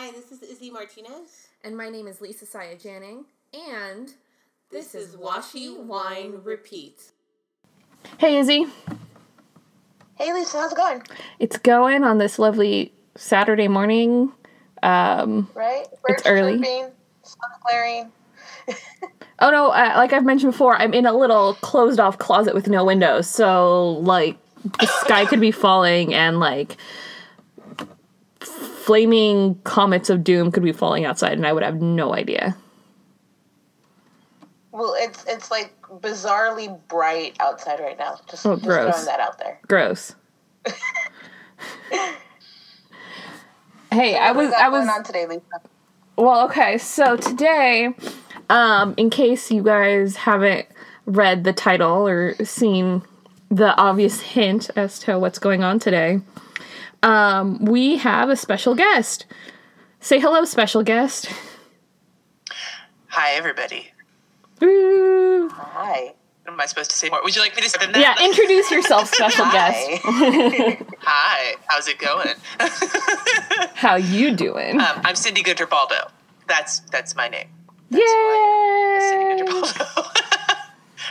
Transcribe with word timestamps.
Hi, 0.00 0.12
this 0.12 0.30
is 0.30 0.44
Izzy 0.44 0.70
Martinez. 0.70 1.48
And 1.64 1.76
my 1.76 1.88
name 1.88 2.06
is 2.06 2.20
Lisa 2.20 2.46
Saya 2.46 2.76
Janning. 2.76 3.24
And 3.52 4.12
this, 4.70 4.92
this 4.92 4.94
is 4.94 5.16
Washi 5.16 5.76
Wine 5.76 6.34
Repeat. 6.44 7.10
Hey, 8.16 8.36
Izzy. 8.38 8.66
Hey, 10.14 10.32
Lisa, 10.32 10.58
how's 10.58 10.70
it 10.70 10.76
going? 10.76 11.02
It's 11.40 11.56
going 11.58 12.04
on 12.04 12.18
this 12.18 12.38
lovely 12.38 12.92
Saturday 13.16 13.66
morning. 13.66 14.32
Um, 14.84 15.50
right? 15.52 15.88
Birds 15.90 16.20
it's 16.20 16.26
early. 16.28 16.58
Chirping, 16.58 16.92
sun 17.24 17.50
glaring. 17.66 18.12
oh 19.40 19.50
no! 19.50 19.70
Uh, 19.70 19.94
like 19.96 20.12
I've 20.12 20.24
mentioned 20.24 20.52
before, 20.52 20.76
I'm 20.76 20.94
in 20.94 21.06
a 21.06 21.12
little 21.12 21.54
closed-off 21.54 22.18
closet 22.18 22.54
with 22.54 22.68
no 22.68 22.84
windows, 22.84 23.28
so 23.28 23.94
like 23.94 24.38
the 24.78 24.86
sky 24.86 25.26
could 25.26 25.40
be 25.40 25.50
falling, 25.50 26.14
and 26.14 26.38
like 26.38 26.76
flaming 28.88 29.54
comets 29.64 30.08
of 30.08 30.24
doom 30.24 30.50
could 30.50 30.62
be 30.62 30.72
falling 30.72 31.04
outside, 31.04 31.32
and 31.32 31.46
I 31.46 31.52
would 31.52 31.62
have 31.62 31.82
no 31.82 32.14
idea. 32.14 32.56
Well, 34.72 34.96
it's 34.98 35.26
it's 35.26 35.50
like 35.50 35.74
bizarrely 35.82 36.80
bright 36.88 37.36
outside 37.38 37.80
right 37.80 37.98
now. 37.98 38.18
Just, 38.30 38.46
oh, 38.46 38.54
just 38.54 38.64
throwing 38.64 39.04
that 39.04 39.20
out 39.20 39.36
there. 39.36 39.60
Gross. 39.68 40.14
hey, 43.92 44.14
so 44.14 44.18
I 44.18 44.32
was 44.32 44.54
I 44.54 44.70
was 44.70 44.88
on 44.88 45.04
today, 45.04 45.26
Lisa. 45.26 45.42
Well, 46.16 46.46
okay, 46.46 46.78
so 46.78 47.18
today, 47.18 47.90
um, 48.48 48.94
in 48.96 49.10
case 49.10 49.50
you 49.50 49.62
guys 49.62 50.16
haven't 50.16 50.66
read 51.04 51.44
the 51.44 51.52
title 51.52 52.08
or 52.08 52.42
seen 52.42 53.02
the 53.50 53.76
obvious 53.76 54.22
hint 54.22 54.70
as 54.76 54.98
to 55.00 55.18
what's 55.18 55.38
going 55.38 55.62
on 55.62 55.78
today, 55.78 56.22
um, 57.02 57.64
we 57.64 57.96
have 57.98 58.28
a 58.28 58.36
special 58.36 58.74
guest. 58.74 59.26
Say 60.00 60.20
hello, 60.20 60.44
special 60.44 60.82
guest. 60.82 61.28
Hi, 63.08 63.32
everybody. 63.32 63.88
Ooh. 64.62 65.48
Hi. 65.52 66.14
What 66.44 66.54
am 66.54 66.60
I 66.60 66.66
supposed 66.66 66.90
to 66.90 66.96
say 66.96 67.10
more? 67.10 67.20
Would 67.22 67.36
you 67.36 67.42
like 67.42 67.54
me 67.56 67.62
to 67.62 67.68
say 67.68 67.84
that? 67.84 67.96
Yeah, 67.96 68.14
introduce 68.24 68.70
yourself, 68.70 69.08
special 69.14 69.44
guest. 69.46 70.00
Hi, 70.04 71.56
how's 71.66 71.88
it 71.88 71.98
going? 71.98 72.34
How 73.74 73.96
you 73.96 74.34
doing? 74.34 74.80
Um, 74.80 75.00
I'm 75.04 75.14
Cindy 75.14 75.42
Guentert-Baldo. 75.42 76.10
That's 76.46 76.80
that's 76.80 77.14
my 77.14 77.28
name. 77.28 77.48
That's 77.90 78.02
Yay! 78.02 78.98
Cindy 79.10 79.42
Gunter 79.44 79.84
Baldo. 79.94 80.10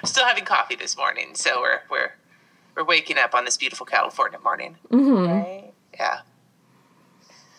Still 0.06 0.26
having 0.26 0.46
coffee 0.46 0.76
this 0.76 0.98
morning, 0.98 1.36
so 1.36 1.62
we're 1.62 1.82
we're 1.92 2.12
we're 2.76 2.84
waking 2.84 3.18
up 3.20 3.36
on 3.36 3.46
this 3.46 3.58
beautiful 3.58 3.86
California 3.86 4.40
morning. 4.44 4.78
Mm-hmm. 4.92 5.28
Right. 5.28 5.67
Yeah. 6.00 6.20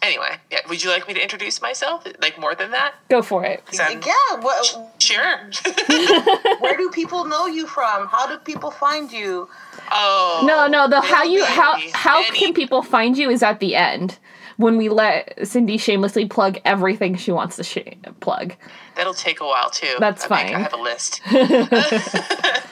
Anyway, 0.00 0.36
yeah. 0.50 0.61
Would 0.69 0.84
you 0.84 0.91
like 0.91 1.08
me 1.08 1.14
to 1.14 1.22
introduce 1.22 1.61
myself? 1.61 2.06
Like 2.22 2.39
more 2.39 2.55
than 2.55 2.70
that? 2.70 2.95
Go 3.08 3.20
for 3.20 3.45
it. 3.45 3.64
Yeah. 3.72 4.00
What, 4.41 4.78
sure. 5.00 5.50
where 6.61 6.77
do 6.77 6.89
people 6.91 7.25
know 7.25 7.47
you 7.47 7.67
from? 7.67 8.06
How 8.06 8.28
do 8.28 8.39
people 8.39 8.70
find 8.70 9.11
you? 9.11 9.48
Oh. 9.91 10.45
No, 10.47 10.69
no. 10.69 10.89
The 10.89 11.00
how 11.00 11.25
you 11.25 11.45
how 11.45 11.78
how 11.95 12.22
any. 12.25 12.39
can 12.39 12.55
people 12.55 12.83
find 12.83 13.19
you 13.19 13.28
is 13.28 13.42
at 13.42 13.58
the 13.58 13.75
end 13.75 14.19
when 14.56 14.77
we 14.77 14.89
let 14.89 15.47
Cindy 15.48 15.78
shamelessly 15.78 16.27
plug 16.27 16.58
everything 16.64 17.17
she 17.17 17.33
wants 17.33 17.56
to 17.56 17.64
sh- 17.64 17.78
plug. 18.20 18.55
That'll 18.95 19.14
take 19.14 19.41
a 19.41 19.45
while 19.45 19.70
too. 19.70 19.97
That's 19.98 20.25
I 20.27 20.28
fine. 20.28 20.55
I 20.55 20.58
have 20.61 20.75
a 20.75 20.77
list. 20.77 21.23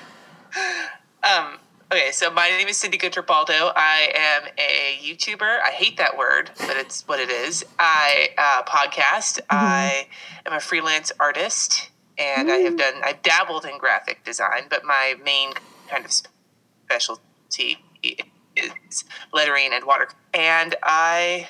um, 1.25 1.59
Okay, 1.93 2.11
so 2.11 2.33
my 2.33 2.49
name 2.49 2.67
is 2.67 2.77
Cindy 2.77 2.99
Guentert-Baldo. 2.99 3.71
I 3.77 4.09
am 4.13 4.49
a 4.59 4.99
YouTuber. 5.01 5.61
I 5.63 5.71
hate 5.71 5.99
that 5.99 6.19
word, 6.19 6.51
but 6.59 6.77
it's 6.77 7.07
what 7.07 7.21
it 7.21 7.31
is. 7.31 7.65
I 7.79 8.31
uh, 8.37 8.65
podcast. 8.65 9.39
Mm-hmm. 9.43 9.57
I 9.57 10.09
am 10.45 10.53
a 10.53 10.59
freelance 10.59 11.13
artist, 11.21 11.91
and 12.19 12.49
mm. 12.49 12.53
I 12.53 12.57
have 12.57 12.73
mm. 12.73 12.79
done. 12.79 12.95
I've 13.05 13.23
dabbled 13.23 13.67
in 13.67 13.79
graphic 13.79 14.25
design, 14.25 14.63
but 14.69 14.85
my 14.85 15.15
main 15.25 15.53
kind 15.89 16.05
of 16.05 16.11
specialty 16.11 17.79
is 18.03 19.05
lettering 19.33 19.69
and 19.73 19.85
water. 19.85 20.09
And 20.35 20.75
I 20.83 21.47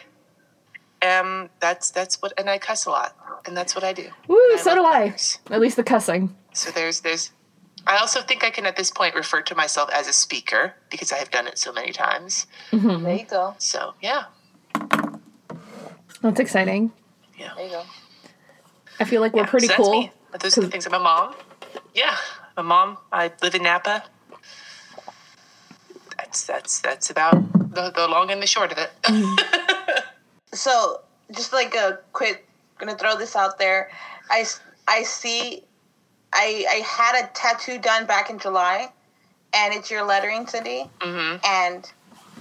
am. 1.01 1.49
That's 1.61 1.91
that's 1.91 2.21
what. 2.21 2.35
And 2.37 2.51
I 2.51 2.59
cuss 2.59 2.85
a 2.85 2.91
lot, 2.91 3.17
and 3.47 3.57
that's 3.57 3.75
what 3.75 3.85
I 3.85 3.95
do. 3.95 4.11
Woo! 4.29 4.59
So 4.59 4.75
do 4.75 4.85
I. 4.85 5.17
At 5.51 5.61
least 5.63 5.77
the 5.77 5.83
cussing. 5.83 6.37
So 6.53 6.71
there's 6.71 7.01
there's 7.01 7.33
I 7.87 7.99
also 7.99 8.21
think 8.21 8.43
I 8.43 8.51
can 8.51 8.67
at 8.67 8.77
this 8.77 8.91
point 8.91 9.15
refer 9.15 9.43
to 9.43 9.55
myself 9.55 9.91
as 9.93 10.09
a 10.09 10.13
speaker 10.13 10.75
because 10.91 11.13
I 11.13 11.17
have 11.17 11.31
done 11.31 11.47
it 11.47 11.59
so 11.59 11.73
many 11.73 11.93
times. 11.93 12.47
Mm-hmm. 12.73 13.05
There 13.05 13.15
you 13.15 13.27
go. 13.27 13.55
So 13.59 13.95
yeah, 14.01 14.25
that's 16.21 16.41
exciting. 16.41 16.93
Yeah, 17.39 17.53
there 17.57 17.67
you 17.67 17.73
go. 17.73 17.83
I 18.99 19.05
feel 19.05 19.21
like 19.21 19.35
we're 19.35 19.43
yeah, 19.43 19.47
pretty 19.47 19.69
so 19.69 19.77
cool. 19.77 19.91
Me. 19.93 20.13
Those 20.41 20.59
are 20.59 20.63
the 20.63 20.69
things. 20.69 20.87
I'm 20.87 20.95
a 20.95 20.99
mom. 20.99 21.35
Yeah, 21.95 22.17
a 22.57 22.63
mom. 22.63 22.99
I 23.13 23.33
live 23.43 23.55
in 23.55 23.63
Napa. 23.63 24.05
That's 26.17 26.47
that's 26.47 26.81
that's 26.81 27.11
about 27.11 27.35
the, 27.75 27.91
the 27.91 28.09
long 28.09 28.31
and 28.31 28.43
the 28.43 28.47
short 28.47 28.73
of 28.73 28.79
it. 28.79 28.91
Mm-hmm. 29.05 30.01
so, 30.53 31.03
just 31.31 31.53
like 31.53 31.75
a 31.75 32.01
quick, 32.13 32.49
gonna 32.79 32.97
throw 32.97 33.17
this 33.17 33.37
out 33.37 33.59
there. 33.59 33.91
I 34.29 34.45
I 34.89 35.05
see 35.05 35.63
I, 36.33 36.67
I 36.69 36.75
had 36.87 37.25
a 37.25 37.29
tattoo 37.33 37.79
done 37.79 38.07
back 38.07 38.31
in 38.31 38.39
July, 38.39 38.93
and 39.55 39.75
it's 39.75 39.91
your 39.91 40.05
lettering, 40.05 40.47
Cindy. 40.47 40.91
Mm-hmm. 41.01 41.45
And 41.45 41.91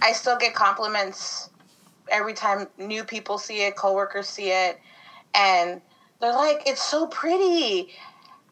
I 0.02 0.12
still 0.12 0.38
get 0.38 0.54
compliments 0.54 1.50
every 2.10 2.34
time 2.34 2.68
new 2.78 3.04
people 3.04 3.38
see 3.38 3.66
it, 3.66 3.76
coworkers 3.76 4.28
see 4.28 4.52
it, 4.52 4.80
and 5.34 5.82
they're 6.20 6.34
like, 6.34 6.64
"It's 6.66 6.84
so 6.84 7.08
pretty." 7.08 7.94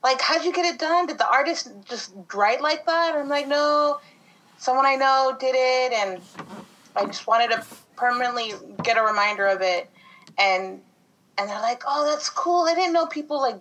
Like, 0.04 0.20
how'd 0.20 0.44
you 0.44 0.52
get 0.52 0.66
it 0.66 0.80
done? 0.80 1.08
Did 1.08 1.18
the 1.18 1.30
artist 1.30 1.72
just 1.86 2.14
write 2.34 2.62
like 2.62 2.86
that? 2.88 3.16
I'm 3.16 3.30
like, 3.30 3.48
no, 3.48 4.02
someone 4.58 4.86
I 4.86 4.96
know 4.96 5.36
did 5.40 5.56
it, 5.56 5.94
and 5.94 6.22
I 6.96 7.06
just 7.06 7.26
wanted 7.26 7.52
to 7.52 7.66
permanently 7.96 8.54
get 8.84 8.98
a 8.98 9.02
reminder 9.02 9.48
of 9.48 9.62
it. 9.62 9.90
And 10.38 10.82
and 11.38 11.50
they're 11.50 11.62
like, 11.62 11.84
oh, 11.88 12.06
that's 12.06 12.30
cool. 12.30 12.66
I 12.66 12.76
didn't 12.76 12.94
know 12.94 13.08
people 13.08 13.42
like 13.42 13.60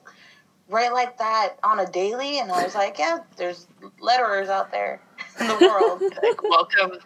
write 0.72 0.93
like 0.93 1.19
that 1.19 1.59
on 1.62 1.78
a 1.81 1.87
daily? 1.87 2.38
And 2.38 2.50
I 2.50 2.65
was 2.65 2.75
like, 2.75 2.99
yeah, 2.99 3.19
there's 3.37 3.66
letterers 4.00 4.49
out 4.49 4.72
there 4.72 5.00
in 5.38 5.47
the 5.47 5.59
world. 5.60 6.03
like, 6.22 6.43
welcome. 6.43 6.99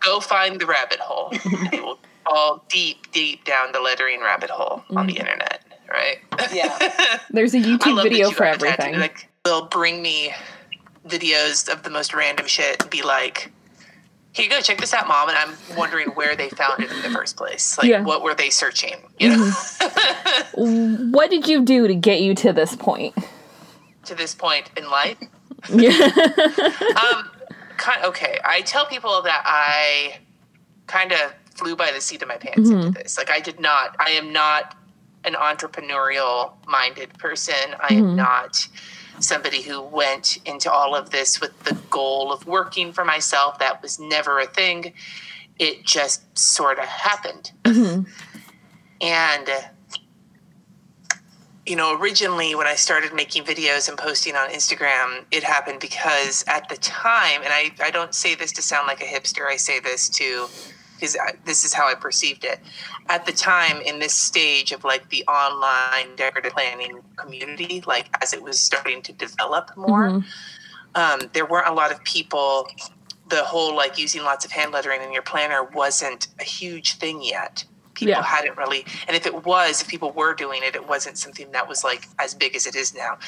Go 0.00 0.20
find 0.20 0.60
the 0.60 0.66
rabbit 0.66 1.00
hole. 1.00 1.30
it 1.32 1.82
will 1.82 1.98
fall 2.24 2.64
deep, 2.68 3.10
deep 3.10 3.44
down 3.44 3.72
the 3.72 3.80
lettering 3.80 4.20
rabbit 4.20 4.50
hole 4.50 4.78
mm-hmm. 4.78 4.98
on 4.98 5.06
the 5.06 5.14
mm-hmm. 5.14 5.22
internet, 5.22 5.64
right? 5.88 6.18
Yeah. 6.52 7.18
there's 7.30 7.54
a 7.54 7.60
YouTube 7.60 8.02
video 8.02 8.30
for 8.30 8.44
everything. 8.44 8.98
Like, 8.98 9.28
they'll 9.44 9.66
bring 9.66 10.02
me 10.02 10.34
videos 11.06 11.72
of 11.72 11.82
the 11.82 11.90
most 11.90 12.14
random 12.14 12.46
shit 12.46 12.80
and 12.80 12.90
be 12.90 13.02
like, 13.02 13.50
here 14.34 14.44
you 14.44 14.50
go, 14.50 14.60
check 14.60 14.78
this 14.78 14.92
out, 14.92 15.06
mom. 15.06 15.28
And 15.28 15.38
I'm 15.38 15.76
wondering 15.76 16.08
where 16.10 16.34
they 16.34 16.48
found 16.48 16.82
it 16.82 16.90
in 16.90 17.02
the 17.02 17.10
first 17.10 17.36
place. 17.36 17.78
Like, 17.78 17.86
yeah. 17.86 18.02
what 18.02 18.22
were 18.22 18.34
they 18.34 18.50
searching? 18.50 18.96
You 19.20 19.28
know? 19.28 19.36
Mm-hmm. 19.36 21.10
what 21.12 21.30
did 21.30 21.46
you 21.46 21.62
do 21.62 21.86
to 21.86 21.94
get 21.94 22.20
you 22.20 22.34
to 22.36 22.52
this 22.52 22.74
point? 22.74 23.14
To 24.06 24.14
this 24.16 24.34
point 24.34 24.70
in 24.76 24.90
life? 24.90 25.18
Yeah. 25.72 25.92
um, 25.92 27.30
kind, 27.76 28.04
okay, 28.06 28.38
I 28.44 28.62
tell 28.62 28.86
people 28.86 29.22
that 29.22 29.42
I 29.46 30.18
kind 30.88 31.12
of 31.12 31.32
flew 31.54 31.76
by 31.76 31.92
the 31.92 32.00
seat 32.00 32.20
of 32.20 32.26
my 32.26 32.36
pants 32.36 32.68
mm-hmm. 32.68 32.88
into 32.88 33.02
this. 33.02 33.16
Like, 33.16 33.30
I 33.30 33.38
did 33.38 33.60
not, 33.60 33.94
I 34.00 34.10
am 34.10 34.32
not 34.32 34.76
an 35.22 35.34
entrepreneurial 35.34 36.54
minded 36.66 37.16
person. 37.20 37.54
I 37.78 37.90
mm-hmm. 37.90 38.04
am 38.04 38.16
not 38.16 38.66
somebody 39.20 39.62
who 39.62 39.80
went 39.80 40.38
into 40.44 40.70
all 40.70 40.94
of 40.94 41.10
this 41.10 41.40
with 41.40 41.58
the 41.64 41.74
goal 41.90 42.32
of 42.32 42.46
working 42.46 42.92
for 42.92 43.04
myself. 43.04 43.58
That 43.58 43.82
was 43.82 43.98
never 43.98 44.38
a 44.38 44.46
thing. 44.46 44.94
It 45.58 45.84
just 45.84 46.36
sort 46.36 46.78
of 46.78 46.86
happened. 46.86 47.52
Mm-hmm. 47.64 48.02
And, 49.00 49.48
you 51.66 51.76
know, 51.76 51.98
originally 51.98 52.54
when 52.54 52.66
I 52.66 52.74
started 52.74 53.14
making 53.14 53.44
videos 53.44 53.88
and 53.88 53.96
posting 53.96 54.34
on 54.34 54.50
Instagram, 54.50 55.24
it 55.30 55.42
happened 55.44 55.80
because 55.80 56.44
at 56.46 56.68
the 56.68 56.76
time, 56.76 57.42
and 57.42 57.52
I, 57.52 57.72
I 57.80 57.90
don't 57.90 58.14
say 58.14 58.34
this 58.34 58.52
to 58.52 58.62
sound 58.62 58.86
like 58.86 59.00
a 59.00 59.06
hipster, 59.06 59.46
I 59.46 59.56
say 59.56 59.80
this 59.80 60.08
to 60.10 60.48
because 60.94 61.16
this 61.44 61.64
is 61.64 61.72
how 61.72 61.88
I 61.88 61.94
perceived 61.94 62.44
it. 62.44 62.60
At 63.08 63.26
the 63.26 63.32
time, 63.32 63.80
in 63.82 63.98
this 63.98 64.14
stage 64.14 64.72
of 64.72 64.84
like 64.84 65.10
the 65.10 65.24
online 65.26 66.16
decorative 66.16 66.52
planning 66.52 67.00
community, 67.16 67.82
like 67.86 68.08
as 68.22 68.32
it 68.32 68.42
was 68.42 68.58
starting 68.58 69.02
to 69.02 69.12
develop 69.12 69.70
more, 69.76 70.08
mm-hmm. 70.08 70.20
um, 70.94 71.30
there 71.32 71.46
weren't 71.46 71.68
a 71.68 71.72
lot 71.72 71.92
of 71.92 72.02
people. 72.04 72.68
The 73.28 73.42
whole 73.44 73.74
like 73.74 73.98
using 73.98 74.22
lots 74.22 74.44
of 74.44 74.52
hand 74.52 74.72
lettering 74.72 75.02
in 75.02 75.12
your 75.12 75.22
planner 75.22 75.64
wasn't 75.64 76.28
a 76.40 76.44
huge 76.44 76.94
thing 76.94 77.22
yet. 77.22 77.64
People 77.94 78.10
yeah. 78.10 78.22
hadn't 78.22 78.56
really, 78.56 78.84
and 79.06 79.16
if 79.16 79.24
it 79.24 79.44
was, 79.44 79.82
if 79.82 79.88
people 79.88 80.10
were 80.10 80.34
doing 80.34 80.62
it, 80.64 80.74
it 80.74 80.88
wasn't 80.88 81.16
something 81.16 81.50
that 81.52 81.68
was 81.68 81.84
like 81.84 82.08
as 82.18 82.34
big 82.34 82.56
as 82.56 82.66
it 82.66 82.74
is 82.74 82.94
now 82.94 83.18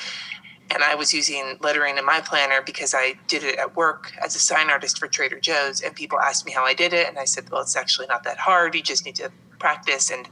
and 0.70 0.82
I 0.82 0.94
was 0.94 1.14
using 1.14 1.58
lettering 1.60 1.98
in 1.98 2.04
my 2.04 2.20
planner 2.20 2.60
because 2.64 2.94
I 2.94 3.14
did 3.28 3.44
it 3.44 3.58
at 3.58 3.76
work 3.76 4.12
as 4.22 4.34
a 4.34 4.38
sign 4.38 4.68
artist 4.70 4.98
for 4.98 5.06
Trader 5.06 5.38
Joe's. 5.38 5.80
And 5.80 5.94
people 5.94 6.18
asked 6.18 6.44
me 6.44 6.52
how 6.52 6.64
I 6.64 6.74
did 6.74 6.92
it. 6.92 7.08
And 7.08 7.18
I 7.18 7.24
said, 7.24 7.48
well, 7.50 7.62
it's 7.62 7.76
actually 7.76 8.08
not 8.08 8.24
that 8.24 8.38
hard. 8.38 8.74
You 8.74 8.82
just 8.82 9.04
need 9.04 9.16
to 9.16 9.30
practice 9.58 10.10
and 10.10 10.28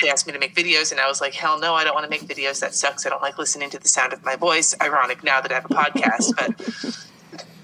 they 0.00 0.08
asked 0.08 0.26
me 0.26 0.32
to 0.32 0.38
make 0.38 0.54
videos, 0.54 0.90
and 0.92 1.00
I 1.00 1.08
was 1.08 1.20
like, 1.20 1.34
hell 1.34 1.58
no, 1.58 1.74
I 1.74 1.84
don't 1.84 1.94
want 1.94 2.04
to 2.04 2.10
make 2.10 2.22
videos. 2.22 2.60
That 2.60 2.74
sucks. 2.74 3.06
I 3.06 3.10
don't 3.10 3.22
like 3.22 3.38
listening 3.38 3.70
to 3.70 3.78
the 3.78 3.88
sound 3.88 4.12
of 4.12 4.24
my 4.24 4.36
voice. 4.36 4.74
Ironic 4.80 5.22
now 5.22 5.40
that 5.40 5.50
I 5.50 5.54
have 5.54 5.66
a 5.66 5.68
podcast, 5.68 6.34
but 6.36 6.56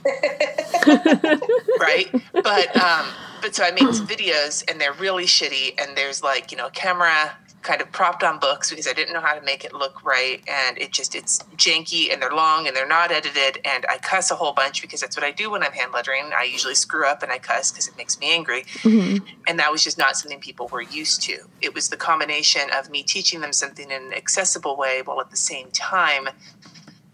right. 1.80 2.10
But 2.32 2.76
um, 2.76 3.06
but 3.42 3.54
so 3.54 3.64
I 3.64 3.70
made 3.70 3.94
some 3.94 4.06
videos, 4.06 4.62
and 4.70 4.80
they're 4.80 4.92
really 4.92 5.24
shitty. 5.24 5.80
And 5.80 5.96
there's 5.96 6.22
like 6.22 6.50
you 6.50 6.58
know 6.58 6.68
camera 6.70 7.36
kind 7.66 7.82
of 7.82 7.90
propped 7.90 8.22
on 8.22 8.38
books 8.38 8.70
because 8.70 8.86
I 8.86 8.92
didn't 8.92 9.12
know 9.12 9.20
how 9.20 9.34
to 9.34 9.44
make 9.44 9.64
it 9.64 9.74
look 9.74 10.04
right, 10.04 10.40
and 10.48 10.78
it 10.78 10.92
just 10.92 11.14
it's 11.14 11.40
janky 11.56 12.12
and 12.12 12.22
they're 12.22 12.30
long 12.30 12.66
and 12.66 12.76
they're 12.76 12.86
not 12.86 13.10
edited, 13.10 13.60
and 13.64 13.84
I 13.90 13.98
cuss 13.98 14.30
a 14.30 14.36
whole 14.36 14.52
bunch 14.52 14.80
because 14.80 15.00
that's 15.00 15.16
what 15.16 15.24
I 15.24 15.32
do 15.32 15.50
when 15.50 15.62
I'm 15.62 15.72
hand 15.72 15.92
lettering. 15.92 16.30
I 16.34 16.44
usually 16.44 16.76
screw 16.76 17.06
up 17.06 17.22
and 17.22 17.32
I 17.32 17.38
cuss 17.38 17.72
because 17.72 17.88
it 17.88 17.96
makes 17.96 18.18
me 18.20 18.32
angry, 18.32 18.62
mm-hmm. 18.62 19.24
and 19.48 19.58
that 19.58 19.72
was 19.72 19.82
just 19.82 19.98
not 19.98 20.16
something 20.16 20.40
people 20.40 20.68
were 20.68 20.82
used 20.82 21.22
to. 21.22 21.38
It 21.60 21.74
was 21.74 21.88
the 21.88 21.96
combination 21.96 22.62
of 22.72 22.88
me 22.88 23.02
teaching 23.02 23.40
them 23.40 23.52
something 23.52 23.90
in 23.90 24.04
an 24.06 24.14
accessible 24.14 24.76
way 24.76 25.02
while 25.04 25.20
at 25.20 25.30
the 25.30 25.36
same 25.36 25.70
time 25.72 26.28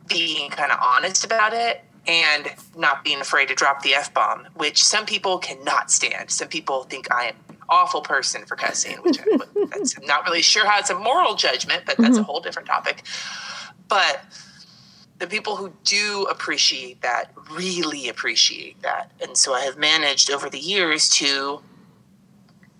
being 0.06 0.50
kind 0.50 0.70
of 0.70 0.78
honest 0.82 1.24
about 1.24 1.54
it 1.54 1.82
and 2.06 2.52
not 2.76 3.04
being 3.04 3.20
afraid 3.20 3.48
to 3.48 3.54
drop 3.54 3.82
the 3.82 3.94
f 3.94 4.12
bomb, 4.12 4.46
which 4.54 4.84
some 4.84 5.06
people 5.06 5.38
cannot 5.38 5.90
stand. 5.90 6.30
Some 6.30 6.48
people 6.48 6.82
think 6.82 7.12
I 7.12 7.28
am 7.28 7.36
awful 7.72 8.02
person 8.02 8.44
for 8.44 8.54
cussing, 8.56 8.96
which 8.98 9.18
I, 9.18 9.24
I'm 9.72 10.06
not 10.06 10.24
really 10.24 10.42
sure 10.42 10.66
how 10.66 10.78
it's 10.78 10.90
a 10.90 10.98
moral 10.98 11.34
judgment, 11.34 11.84
but 11.86 11.96
that's 11.96 12.16
a 12.16 12.20
mm-hmm. 12.20 12.26
whole 12.26 12.40
different 12.40 12.68
topic. 12.68 13.04
But 13.88 14.20
the 15.18 15.26
people 15.26 15.56
who 15.56 15.72
do 15.84 16.26
appreciate 16.30 17.00
that 17.02 17.32
really 17.50 18.08
appreciate 18.08 18.80
that, 18.82 19.10
and 19.20 19.36
so 19.36 19.54
I 19.54 19.60
have 19.60 19.78
managed 19.78 20.30
over 20.30 20.50
the 20.50 20.58
years 20.58 21.08
to 21.10 21.62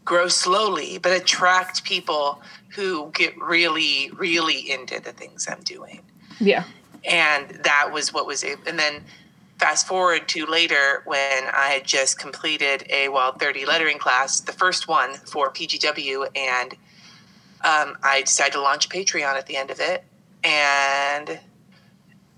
grow 0.05 0.29
slowly, 0.29 0.99
but 0.99 1.13
attract 1.13 1.85
people 1.85 2.43
who 2.75 3.11
get 3.13 3.41
really, 3.41 4.11
really 4.17 4.71
into 4.71 5.01
the 5.01 5.13
things 5.13 5.47
I'm 5.49 5.63
doing 5.63 6.03
Yeah. 6.41 6.65
and 7.09 7.51
that 7.65 7.93
was 7.93 8.13
what 8.13 8.27
was 8.27 8.43
and 8.43 8.79
then 8.79 9.05
fast 9.63 9.87
forward 9.87 10.27
to 10.27 10.45
later 10.45 11.03
when 11.05 11.45
i 11.55 11.69
had 11.69 11.85
just 11.85 12.19
completed 12.19 12.85
a 12.91 13.09
wild 13.09 13.39
30 13.39 13.65
lettering 13.65 13.97
class 13.97 14.41
the 14.41 14.53
first 14.53 14.89
one 14.89 15.15
for 15.15 15.53
pgw 15.53 16.27
and 16.35 16.73
um, 17.65 17.97
i 18.03 18.23
decided 18.25 18.55
to 18.55 18.61
launch 18.61 18.89
patreon 18.89 19.35
at 19.35 19.47
the 19.47 19.57
end 19.57 19.71
of 19.71 19.79
it 19.79 20.03
and 20.43 21.39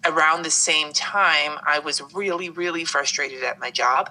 around 0.04 0.44
the 0.44 0.50
same 0.50 0.92
time 0.92 1.58
i 1.66 1.78
was 1.78 2.02
really 2.12 2.50
really 2.50 2.84
frustrated 2.84 3.42
at 3.42 3.58
my 3.58 3.70
job 3.70 4.10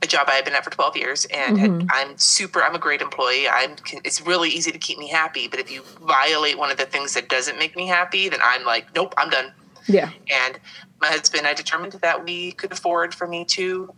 a 0.00 0.06
job 0.06 0.28
I 0.28 0.34
had 0.34 0.44
been 0.44 0.54
at 0.54 0.62
for 0.62 0.70
12 0.70 0.96
years 0.96 1.24
and 1.24 1.58
had, 1.58 1.88
I'm 1.90 2.16
super 2.18 2.62
I'm 2.62 2.76
a 2.76 2.78
great 2.78 3.00
employee. 3.00 3.48
I'm 3.48 3.74
it's 4.04 4.20
really 4.20 4.48
easy 4.48 4.70
to 4.70 4.78
keep 4.78 4.96
me 4.96 5.08
happy, 5.08 5.48
but 5.48 5.58
if 5.58 5.72
you 5.72 5.82
violate 6.00 6.56
one 6.56 6.70
of 6.70 6.76
the 6.76 6.86
things 6.86 7.14
that 7.14 7.28
doesn't 7.28 7.58
make 7.58 7.74
me 7.74 7.88
happy, 7.88 8.28
then 8.28 8.38
I'm 8.40 8.64
like, 8.64 8.94
nope, 8.94 9.12
I'm 9.18 9.28
done. 9.28 9.52
Yeah. 9.88 10.10
And 10.30 10.60
my 11.00 11.08
husband 11.08 11.46
I 11.46 11.54
determined 11.54 11.92
that 11.92 12.24
we 12.24 12.52
could 12.52 12.72
afford 12.72 13.14
for 13.14 13.26
me 13.26 13.44
to 13.46 13.92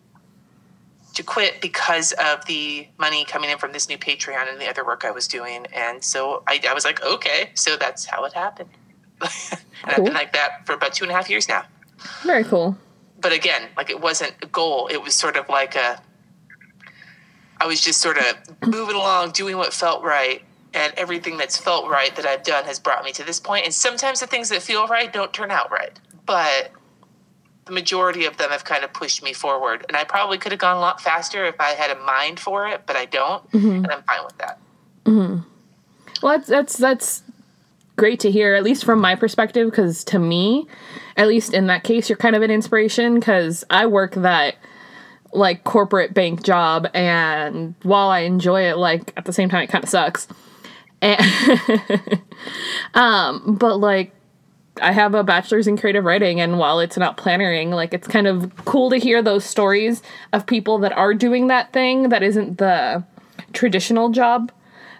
to 1.14 1.23
quit 1.25 1.61
because 1.61 2.12
of 2.12 2.44
the 2.47 2.87
money 2.99 3.25
coming 3.25 3.50
in 3.50 3.58
from 3.58 3.73
this 3.73 3.88
new 3.88 3.99
Patreon 3.99 4.49
and 4.50 4.61
the 4.61 4.69
other 4.69 4.85
work 4.85 5.05
I 5.05 5.11
was 5.11 5.26
doing. 5.26 5.67
And 5.73 6.05
so 6.05 6.44
I, 6.47 6.61
I 6.69 6.73
was 6.73 6.85
like, 6.85 7.02
okay, 7.02 7.50
so 7.55 7.76
that's 7.76 8.05
how 8.05 8.25
it 8.25 8.32
happened. 8.32 8.70
and 9.20 9.61
I've 9.85 10.05
been 10.05 10.14
like 10.14 10.32
that 10.35 10.64
for 10.67 10.73
about 10.75 10.94
two 10.94 11.05
and 11.05 11.11
a 11.11 11.14
half 11.14 11.29
years 11.29 11.49
now 11.49 11.64
Very 12.23 12.44
cool. 12.44 12.76
but 13.20 13.32
again, 13.32 13.69
like 13.76 13.91
it 13.91 14.00
wasn't 14.00 14.35
a 14.43 14.47
goal. 14.47 14.87
It 14.87 15.02
was 15.02 15.14
sort 15.14 15.37
of 15.37 15.49
like 15.49 15.75
a. 15.76 16.00
I 17.61 17.67
was 17.67 17.81
just 17.82 18.00
sort 18.00 18.17
of 18.17 18.25
moving 18.67 18.97
along, 18.97 19.32
doing 19.32 19.58
what 19.58 19.75
felt 19.75 20.02
right, 20.02 20.43
and 20.73 20.94
everything 20.97 21.37
that's 21.37 21.58
felt 21.58 21.91
right 21.91 22.14
that 22.17 22.25
I've 22.25 22.43
done 22.43 22.64
has 22.64 22.79
brought 22.79 23.05
me 23.05 23.12
to 23.12 23.25
this 23.25 23.38
point. 23.38 23.67
And 23.67 23.75
sometimes 23.75 24.20
the 24.20 24.26
things 24.26 24.49
that 24.49 24.62
feel 24.62 24.87
right 24.87 25.12
don't 25.12 25.32
turn 25.35 25.50
out 25.50 25.70
right, 25.70 25.99
but 26.25 26.70
the 27.66 27.72
majority 27.72 28.24
of 28.24 28.36
them 28.36 28.50
have 28.50 28.64
kind 28.64 28.82
of 28.84 28.92
pushed 28.92 29.22
me 29.22 29.32
forward. 29.32 29.84
And 29.88 29.96
I 29.96 30.04
probably 30.04 30.38
could 30.38 30.52
have 30.52 30.58
gone 30.60 30.76
a 30.76 30.80
lot 30.80 31.00
faster 31.00 31.44
if 31.44 31.60
I 31.60 31.70
had 31.70 31.96
a 31.96 32.00
mind 32.00 32.40
for 32.40 32.66
it, 32.66 32.82
but 32.86 32.96
I 32.96 33.04
don't, 33.04 33.42
and 33.76 33.92
I'm 33.92 34.02
fine 34.02 34.24
with 34.24 34.38
that. 34.38 34.58
Well, 36.22 36.36
that's 36.36 36.48
that's 36.48 36.76
that's 36.76 37.22
great 37.96 38.20
to 38.20 38.30
hear, 38.30 38.54
at 38.54 38.62
least 38.62 38.84
from 38.84 38.98
my 39.00 39.14
perspective, 39.14 39.70
because 39.70 40.04
to 40.04 40.18
me, 40.18 40.66
at 41.16 41.28
least 41.28 41.52
in 41.54 41.66
that 41.68 41.84
case, 41.84 42.08
you're 42.08 42.16
kind 42.16 42.34
of 42.36 42.42
an 42.42 42.50
inspiration. 42.50 43.14
Because 43.14 43.64
I 43.70 43.86
work 43.86 44.14
that 44.14 44.56
like 45.32 45.64
corporate 45.64 46.12
bank 46.12 46.42
job, 46.42 46.88
and 46.94 47.74
while 47.82 48.08
I 48.08 48.20
enjoy 48.20 48.62
it, 48.62 48.76
like 48.76 49.12
at 49.16 49.24
the 49.26 49.32
same 49.32 49.48
time, 49.48 49.62
it 49.62 49.68
kind 49.68 49.84
of 49.84 49.90
sucks. 49.90 50.26
And 51.02 52.20
um, 52.94 53.56
but 53.58 53.76
like. 53.76 54.12
I 54.80 54.92
have 54.92 55.14
a 55.14 55.22
bachelor's 55.22 55.66
in 55.66 55.76
creative 55.76 56.04
writing, 56.04 56.40
and 56.40 56.58
while 56.58 56.80
it's 56.80 56.96
not 56.96 57.16
plannering, 57.16 57.70
like 57.70 57.94
it's 57.94 58.08
kind 58.08 58.26
of 58.26 58.52
cool 58.64 58.90
to 58.90 58.96
hear 58.96 59.22
those 59.22 59.44
stories 59.44 60.02
of 60.32 60.46
people 60.46 60.78
that 60.78 60.92
are 60.92 61.14
doing 61.14 61.48
that 61.48 61.72
thing 61.72 62.08
that 62.08 62.22
isn't 62.22 62.58
the 62.58 63.04
traditional 63.52 64.10
job 64.10 64.52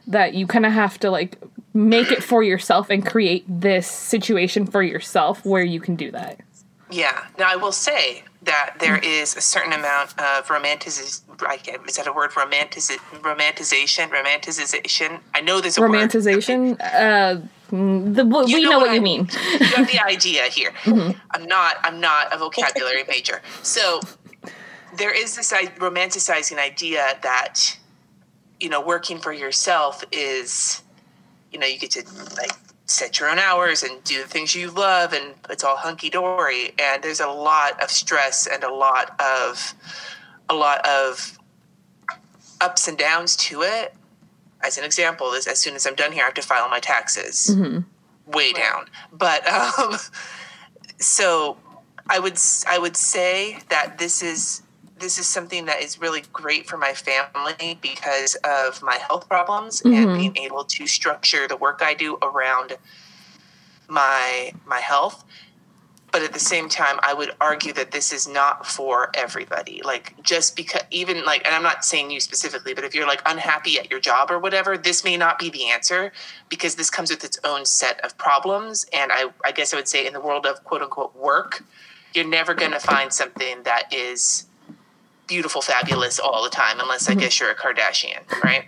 that 0.07 0.35
you 0.35 0.47
kind 0.47 0.67
of 0.67 0.73
have 0.73 0.99
to 1.01 1.11
like 1.11 1.39
make 1.73 2.11
it 2.11 2.23
for 2.23 2.43
yourself 2.43 2.91
and 2.91 3.07
create 3.07 3.45
this 3.49 3.87
situation 3.87 4.67
for 4.67 4.83
yourself 4.83 5.45
where 5.45 5.63
you 5.63 5.81
can 5.81 5.95
do 5.95 6.11
that. 6.11 6.41
Yeah. 6.91 7.27
Now 7.39 7.51
I 7.51 7.57
will 7.57 7.73
say 7.73 8.25
that 8.43 8.77
there 8.81 8.97
is 8.99 9.37
a 9.37 9.41
certain 9.41 9.73
amount 9.73 10.19
of 10.19 10.47
romanticization. 10.47 11.89
Is 11.89 11.97
that 11.97 12.07
a 12.07 12.13
word? 12.13 12.31
Romanticization. 12.31 14.09
Romanticization. 14.11 15.21
I 15.35 15.41
know 15.41 15.61
there's 15.61 15.77
a 15.77 15.83
word. 15.83 15.91
Romanticization, 15.91 16.81
uh, 16.81 17.41
mm, 17.71 18.15
the, 18.15 18.25
we 18.25 18.63
know, 18.63 18.71
know 18.71 18.79
what, 18.79 18.89
what 18.89 18.95
you 18.95 18.97
I 18.97 19.01
mean. 19.01 19.29
you 19.61 19.67
have 19.67 19.87
the 19.87 20.01
idea 20.05 20.45
here. 20.45 20.73
I'm 20.87 21.47
not. 21.47 21.77
I'm 21.83 22.01
not 22.01 22.33
a 22.35 22.39
vocabulary 22.39 23.05
major. 23.09 23.43
So 23.63 24.01
there 24.97 25.15
is 25.15 25.37
this 25.37 25.53
I- 25.53 25.67
romanticizing 25.79 26.59
idea 26.59 27.19
that 27.23 27.77
you 28.59 28.69
know 28.69 28.81
working 28.81 29.19
for 29.19 29.33
yourself 29.33 30.03
is 30.13 30.83
you 31.53 31.59
know 31.59 31.67
you 31.67 31.79
get 31.79 31.91
to 31.93 32.05
like 32.37 32.53
set 32.91 33.21
your 33.21 33.31
own 33.31 33.39
hours 33.39 33.83
and 33.83 34.03
do 34.05 34.21
the 34.21 34.29
things 34.29 34.55
you 34.55 34.71
love 34.71 35.13
and 35.13 35.35
it's 35.49 35.63
all 35.63 35.77
hunky 35.77 36.11
dory 36.11 36.73
and 36.79 37.03
there's 37.03 37.21
a 37.21 37.29
lot 37.29 37.81
of 37.83 37.91
stress 37.91 38.47
and 38.47 38.65
a 38.65 38.73
lot 38.73 39.19
of 39.21 39.75
a 40.49 40.55
lot 40.55 40.85
of 40.87 41.39
ups 42.61 42.89
and 42.89 42.99
downs 42.99 43.37
to 43.37 43.63
it. 43.63 43.95
As 44.63 44.77
an 44.77 44.85
example 44.85 45.33
is 45.33 45.47
as 45.47 45.59
soon 45.59 45.75
as 45.75 45.87
i'm 45.87 45.95
done 45.95 46.13
here 46.13 46.23
i 46.23 46.27
have 46.27 46.35
to 46.35 46.43
file 46.43 46.69
my 46.69 46.81
taxes 46.81 47.55
way 48.27 48.53
down. 48.53 48.87
But 49.13 49.47
um 49.47 49.97
so 50.99 51.57
i 52.09 52.19
would 52.19 52.39
i 52.67 52.79
would 52.79 52.97
say 52.97 53.59
that 53.69 53.99
this 53.99 54.21
is 54.23 54.63
this 55.01 55.19
is 55.19 55.27
something 55.27 55.65
that 55.65 55.83
is 55.83 56.01
really 56.01 56.23
great 56.33 56.67
for 56.67 56.77
my 56.77 56.93
family 56.93 57.79
because 57.81 58.37
of 58.45 58.83
my 58.83 58.97
health 58.97 59.29
problems 59.29 59.81
and 59.81 59.95
mm-hmm. 59.95 60.17
being 60.17 60.37
able 60.37 60.65
to 60.65 60.87
structure 60.87 61.49
the 61.49 61.57
work 61.57 61.81
i 61.83 61.95
do 61.95 62.19
around 62.23 62.77
my 63.91 64.53
my 64.67 64.79
health. 64.79 65.25
But 66.13 66.23
at 66.23 66.33
the 66.33 66.41
same 66.41 66.69
time 66.69 66.99
i 67.03 67.15
would 67.15 67.33
argue 67.41 67.73
that 67.75 67.91
this 67.91 68.13
is 68.13 68.27
not 68.27 68.67
for 68.67 69.11
everybody. 69.15 69.81
Like 69.85 70.21
just 70.23 70.57
because 70.57 70.83
even 70.91 71.25
like 71.25 71.45
and 71.47 71.55
i'm 71.55 71.63
not 71.63 71.85
saying 71.85 72.11
you 72.11 72.21
specifically 72.21 72.75
but 72.75 72.85
if 72.85 72.95
you're 72.95 73.07
like 73.07 73.23
unhappy 73.27 73.79
at 73.79 73.91
your 73.91 74.01
job 74.01 74.31
or 74.31 74.39
whatever 74.39 74.77
this 74.77 75.05
may 75.05 75.17
not 75.17 75.39
be 75.39 75.51
the 75.51 75.67
answer 75.67 76.13
because 76.49 76.75
this 76.75 76.91
comes 76.91 77.11
with 77.11 77.25
its 77.25 77.39
own 77.45 77.65
set 77.65 78.01
of 78.05 78.17
problems. 78.19 78.87
And 78.93 79.13
i 79.13 79.27
i 79.45 79.53
guess 79.53 79.73
i 79.73 79.77
would 79.77 79.89
say 79.89 80.07
in 80.07 80.13
the 80.13 80.21
world 80.21 80.47
of 80.47 80.65
quote 80.65 80.83
unquote 80.83 81.15
work 81.17 81.65
you're 82.15 82.27
never 82.27 82.55
going 82.55 82.73
to 82.73 82.81
find 82.81 83.13
something 83.13 83.63
that 83.63 83.93
is 83.93 84.47
beautiful 85.31 85.63
fabulous 85.63 86.19
all 86.19 86.43
the 86.43 86.51
time 86.51 86.79
unless 86.81 87.09
i 87.09 87.15
guess 87.15 87.39
you're 87.41 87.51
a 87.51 87.55
kardashian 87.55 88.19
right 88.45 88.65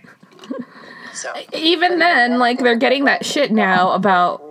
so 1.13 1.31
Even 1.53 1.99
then, 1.99 2.39
like 2.39 2.57
they're 2.59 2.75
getting 2.75 3.03
that 3.05 3.23
shit 3.25 3.51
now 3.51 3.91
about 3.91 4.41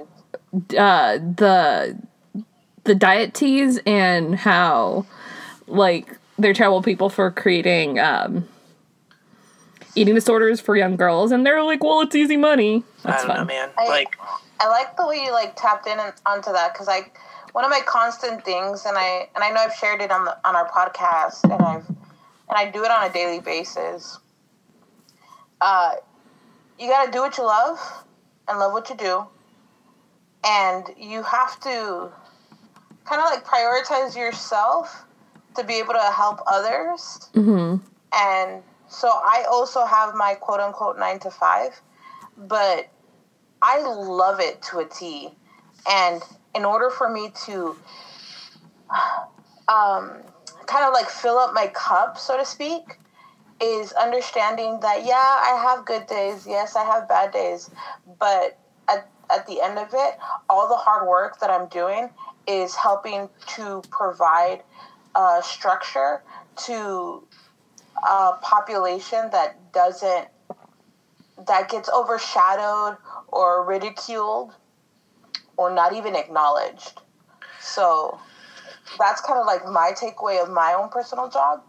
uh, 0.78 1.16
the 1.18 1.98
the 2.84 2.94
diet 2.94 3.34
teas 3.34 3.80
and 3.86 4.36
how 4.36 5.04
like 5.66 6.16
they're 6.38 6.52
terrible 6.54 6.82
people 6.82 7.08
for 7.08 7.30
creating 7.32 7.98
um, 7.98 8.46
eating 9.94 10.14
disorders 10.14 10.60
for 10.60 10.76
young 10.76 10.96
girls, 10.96 11.32
and 11.32 11.44
they're 11.44 11.62
like, 11.64 11.82
"Well, 11.82 12.00
it's 12.02 12.14
easy 12.14 12.36
money." 12.36 12.84
i 13.04 13.10
That's 13.10 13.22
don't 13.24 13.28
know 13.28 13.34
fun. 13.38 13.46
man 13.48 13.70
I- 13.78 13.88
like 13.88 14.16
I 14.60 14.68
like 14.68 14.96
the 14.96 15.06
way 15.06 15.16
you 15.24 15.32
like 15.32 15.56
tapped 15.56 15.86
in 15.88 15.98
and, 15.98 16.12
onto 16.24 16.52
that 16.52 16.72
because 16.74 16.88
I 16.88 17.10
one 17.52 17.64
of 17.64 17.70
my 17.70 17.80
constant 17.84 18.44
things 18.44 18.84
and 18.86 18.96
I 18.96 19.28
and 19.34 19.44
I 19.44 19.50
know 19.50 19.60
I've 19.60 19.74
shared 19.74 20.00
it 20.00 20.10
on 20.10 20.24
the 20.24 20.36
on 20.46 20.56
our 20.56 20.68
podcast 20.68 21.44
and 21.44 21.62
I've 21.62 21.86
and 21.88 22.58
I 22.58 22.70
do 22.70 22.84
it 22.84 22.90
on 22.90 23.08
a 23.08 23.12
daily 23.12 23.40
basis. 23.40 24.18
Uh, 25.60 25.94
you 26.78 26.88
got 26.88 27.06
to 27.06 27.10
do 27.12 27.20
what 27.20 27.38
you 27.38 27.44
love 27.44 27.78
and 28.48 28.58
love 28.58 28.72
what 28.72 28.90
you 28.90 28.96
do, 28.96 29.24
and 30.44 30.84
you 30.98 31.22
have 31.22 31.58
to 31.60 32.10
kind 33.04 33.20
of 33.20 33.30
like 33.30 33.44
prioritize 33.44 34.16
yourself 34.16 35.04
to 35.56 35.64
be 35.64 35.74
able 35.74 35.92
to 35.92 36.12
help 36.14 36.40
others. 36.46 37.30
Mm-hmm. 37.34 37.76
And 38.14 38.62
so 38.88 39.08
I 39.08 39.46
also 39.50 39.84
have 39.84 40.14
my 40.14 40.34
quote 40.34 40.60
unquote 40.60 40.98
nine 40.98 41.18
to 41.20 41.30
five, 41.30 41.80
but 42.36 42.88
I 43.62 43.80
love 43.80 44.40
it 44.40 44.62
to 44.70 44.80
a 44.80 44.84
T. 44.84 45.30
And 45.88 46.22
in 46.54 46.64
order 46.64 46.90
for 46.90 47.08
me 47.10 47.32
to 47.46 47.76
um, 49.68 50.22
kind 50.66 50.84
of 50.84 50.92
like 50.92 51.08
fill 51.08 51.38
up 51.38 51.54
my 51.54 51.68
cup, 51.68 52.18
so 52.18 52.36
to 52.36 52.44
speak, 52.44 52.98
is 53.60 53.92
understanding 53.92 54.80
that, 54.80 55.04
yeah, 55.04 55.14
I 55.14 55.62
have 55.64 55.84
good 55.84 56.06
days. 56.06 56.46
Yes, 56.46 56.76
I 56.76 56.84
have 56.84 57.08
bad 57.08 57.32
days. 57.32 57.70
But 58.18 58.58
at, 58.88 59.08
at 59.30 59.46
the 59.46 59.60
end 59.60 59.78
of 59.78 59.88
it, 59.92 60.18
all 60.50 60.68
the 60.68 60.76
hard 60.76 61.08
work 61.08 61.38
that 61.40 61.50
I'm 61.50 61.68
doing 61.68 62.10
is 62.46 62.74
helping 62.74 63.28
to 63.54 63.82
provide 63.90 64.62
uh, 65.14 65.40
structure 65.42 66.22
to 66.56 67.22
a 67.96 68.32
population 68.40 69.30
that 69.30 69.72
doesn't 69.72 70.28
that 71.46 71.68
gets 71.68 71.88
overshadowed 71.88 72.96
or 73.28 73.64
ridiculed 73.64 74.54
or 75.62 75.72
not 75.72 75.92
even 75.92 76.16
acknowledged. 76.16 77.00
So 77.60 78.18
that's 78.98 79.20
kind 79.20 79.38
of 79.38 79.46
like 79.46 79.64
my 79.66 79.92
takeaway 79.94 80.42
of 80.42 80.50
my 80.50 80.74
own 80.74 80.88
personal 80.88 81.28
job. 81.28 81.62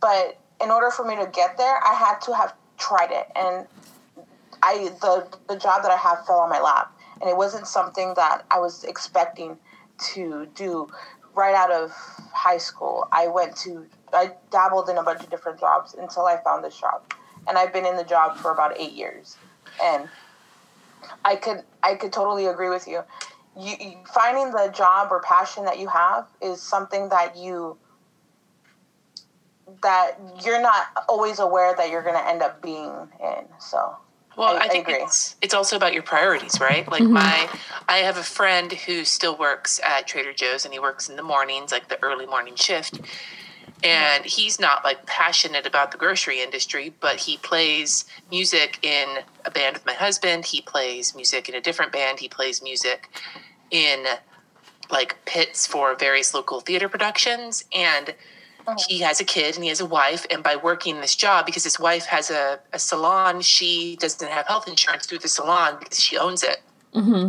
But 0.00 0.38
in 0.60 0.70
order 0.70 0.90
for 0.90 1.04
me 1.04 1.14
to 1.16 1.30
get 1.32 1.56
there, 1.58 1.80
I 1.84 1.94
had 1.94 2.18
to 2.22 2.34
have 2.34 2.54
tried 2.78 3.12
it 3.12 3.26
and 3.36 3.66
I 4.62 4.90
the 5.00 5.28
the 5.48 5.56
job 5.56 5.82
that 5.82 5.90
I 5.92 5.96
have 5.96 6.26
fell 6.26 6.40
on 6.40 6.50
my 6.50 6.60
lap 6.60 6.92
and 7.20 7.30
it 7.30 7.36
wasn't 7.36 7.66
something 7.66 8.14
that 8.16 8.44
I 8.50 8.58
was 8.58 8.82
expecting 8.84 9.58
to 10.14 10.46
do 10.54 10.88
right 11.34 11.54
out 11.54 11.70
of 11.70 11.92
high 12.34 12.58
school. 12.58 13.06
I 13.12 13.28
went 13.28 13.56
to 13.58 13.86
I 14.12 14.32
dabbled 14.50 14.88
in 14.88 14.98
a 14.98 15.02
bunch 15.02 15.22
of 15.22 15.30
different 15.30 15.60
jobs 15.60 15.94
until 15.94 16.26
I 16.26 16.42
found 16.42 16.64
this 16.64 16.78
job. 16.78 17.02
And 17.46 17.56
I've 17.58 17.72
been 17.72 17.86
in 17.86 17.96
the 17.96 18.04
job 18.04 18.36
for 18.36 18.52
about 18.52 18.78
8 18.78 18.92
years. 18.92 19.36
And 19.82 20.08
I 21.24 21.36
could 21.36 21.62
I 21.82 21.94
could 21.94 22.12
totally 22.12 22.46
agree 22.46 22.70
with 22.70 22.86
you. 22.86 23.02
You, 23.58 23.74
you 23.80 23.96
finding 24.14 24.50
the 24.50 24.72
job 24.74 25.08
or 25.10 25.20
passion 25.20 25.64
that 25.64 25.78
you 25.78 25.88
have 25.88 26.26
is 26.40 26.62
something 26.62 27.10
that 27.10 27.36
you 27.36 27.78
that 29.82 30.18
you're 30.44 30.60
not 30.60 30.86
always 31.08 31.38
aware 31.38 31.74
that 31.76 31.90
you're 31.90 32.02
going 32.02 32.14
to 32.14 32.26
end 32.26 32.42
up 32.42 32.62
being 32.62 32.92
in. 33.20 33.44
So 33.58 33.96
well, 34.36 34.56
I, 34.56 34.60
I 34.64 34.68
think 34.68 34.88
agree. 34.88 35.02
it's 35.02 35.36
it's 35.42 35.54
also 35.54 35.76
about 35.76 35.92
your 35.92 36.02
priorities, 36.02 36.60
right? 36.60 36.90
Like 36.90 37.02
Mm-hmm. 37.02 37.12
my, 37.12 37.48
I 37.88 37.98
have 37.98 38.16
a 38.16 38.22
friend 38.22 38.72
who 38.72 39.04
still 39.04 39.36
works 39.36 39.80
at 39.86 40.06
Trader 40.06 40.32
Joe's, 40.32 40.64
and 40.64 40.72
he 40.72 40.80
works 40.80 41.08
in 41.08 41.16
the 41.16 41.22
mornings, 41.22 41.72
like 41.72 41.88
the 41.88 42.02
early 42.02 42.26
morning 42.26 42.56
shift. 42.56 43.00
And 43.84 44.24
he's 44.24 44.60
not 44.60 44.84
like 44.84 45.04
passionate 45.06 45.66
about 45.66 45.90
the 45.90 45.98
grocery 45.98 46.40
industry, 46.40 46.94
but 47.00 47.16
he 47.16 47.36
plays 47.38 48.04
music 48.30 48.78
in 48.82 49.18
a 49.44 49.50
band 49.50 49.74
with 49.74 49.86
my 49.86 49.94
husband. 49.94 50.46
He 50.46 50.60
plays 50.60 51.14
music 51.14 51.48
in 51.48 51.54
a 51.54 51.60
different 51.60 51.92
band. 51.92 52.20
He 52.20 52.28
plays 52.28 52.62
music 52.62 53.08
in 53.70 54.04
like 54.90 55.16
pits 55.24 55.66
for 55.66 55.94
various 55.96 56.32
local 56.34 56.60
theater 56.60 56.88
productions. 56.88 57.64
And 57.72 58.14
uh-huh. 58.66 58.76
he 58.88 58.98
has 59.00 59.20
a 59.20 59.24
kid 59.24 59.56
and 59.56 59.64
he 59.64 59.68
has 59.68 59.80
a 59.80 59.86
wife 59.86 60.26
and 60.30 60.42
by 60.42 60.56
working 60.56 61.00
this 61.00 61.16
job 61.16 61.46
because 61.46 61.64
his 61.64 61.80
wife 61.80 62.06
has 62.06 62.30
a, 62.30 62.60
a 62.72 62.78
salon 62.78 63.40
she 63.40 63.96
doesn't 63.96 64.30
have 64.30 64.46
health 64.46 64.68
insurance 64.68 65.06
through 65.06 65.18
the 65.18 65.28
salon 65.28 65.76
because 65.80 65.98
she 65.98 66.16
owns 66.16 66.44
it 66.44 66.62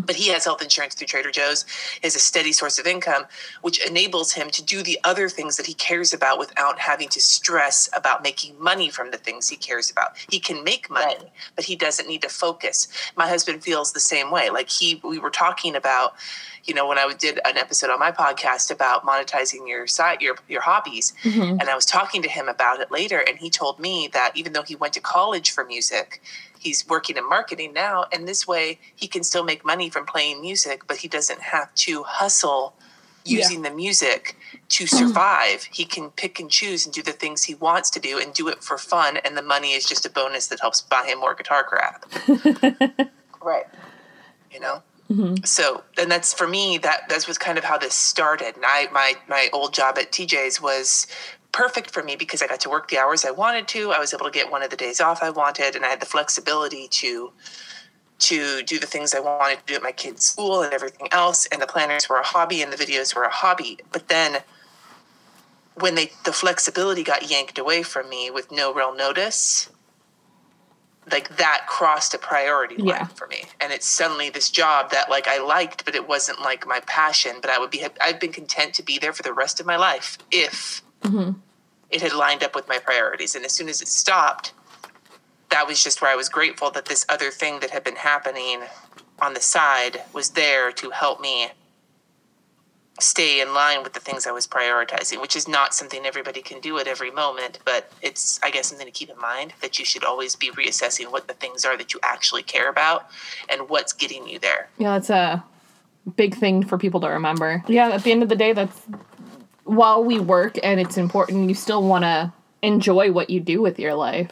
but 0.05 0.15
he 0.17 0.27
has 0.27 0.43
health 0.43 0.61
insurance 0.61 0.93
through 0.93 1.07
trader 1.07 1.31
joe's 1.31 1.65
is 2.01 2.15
a 2.15 2.19
steady 2.19 2.51
source 2.51 2.77
of 2.79 2.85
income 2.85 3.23
which 3.61 3.79
enables 3.87 4.33
him 4.33 4.49
to 4.49 4.61
do 4.63 4.83
the 4.83 4.99
other 5.05 5.29
things 5.29 5.55
that 5.55 5.65
he 5.65 5.73
cares 5.73 6.13
about 6.13 6.37
without 6.37 6.79
having 6.79 7.07
to 7.07 7.21
stress 7.21 7.89
about 7.95 8.21
making 8.23 8.59
money 8.61 8.89
from 8.89 9.11
the 9.11 9.17
things 9.17 9.47
he 9.47 9.55
cares 9.55 9.89
about 9.89 10.11
he 10.29 10.39
can 10.39 10.63
make 10.65 10.89
money 10.89 11.15
Right. 11.15 11.29
but 11.55 11.63
he 11.65 11.75
doesn't 11.77 12.07
need 12.09 12.21
to 12.23 12.29
focus 12.29 12.87
my 13.15 13.27
husband 13.27 13.63
feels 13.63 13.93
the 13.93 14.01
same 14.01 14.31
way 14.31 14.49
like 14.49 14.69
he 14.69 14.99
we 15.03 15.17
were 15.17 15.29
talking 15.29 15.75
about 15.75 16.15
you 16.65 16.73
know 16.73 16.87
when 16.87 16.97
i 16.97 17.11
did 17.17 17.39
an 17.45 17.57
episode 17.57 17.89
on 17.89 17.99
my 17.99 18.11
podcast 18.11 18.69
about 18.71 19.05
monetizing 19.05 19.67
your 19.67 19.87
side 19.87 20.21
your 20.21 20.35
your 20.49 20.61
hobbies 20.61 21.13
Mm-hmm. 21.23 21.59
and 21.59 21.69
I 21.69 21.75
was 21.75 21.85
talking 21.85 22.21
to 22.23 22.29
him 22.29 22.47
about 22.49 22.79
it 22.81 22.91
later, 22.91 23.23
and 23.27 23.37
he 23.37 23.49
told 23.49 23.79
me 23.79 24.09
that 24.13 24.31
even 24.35 24.51
though 24.53 24.61
he 24.63 24.75
went 24.75 24.93
to 24.95 24.99
college 25.01 25.51
for 25.51 25.63
music, 25.63 26.21
he's 26.63 26.87
working 26.87 27.17
in 27.17 27.27
marketing 27.27 27.73
now, 27.73 28.05
and 28.11 28.27
this 28.27 28.47
way 28.47 28.79
he 28.95 29.07
can 29.07 29.23
still 29.23 29.43
make 29.43 29.65
money 29.65 29.89
from 29.89 30.05
playing 30.05 30.41
music, 30.41 30.87
but 30.87 30.97
he 30.97 31.07
doesn't 31.07 31.41
have 31.41 31.73
to 31.75 32.03
hustle 32.03 32.75
using 33.25 33.61
the 33.61 33.71
music 33.71 34.37
to 34.69 34.83
mm-hmm. 34.83 34.97
survive. 34.97 35.63
he 35.71 35.85
can 35.85 36.09
pick 36.11 36.39
and 36.39 36.49
choose 36.49 36.85
and 36.85 36.93
do 36.93 37.01
the 37.01 37.11
things 37.11 37.43
he 37.43 37.55
wants 37.55 37.89
to 37.89 37.99
do 37.99 38.19
and 38.19 38.33
do 38.33 38.47
it 38.47 38.63
for 38.63 38.77
fun, 38.77 39.17
and 39.17 39.37
the 39.37 39.41
money 39.41 39.73
is 39.73 39.85
just 39.85 40.05
a 40.05 40.09
bonus 40.09 40.47
that 40.47 40.59
helps 40.59 40.81
buy 40.81 41.05
him 41.05 41.19
more 41.19 41.35
guitar 41.35 41.63
crap. 41.63 42.05
Right. 43.41 43.65
you 44.51 44.61
know? 44.61 44.81
Mm-hmm. 45.11 45.43
So 45.43 45.83
and 45.99 46.09
that's 46.09 46.33
for 46.33 46.47
me 46.47 46.77
that 46.77 47.09
that 47.09 47.27
was 47.27 47.37
kind 47.37 47.57
of 47.57 47.65
how 47.65 47.77
this 47.77 47.93
started. 47.93 48.55
And 48.55 48.63
i 48.65 48.87
my 48.91 49.15
my 49.27 49.49
old 49.51 49.73
job 49.73 49.97
at 49.97 50.11
tj's 50.11 50.61
was 50.61 51.07
perfect 51.53 51.91
for 51.91 52.03
me 52.03 52.15
because 52.17 52.41
i 52.41 52.47
got 52.47 52.59
to 52.59 52.69
work 52.69 52.89
the 52.89 52.97
hours 52.97 53.23
i 53.23 53.31
wanted 53.31 53.67
to. 53.69 53.91
I 53.91 53.99
was 53.99 54.13
able 54.13 54.25
to 54.25 54.31
get 54.31 54.51
one 54.51 54.61
of 54.63 54.69
the 54.69 54.75
days 54.75 54.99
off 54.99 55.23
i 55.23 55.29
wanted 55.29 55.75
and 55.75 55.85
i 55.85 55.87
had 55.87 56.01
the 56.01 56.05
flexibility 56.05 56.87
to 56.89 57.31
to 58.19 58.61
do 58.63 58.79
the 58.79 58.87
things 58.87 59.13
i 59.15 59.19
wanted 59.19 59.59
to 59.59 59.65
do 59.65 59.75
at 59.75 59.83
my 59.83 59.91
kids 59.91 60.25
school 60.25 60.61
and 60.63 60.73
everything 60.73 61.07
else 61.11 61.45
and 61.51 61.61
the 61.61 61.67
planners 61.67 62.07
were 62.09 62.17
a 62.17 62.23
hobby 62.25 62.61
and 62.61 62.71
the 62.71 62.77
videos 62.77 63.15
were 63.15 63.23
a 63.23 63.29
hobby. 63.31 63.77
But 63.91 64.07
then 64.09 64.41
when 65.75 65.95
they 65.95 66.11
the 66.23 66.31
flexibility 66.33 67.03
got 67.03 67.29
yanked 67.29 67.57
away 67.57 67.83
from 67.83 68.07
me 68.09 68.29
with 68.29 68.51
no 68.51 68.73
real 68.73 68.95
notice 68.95 69.69
like 71.11 71.35
that 71.37 71.65
crossed 71.67 72.13
a 72.13 72.17
priority 72.17 72.77
line 72.77 72.87
Yeah. 72.87 73.05
for 73.07 73.27
me. 73.27 73.43
And 73.59 73.73
it's 73.73 73.87
suddenly 73.87 74.29
this 74.29 74.49
job 74.51 74.91
that 74.91 75.09
like 75.09 75.27
i 75.27 75.39
liked 75.39 75.83
but 75.83 75.95
it 75.95 76.07
wasn't 76.07 76.39
like 76.41 76.65
my 76.67 76.79
passion 76.85 77.37
but 77.41 77.49
i 77.49 77.57
would 77.57 77.71
be 77.71 77.83
i've 77.99 78.19
been 78.19 78.31
content 78.31 78.73
to 78.75 78.83
be 78.83 78.99
there 78.99 79.13
for 79.13 79.23
the 79.23 79.33
rest 79.33 79.59
of 79.59 79.65
my 79.65 79.75
life 79.75 80.17
if 80.31 80.82
Mm-hmm. 81.03 81.31
it 81.89 82.01
had 82.01 82.13
lined 82.13 82.43
up 82.43 82.55
with 82.55 82.67
my 82.67 82.77
priorities 82.77 83.35
and 83.35 83.45
as 83.45 83.51
soon 83.51 83.69
as 83.69 83.81
it 83.81 83.87
stopped 83.87 84.53
that 85.49 85.67
was 85.67 85.83
just 85.83 86.01
where 86.01 86.11
i 86.11 86.15
was 86.15 86.29
grateful 86.29 86.71
that 86.71 86.85
this 86.85 87.05
other 87.09 87.29
thing 87.29 87.59
that 87.59 87.71
had 87.71 87.83
been 87.83 87.97
happening 87.97 88.61
on 89.21 89.33
the 89.33 89.41
side 89.41 90.01
was 90.13 90.31
there 90.31 90.71
to 90.71 90.89
help 90.89 91.21
me 91.21 91.49
stay 92.99 93.41
in 93.41 93.53
line 93.53 93.83
with 93.83 93.93
the 93.93 93.99
things 93.99 94.27
I 94.27 94.31
was 94.31 94.45
prioritizing, 94.47 95.19
which 95.19 95.35
is 95.35 95.47
not 95.47 95.73
something 95.73 96.05
everybody 96.05 96.41
can 96.41 96.59
do 96.59 96.77
at 96.77 96.87
every 96.87 97.11
moment, 97.11 97.59
but 97.65 97.91
it's, 98.01 98.39
I 98.43 98.51
guess, 98.51 98.67
something 98.67 98.85
to 98.85 98.91
keep 98.91 99.09
in 99.09 99.19
mind 99.19 99.53
that 99.61 99.79
you 99.79 99.85
should 99.85 100.03
always 100.03 100.35
be 100.35 100.51
reassessing 100.51 101.11
what 101.11 101.27
the 101.27 101.33
things 101.33 101.65
are 101.65 101.75
that 101.77 101.93
you 101.93 101.99
actually 102.03 102.43
care 102.43 102.69
about 102.69 103.09
and 103.49 103.69
what's 103.69 103.93
getting 103.93 104.27
you 104.27 104.39
there. 104.39 104.69
Yeah, 104.77 104.91
that's 104.91 105.09
a 105.09 105.43
big 106.15 106.35
thing 106.35 106.63
for 106.63 106.77
people 106.77 106.99
to 107.01 107.07
remember. 107.07 107.63
Yeah, 107.67 107.89
at 107.89 108.03
the 108.03 108.11
end 108.11 108.21
of 108.21 108.29
the 108.29 108.35
day, 108.35 108.53
that's 108.53 108.79
while 109.63 110.03
we 110.03 110.19
work 110.19 110.57
and 110.63 110.79
it's 110.79 110.97
important, 110.97 111.49
you 111.49 111.55
still 111.55 111.83
want 111.83 112.03
to 112.03 112.33
enjoy 112.61 113.11
what 113.11 113.29
you 113.29 113.39
do 113.39 113.61
with 113.61 113.79
your 113.79 113.93
life 113.93 114.31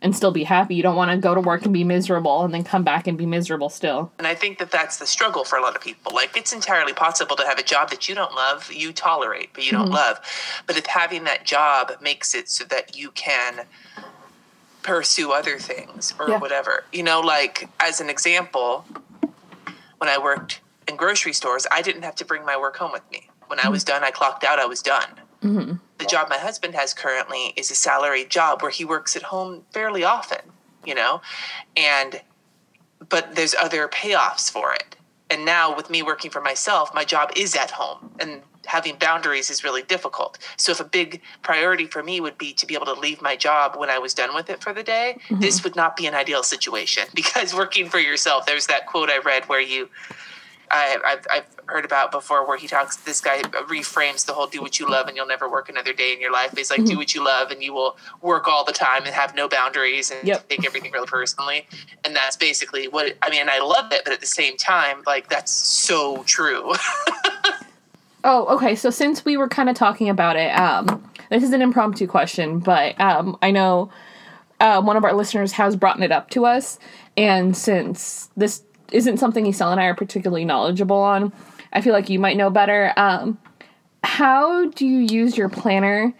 and 0.00 0.14
still 0.14 0.30
be 0.30 0.44
happy. 0.44 0.74
You 0.74 0.82
don't 0.82 0.96
want 0.96 1.10
to 1.10 1.16
go 1.16 1.34
to 1.34 1.40
work 1.40 1.64
and 1.64 1.72
be 1.72 1.84
miserable 1.84 2.44
and 2.44 2.54
then 2.54 2.62
come 2.62 2.84
back 2.84 3.06
and 3.06 3.18
be 3.18 3.26
miserable 3.26 3.68
still. 3.68 4.12
And 4.18 4.26
I 4.26 4.34
think 4.34 4.58
that 4.58 4.70
that's 4.70 4.98
the 4.98 5.06
struggle 5.06 5.44
for 5.44 5.58
a 5.58 5.62
lot 5.62 5.74
of 5.74 5.82
people. 5.82 6.12
Like, 6.14 6.36
it's 6.36 6.52
entirely 6.52 6.92
possible 6.92 7.36
to 7.36 7.44
have 7.44 7.58
a 7.58 7.62
job 7.62 7.90
that 7.90 8.08
you 8.08 8.14
don't 8.14 8.34
love, 8.34 8.70
you 8.72 8.92
tolerate, 8.92 9.50
but 9.54 9.64
you 9.64 9.72
don't 9.72 9.86
mm-hmm. 9.86 9.94
love. 9.94 10.20
But 10.66 10.76
if 10.76 10.86
having 10.86 11.24
that 11.24 11.44
job 11.44 11.92
makes 12.00 12.34
it 12.34 12.48
so 12.48 12.64
that 12.66 12.96
you 12.96 13.10
can 13.12 13.66
pursue 14.82 15.32
other 15.32 15.58
things 15.58 16.14
or 16.18 16.30
Yeah. 16.30 16.38
whatever, 16.38 16.84
you 16.92 17.02
know, 17.02 17.20
like, 17.20 17.68
as 17.80 18.00
an 18.00 18.08
example, 18.08 18.84
when 19.98 20.08
I 20.08 20.18
worked 20.18 20.60
in 20.86 20.94
grocery 20.96 21.32
stores, 21.32 21.66
I 21.72 21.82
didn't 21.82 22.02
have 22.02 22.14
to 22.16 22.24
bring 22.24 22.44
my 22.44 22.56
work 22.56 22.76
home 22.76 22.92
with 22.92 23.02
me. 23.10 23.28
When 23.48 23.60
I 23.60 23.68
was 23.68 23.84
done, 23.84 24.04
I 24.04 24.10
clocked 24.10 24.44
out, 24.44 24.58
I 24.58 24.66
was 24.66 24.82
done. 24.82 25.08
Mm-hmm. 25.42 25.74
The 25.98 26.04
job 26.04 26.28
my 26.28 26.38
husband 26.38 26.74
has 26.74 26.94
currently 26.94 27.52
is 27.56 27.70
a 27.70 27.74
salaried 27.74 28.30
job 28.30 28.62
where 28.62 28.70
he 28.70 28.84
works 28.84 29.16
at 29.16 29.22
home 29.22 29.64
fairly 29.72 30.04
often, 30.04 30.40
you 30.84 30.94
know, 30.94 31.20
and 31.76 32.20
but 33.08 33.34
there's 33.34 33.54
other 33.54 33.88
payoffs 33.88 34.50
for 34.50 34.72
it. 34.74 34.96
And 35.30 35.44
now 35.44 35.74
with 35.74 35.90
me 35.90 36.02
working 36.02 36.30
for 36.30 36.40
myself, 36.40 36.94
my 36.94 37.04
job 37.04 37.30
is 37.36 37.54
at 37.54 37.70
home 37.70 38.10
and 38.18 38.42
having 38.66 38.96
boundaries 38.96 39.50
is 39.50 39.64
really 39.64 39.82
difficult. 39.82 40.38
So 40.56 40.72
if 40.72 40.80
a 40.80 40.84
big 40.84 41.22
priority 41.42 41.86
for 41.86 42.02
me 42.02 42.20
would 42.20 42.36
be 42.36 42.52
to 42.54 42.66
be 42.66 42.74
able 42.74 42.86
to 42.86 42.94
leave 42.94 43.22
my 43.22 43.34
job 43.34 43.76
when 43.76 43.90
I 43.90 43.98
was 43.98 44.14
done 44.14 44.34
with 44.34 44.50
it 44.50 44.62
for 44.62 44.72
the 44.72 44.82
day, 44.82 45.16
mm-hmm. 45.28 45.40
this 45.40 45.64
would 45.64 45.76
not 45.76 45.96
be 45.96 46.06
an 46.06 46.14
ideal 46.14 46.42
situation 46.42 47.04
because 47.14 47.54
working 47.54 47.88
for 47.88 47.98
yourself, 47.98 48.46
there's 48.46 48.66
that 48.66 48.86
quote 48.86 49.10
I 49.10 49.18
read 49.18 49.48
where 49.48 49.60
you 49.60 49.88
I, 50.70 50.98
I've, 51.04 51.26
I've 51.30 51.46
heard 51.66 51.84
about 51.84 52.10
before 52.10 52.46
where 52.46 52.56
he 52.56 52.66
talks, 52.66 52.96
this 52.96 53.20
guy 53.20 53.42
reframes 53.42 54.26
the 54.26 54.32
whole 54.32 54.46
do 54.46 54.60
what 54.60 54.78
you 54.78 54.88
love 54.88 55.08
and 55.08 55.16
you'll 55.16 55.26
never 55.26 55.48
work 55.48 55.68
another 55.68 55.92
day 55.92 56.12
in 56.12 56.20
your 56.20 56.32
life. 56.32 56.52
He's 56.56 56.70
like, 56.70 56.84
do 56.84 56.96
what 56.96 57.14
you 57.14 57.24
love 57.24 57.50
and 57.50 57.62
you 57.62 57.72
will 57.72 57.96
work 58.22 58.48
all 58.48 58.64
the 58.64 58.72
time 58.72 59.04
and 59.04 59.14
have 59.14 59.34
no 59.34 59.48
boundaries 59.48 60.10
and 60.10 60.26
Yep. 60.26 60.48
take 60.48 60.66
everything 60.66 60.92
really 60.92 61.06
personally. 61.06 61.66
And 62.04 62.14
that's 62.14 62.36
basically 62.36 62.88
what, 62.88 63.08
it, 63.08 63.18
I 63.22 63.30
mean, 63.30 63.48
I 63.48 63.58
love 63.60 63.92
it, 63.92 64.02
but 64.04 64.12
at 64.12 64.20
the 64.20 64.26
same 64.26 64.56
time, 64.56 65.02
like, 65.06 65.28
that's 65.28 65.52
so 65.52 66.22
true. 66.24 66.72
Oh, 68.24 68.56
okay. 68.56 68.74
So 68.74 68.90
since 68.90 69.24
we 69.24 69.36
were 69.36 69.48
kind 69.48 69.68
of 69.68 69.76
talking 69.76 70.08
about 70.08 70.36
it, 70.36 70.50
um, 70.50 71.08
this 71.30 71.42
is 71.42 71.52
an 71.52 71.62
impromptu 71.62 72.06
question, 72.06 72.58
but 72.58 73.00
um, 73.00 73.38
I 73.42 73.50
know 73.50 73.90
uh, 74.60 74.82
one 74.82 74.96
of 74.96 75.04
our 75.04 75.12
listeners 75.12 75.52
has 75.52 75.76
brought 75.76 76.02
it 76.02 76.10
up 76.10 76.28
to 76.30 76.44
us, 76.44 76.78
and 77.16 77.56
since 77.56 78.28
this 78.36 78.62
isn't 78.92 79.18
something 79.18 79.44
Isel 79.44 79.72
and 79.72 79.80
I 79.80 79.84
are 79.84 79.94
particularly 79.94 80.44
knowledgeable 80.44 80.96
on, 80.96 81.32
I 81.72 81.80
feel 81.80 81.92
like 81.92 82.08
you 82.08 82.18
might 82.18 82.36
know 82.36 82.50
better. 82.50 82.92
Um, 82.96 83.38
how 84.02 84.70
do 84.70 84.86
you 84.86 85.00
use 85.00 85.36
your 85.36 85.48
planner 85.48 86.14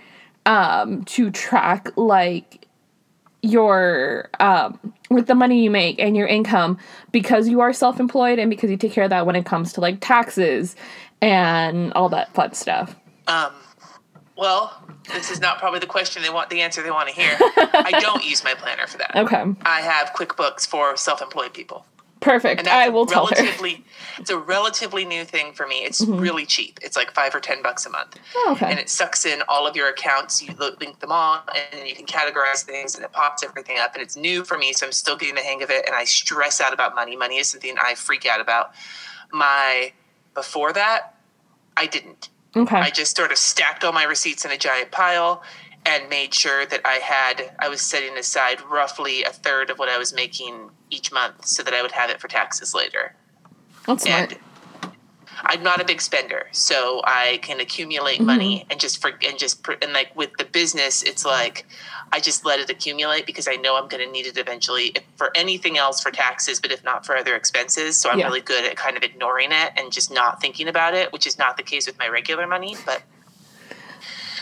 um, 0.46 1.04
to 1.04 1.30
track 1.30 1.90
like 1.96 2.66
your 3.42 4.28
um, 4.40 4.78
with 5.10 5.26
the 5.26 5.34
money 5.34 5.62
you 5.62 5.70
make 5.70 5.98
and 6.00 6.16
your 6.16 6.26
income 6.26 6.78
because 7.12 7.48
you 7.48 7.60
are 7.60 7.72
self-employed 7.72 8.38
and 8.38 8.50
because 8.50 8.70
you 8.70 8.76
take 8.76 8.92
care 8.92 9.04
of 9.04 9.10
that 9.10 9.26
when 9.26 9.36
it 9.36 9.46
comes 9.46 9.72
to 9.74 9.80
like 9.80 9.98
taxes 10.00 10.74
and 11.20 11.92
all 11.92 12.08
that 12.08 12.32
fun 12.34 12.52
stuff? 12.52 12.96
Um, 13.26 13.52
well, 14.36 14.82
this 15.12 15.30
is 15.30 15.40
not 15.40 15.58
probably 15.58 15.80
the 15.80 15.86
question 15.86 16.22
they 16.22 16.30
want, 16.30 16.50
the 16.50 16.60
answer 16.60 16.82
they 16.82 16.90
want 16.90 17.08
to 17.08 17.14
hear. 17.14 17.36
I 17.40 17.98
don't 18.00 18.24
use 18.24 18.44
my 18.44 18.54
planner 18.54 18.86
for 18.86 18.98
that. 18.98 19.16
Okay, 19.16 19.44
I 19.62 19.80
have 19.80 20.12
QuickBooks 20.12 20.66
for 20.66 20.96
self-employed 20.96 21.52
people. 21.52 21.84
Perfect. 22.20 22.60
And 22.60 22.68
I 22.68 22.88
will 22.88 23.06
tell 23.06 23.26
her. 23.26 23.34
relatively, 23.34 23.84
it's 24.18 24.30
a 24.30 24.38
relatively 24.38 25.04
new 25.04 25.24
thing 25.24 25.52
for 25.52 25.66
me. 25.66 25.76
It's 25.84 26.04
mm-hmm. 26.04 26.18
really 26.18 26.46
cheap. 26.46 26.78
It's 26.82 26.96
like 26.96 27.12
five 27.12 27.34
or 27.34 27.40
ten 27.40 27.62
bucks 27.62 27.86
a 27.86 27.90
month, 27.90 28.18
Oh, 28.36 28.52
okay. 28.56 28.70
and 28.70 28.78
it 28.78 28.88
sucks 28.88 29.24
in 29.26 29.42
all 29.48 29.66
of 29.66 29.76
your 29.76 29.88
accounts. 29.88 30.42
You 30.42 30.54
link 30.54 31.00
them 31.00 31.12
all, 31.12 31.42
and 31.72 31.88
you 31.88 31.94
can 31.94 32.06
categorize 32.06 32.62
things, 32.62 32.94
and 32.94 33.04
it 33.04 33.12
pops 33.12 33.42
everything 33.42 33.78
up. 33.78 33.94
And 33.94 34.02
it's 34.02 34.16
new 34.16 34.44
for 34.44 34.58
me, 34.58 34.72
so 34.72 34.86
I'm 34.86 34.92
still 34.92 35.16
getting 35.16 35.34
the 35.34 35.42
hang 35.42 35.62
of 35.62 35.70
it. 35.70 35.84
And 35.86 35.94
I 35.94 36.04
stress 36.04 36.60
out 36.60 36.72
about 36.72 36.94
money. 36.94 37.16
Money 37.16 37.38
is 37.38 37.48
something 37.48 37.76
I 37.82 37.94
freak 37.94 38.26
out 38.26 38.40
about. 38.40 38.72
My 39.32 39.92
before 40.34 40.72
that, 40.72 41.14
I 41.76 41.86
didn't. 41.86 42.28
okay. 42.56 42.76
I 42.78 42.90
just 42.90 43.16
sort 43.16 43.30
of 43.32 43.38
stacked 43.38 43.84
all 43.84 43.92
my 43.92 44.04
receipts 44.04 44.44
in 44.44 44.50
a 44.50 44.56
giant 44.58 44.90
pile 44.90 45.42
and 45.88 46.08
made 46.10 46.34
sure 46.34 46.66
that 46.66 46.82
I 46.84 46.94
had 46.94 47.50
I 47.58 47.68
was 47.68 47.80
setting 47.80 48.16
aside 48.18 48.60
roughly 48.70 49.24
a 49.24 49.30
third 49.30 49.70
of 49.70 49.78
what 49.78 49.88
I 49.88 49.96
was 49.96 50.12
making 50.12 50.70
each 50.90 51.10
month 51.10 51.46
so 51.46 51.62
that 51.62 51.72
I 51.72 51.80
would 51.80 51.92
have 51.92 52.10
it 52.10 52.20
for 52.20 52.28
taxes 52.28 52.74
later. 52.74 53.14
That's 53.86 54.04
smart. 54.04 54.32
And 54.32 54.40
I'm 55.44 55.62
not 55.62 55.80
a 55.80 55.84
big 55.84 56.00
spender, 56.02 56.48
so 56.52 57.00
I 57.04 57.38
can 57.42 57.60
accumulate 57.60 58.16
mm-hmm. 58.16 58.26
money 58.26 58.66
and 58.70 58.78
just 58.78 59.00
for 59.00 59.12
and 59.24 59.38
just 59.38 59.62
pr- 59.62 59.80
and 59.80 59.94
like 59.94 60.14
with 60.14 60.30
the 60.36 60.44
business, 60.44 61.02
it's 61.02 61.24
like 61.24 61.64
I 62.12 62.20
just 62.20 62.44
let 62.44 62.60
it 62.60 62.68
accumulate 62.68 63.24
because 63.24 63.48
I 63.48 63.56
know 63.56 63.76
I'm 63.76 63.88
going 63.88 64.04
to 64.04 64.10
need 64.10 64.26
it 64.26 64.36
eventually 64.36 64.86
if, 64.88 65.04
for 65.16 65.30
anything 65.34 65.78
else 65.78 66.02
for 66.02 66.10
taxes, 66.10 66.60
but 66.60 66.70
if 66.70 66.84
not 66.84 67.06
for 67.06 67.16
other 67.16 67.34
expenses. 67.34 67.98
So 67.98 68.10
I'm 68.10 68.18
Yeah. 68.18 68.26
really 68.26 68.40
good 68.40 68.64
at 68.64 68.76
kind 68.76 68.96
of 68.96 69.02
ignoring 69.02 69.52
it 69.52 69.72
and 69.76 69.92
just 69.92 70.10
not 70.10 70.40
thinking 70.40 70.68
about 70.68 70.94
it, 70.94 71.12
which 71.12 71.26
is 71.26 71.38
not 71.38 71.56
the 71.56 71.62
case 71.62 71.86
with 71.86 71.98
my 71.98 72.08
regular 72.08 72.46
money, 72.46 72.76
but 72.84 73.02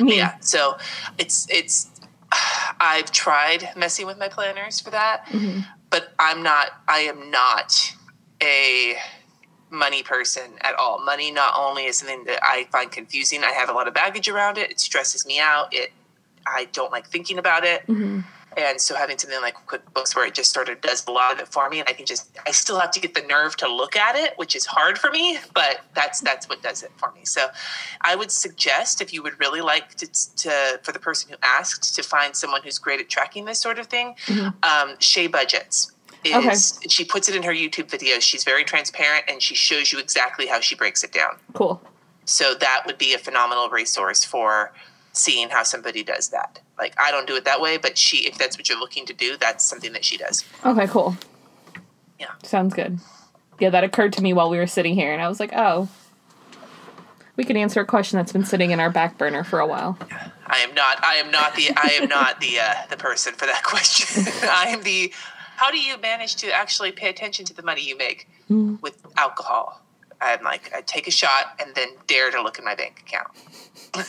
Me. 0.00 0.16
yeah 0.16 0.32
mm. 0.32 0.44
so 0.44 0.76
it's 1.18 1.46
it's 1.50 1.90
i've 2.80 3.10
tried 3.12 3.70
messing 3.76 4.06
with 4.06 4.18
my 4.18 4.28
planners 4.28 4.80
for 4.80 4.90
that 4.90 5.26
mm-hmm. 5.26 5.60
but 5.90 6.12
i'm 6.18 6.42
not 6.42 6.68
i 6.88 7.00
am 7.00 7.30
not 7.30 7.92
a 8.42 8.96
money 9.68 10.02
person 10.02 10.52
at 10.60 10.74
all. 10.76 11.04
Money 11.04 11.32
not 11.32 11.52
only 11.58 11.86
is 11.86 11.98
something 11.98 12.24
that 12.24 12.38
i 12.42 12.68
find 12.70 12.90
confusing 12.92 13.42
i 13.42 13.50
have 13.50 13.68
a 13.68 13.72
lot 13.72 13.88
of 13.88 13.94
baggage 13.94 14.28
around 14.28 14.58
it 14.58 14.70
it 14.70 14.80
stresses 14.80 15.26
me 15.26 15.40
out 15.40 15.72
it 15.72 15.92
i 16.46 16.66
don't 16.72 16.92
like 16.92 17.08
thinking 17.08 17.38
about 17.38 17.64
it 17.64 17.86
mm-hmm. 17.86 18.20
And 18.56 18.80
so 18.80 18.94
having 18.94 19.18
something 19.18 19.40
like 19.40 19.54
QuickBooks 19.66 20.16
where 20.16 20.26
it 20.26 20.34
just 20.34 20.52
sort 20.52 20.68
of 20.68 20.80
does 20.80 21.06
a 21.06 21.10
lot 21.10 21.32
of 21.32 21.40
it 21.40 21.48
for 21.48 21.68
me, 21.68 21.80
and 21.80 21.88
I 21.88 21.92
can 21.92 22.06
just 22.06 22.30
I 22.46 22.50
still 22.52 22.80
have 22.80 22.90
to 22.92 23.00
get 23.00 23.14
the 23.14 23.22
nerve 23.22 23.56
to 23.58 23.68
look 23.68 23.96
at 23.96 24.16
it, 24.16 24.32
which 24.36 24.56
is 24.56 24.64
hard 24.66 24.98
for 24.98 25.10
me, 25.10 25.38
but 25.54 25.80
that's 25.94 26.20
that's 26.20 26.48
what 26.48 26.62
does 26.62 26.82
it 26.82 26.90
for 26.96 27.12
me. 27.12 27.24
So 27.24 27.48
I 28.02 28.16
would 28.16 28.30
suggest 28.30 29.00
if 29.00 29.12
you 29.12 29.22
would 29.22 29.38
really 29.38 29.60
like 29.60 29.94
to, 29.96 30.06
to 30.36 30.80
for 30.82 30.92
the 30.92 30.98
person 30.98 31.30
who 31.30 31.36
asked 31.42 31.94
to 31.94 32.02
find 32.02 32.34
someone 32.34 32.62
who's 32.62 32.78
great 32.78 33.00
at 33.00 33.08
tracking 33.08 33.44
this 33.44 33.60
sort 33.60 33.78
of 33.78 33.86
thing, 33.86 34.14
um, 34.62 34.94
Shay 34.98 35.26
Budgets. 35.26 35.92
Is, 36.24 36.78
okay. 36.78 36.88
She 36.88 37.04
puts 37.04 37.28
it 37.28 37.36
in 37.36 37.44
her 37.44 37.52
YouTube 37.52 37.88
videos. 37.88 38.22
She's 38.22 38.42
very 38.42 38.64
transparent 38.64 39.26
and 39.28 39.40
she 39.40 39.54
shows 39.54 39.92
you 39.92 40.00
exactly 40.00 40.46
how 40.46 40.58
she 40.58 40.74
breaks 40.74 41.04
it 41.04 41.12
down. 41.12 41.36
Cool. 41.52 41.80
So 42.24 42.54
that 42.54 42.82
would 42.84 42.98
be 42.98 43.14
a 43.14 43.18
phenomenal 43.18 43.68
resource 43.68 44.24
for 44.24 44.72
seeing 45.16 45.48
how 45.50 45.62
somebody 45.62 46.02
does 46.02 46.28
that. 46.28 46.60
Like 46.78 46.94
I 46.98 47.10
don't 47.10 47.26
do 47.26 47.36
it 47.36 47.44
that 47.44 47.60
way, 47.60 47.76
but 47.78 47.98
she 47.98 48.26
if 48.26 48.38
that's 48.38 48.56
what 48.56 48.68
you're 48.68 48.78
looking 48.78 49.06
to 49.06 49.12
do, 49.12 49.36
that's 49.36 49.64
something 49.64 49.92
that 49.92 50.04
she 50.04 50.16
does. 50.16 50.44
Okay, 50.64 50.86
cool. 50.86 51.16
Yeah. 52.18 52.32
Sounds 52.42 52.74
good. 52.74 52.98
Yeah, 53.58 53.70
that 53.70 53.84
occurred 53.84 54.12
to 54.14 54.22
me 54.22 54.32
while 54.32 54.50
we 54.50 54.58
were 54.58 54.66
sitting 54.66 54.94
here, 54.94 55.12
and 55.12 55.22
I 55.22 55.28
was 55.28 55.40
like, 55.40 55.52
oh, 55.54 55.88
we 57.36 57.44
can 57.44 57.56
answer 57.56 57.80
a 57.80 57.86
question 57.86 58.18
that's 58.18 58.32
been 58.32 58.44
sitting 58.44 58.70
in 58.70 58.80
our 58.80 58.90
back 58.90 59.16
burner 59.16 59.44
for 59.44 59.60
a 59.60 59.66
while. 59.66 59.98
I 60.46 60.58
am 60.58 60.74
not 60.74 61.02
I 61.02 61.16
am 61.16 61.30
not 61.30 61.54
the 61.54 61.70
I 61.76 61.98
am 62.00 62.08
not 62.08 62.40
the 62.40 62.60
uh, 62.60 62.74
the 62.90 62.96
person 62.96 63.34
for 63.34 63.46
that 63.46 63.62
question. 63.64 64.24
I 64.42 64.68
am 64.68 64.82
the 64.82 65.12
how 65.56 65.70
do 65.70 65.78
you 65.78 65.96
manage 65.98 66.36
to 66.36 66.52
actually 66.52 66.92
pay 66.92 67.08
attention 67.08 67.46
to 67.46 67.54
the 67.54 67.62
money 67.62 67.82
you 67.82 67.96
make 67.96 68.28
with 68.80 69.04
alcohol? 69.16 69.80
I'm 70.20 70.42
like 70.42 70.72
I 70.74 70.80
take 70.80 71.06
a 71.06 71.10
shot 71.10 71.60
and 71.60 71.74
then 71.74 71.88
dare 72.06 72.30
to 72.30 72.42
look 72.42 72.58
at 72.58 72.64
my 72.64 72.74
bank 72.74 73.02
account. 73.06 73.28
I 73.94 74.02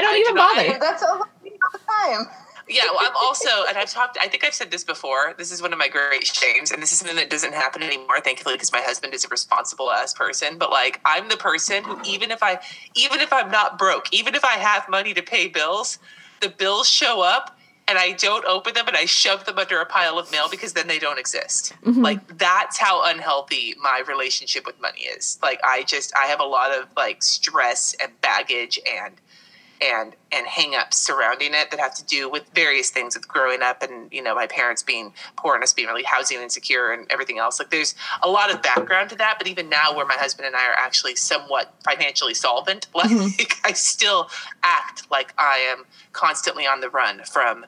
don't 0.00 0.14
I 0.14 0.18
even 0.18 0.32
do 0.32 0.34
not- 0.34 0.56
bother. 0.56 0.78
That's 0.78 1.02
all 1.02 1.26
the 1.42 1.50
time. 1.88 2.26
Yeah, 2.68 2.84
well, 2.92 3.00
I'm 3.02 3.16
also, 3.16 3.48
and 3.68 3.76
I've 3.76 3.90
talked, 3.90 4.16
I 4.22 4.28
think 4.28 4.44
I've 4.44 4.54
said 4.54 4.70
this 4.70 4.84
before. 4.84 5.34
This 5.36 5.50
is 5.50 5.60
one 5.60 5.72
of 5.72 5.80
my 5.80 5.88
great 5.88 6.24
shames, 6.24 6.70
and 6.70 6.80
this 6.80 6.92
is 6.92 6.98
something 6.98 7.16
that 7.16 7.28
doesn't 7.28 7.54
happen 7.54 7.82
anymore, 7.82 8.20
thankfully, 8.20 8.54
because 8.54 8.70
my 8.72 8.80
husband 8.80 9.14
is 9.14 9.24
a 9.24 9.28
responsible 9.28 9.90
ass 9.90 10.14
person. 10.14 10.58
But 10.58 10.70
like, 10.70 11.00
I'm 11.04 11.28
the 11.28 11.36
person 11.36 11.82
who, 11.82 11.98
even 12.06 12.30
if 12.30 12.40
I, 12.42 12.60
even 12.94 13.20
if 13.20 13.32
I'm 13.32 13.50
not 13.50 13.78
broke, 13.78 14.06
even 14.12 14.36
if 14.36 14.44
I 14.44 14.52
have 14.58 14.88
money 14.88 15.12
to 15.12 15.22
pay 15.22 15.48
bills, 15.48 15.98
the 16.40 16.48
bills 16.48 16.88
show 16.88 17.20
up 17.20 17.58
and 17.88 17.98
I 17.98 18.12
don't 18.12 18.44
open 18.46 18.74
them 18.74 18.88
and 18.88 18.96
I 18.96 19.04
shove 19.04 19.44
them 19.44 19.58
under 19.58 19.80
a 19.80 19.86
pile 19.86 20.18
of 20.18 20.30
mail 20.30 20.48
because 20.50 20.72
then 20.72 20.86
they 20.86 20.98
don't 20.98 21.18
exist. 21.18 21.74
Mm-hmm. 21.84 22.02
Like, 22.02 22.38
that's 22.38 22.78
how 22.78 23.02
unhealthy 23.04 23.74
my 23.82 24.02
relationship 24.06 24.66
with 24.66 24.80
money 24.80 25.02
is. 25.02 25.38
Like, 25.42 25.60
I 25.64 25.82
just, 25.82 26.12
I 26.16 26.26
have 26.26 26.40
a 26.40 26.44
lot 26.44 26.70
of 26.70 26.86
like 26.96 27.22
stress 27.22 27.94
and 28.02 28.12
baggage 28.20 28.78
and, 28.86 29.14
and 29.82 30.14
and 30.30 30.46
hangups 30.46 30.94
surrounding 30.94 31.52
it 31.54 31.70
that 31.70 31.80
have 31.80 31.94
to 31.94 32.04
do 32.04 32.28
with 32.28 32.48
various 32.54 32.90
things 32.90 33.14
with 33.14 33.26
growing 33.26 33.62
up 33.62 33.82
and 33.82 34.12
you 34.12 34.22
know 34.22 34.34
my 34.34 34.46
parents 34.46 34.82
being 34.82 35.12
poor 35.36 35.54
and 35.54 35.62
us 35.62 35.72
being 35.72 35.88
really 35.88 36.04
housing 36.04 36.38
insecure 36.38 36.92
and 36.92 37.10
everything 37.10 37.38
else. 37.38 37.58
Like 37.58 37.70
there's 37.70 37.94
a 38.22 38.28
lot 38.28 38.52
of 38.52 38.62
background 38.62 39.10
to 39.10 39.16
that 39.16 39.36
but 39.38 39.46
even 39.46 39.68
now 39.68 39.94
where 39.94 40.06
my 40.06 40.14
husband 40.14 40.46
and 40.46 40.54
i 40.54 40.66
are 40.66 40.74
actually 40.74 41.16
somewhat 41.16 41.74
financially 41.84 42.34
solvent 42.34 42.88
mm-hmm. 42.94 43.22
like 43.38 43.54
i 43.64 43.72
still 43.72 44.28
act 44.62 45.10
like 45.10 45.34
i 45.38 45.56
am 45.56 45.84
constantly 46.12 46.66
on 46.66 46.80
the 46.80 46.90
run 46.90 47.22
from 47.24 47.66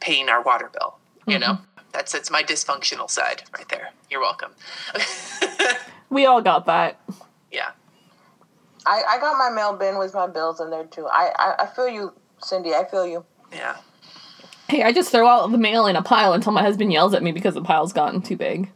paying 0.00 0.28
our 0.28 0.42
water 0.42 0.70
bill 0.72 0.96
you 1.26 1.38
mm-hmm. 1.38 1.40
know? 1.40 1.58
That's 1.92 2.12
that's 2.12 2.30
my 2.30 2.42
dysfunctional 2.42 3.10
side 3.10 3.44
right 3.54 3.68
there. 3.68 3.90
You're 4.10 4.20
welcome. 4.20 4.52
We 6.08 6.26
all 6.26 6.40
got 6.40 6.66
that. 6.66 7.00
Yeah 8.86 8.92
I, 8.92 9.16
I 9.16 9.18
got 9.20 9.38
my 9.38 9.50
mail 9.50 9.76
bin 9.76 9.98
with 9.98 10.14
my 10.14 10.26
bills 10.26 10.60
in 10.60 10.70
there 10.70 10.84
too. 10.84 11.06
I, 11.06 11.32
I, 11.38 11.54
I 11.64 11.66
feel 11.66 11.88
you, 11.88 12.12
Cindy. 12.42 12.74
I 12.74 12.84
feel 12.88 13.06
you. 13.06 13.24
yeah 13.52 13.76
Hey, 14.68 14.82
I 14.82 14.92
just 14.92 15.12
throw 15.12 15.26
all 15.26 15.46
the 15.48 15.58
mail 15.58 15.86
in 15.86 15.94
a 15.94 16.02
pile 16.02 16.32
until 16.32 16.52
my 16.52 16.62
husband 16.62 16.92
yells 16.92 17.14
at 17.14 17.22
me 17.22 17.30
because 17.30 17.54
the 17.54 17.62
pile's 17.62 17.92
gotten 17.92 18.20
too 18.20 18.36
big. 18.36 18.70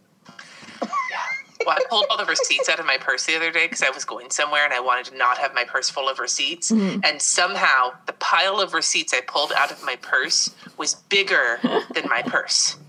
Well, 1.71 1.79
I 1.79 1.89
pulled 1.89 2.07
all 2.11 2.19
the 2.19 2.25
receipts 2.25 2.69
out 2.69 2.81
of 2.81 2.87
my 2.87 2.97
purse 2.99 3.27
the 3.27 3.37
other 3.37 3.53
day 3.53 3.67
because 3.67 3.81
I 3.81 3.91
was 3.91 4.05
going 4.05 4.31
somewhere 4.31 4.65
and 4.65 4.75
I 4.75 4.81
wanted 4.81 5.05
to 5.07 5.17
not 5.17 5.39
have 5.39 5.55
my 5.55 5.63
purse 5.63 5.89
full 5.89 6.09
of 6.09 6.19
receipts. 6.19 6.73
Mm-hmm. 6.73 7.01
And 7.05 7.23
somehow 7.23 7.93
the 8.07 8.13
pile 8.15 8.61
of 8.61 8.75
receipts 8.75 9.15
I 9.15 9.21
pulled 9.21 9.53
out 9.57 9.71
of 9.71 9.81
my 9.85 9.95
purse 9.95 10.53
was 10.79 10.97
bigger 10.97 11.61
than 11.95 12.09
my 12.09 12.23
purse. 12.23 12.77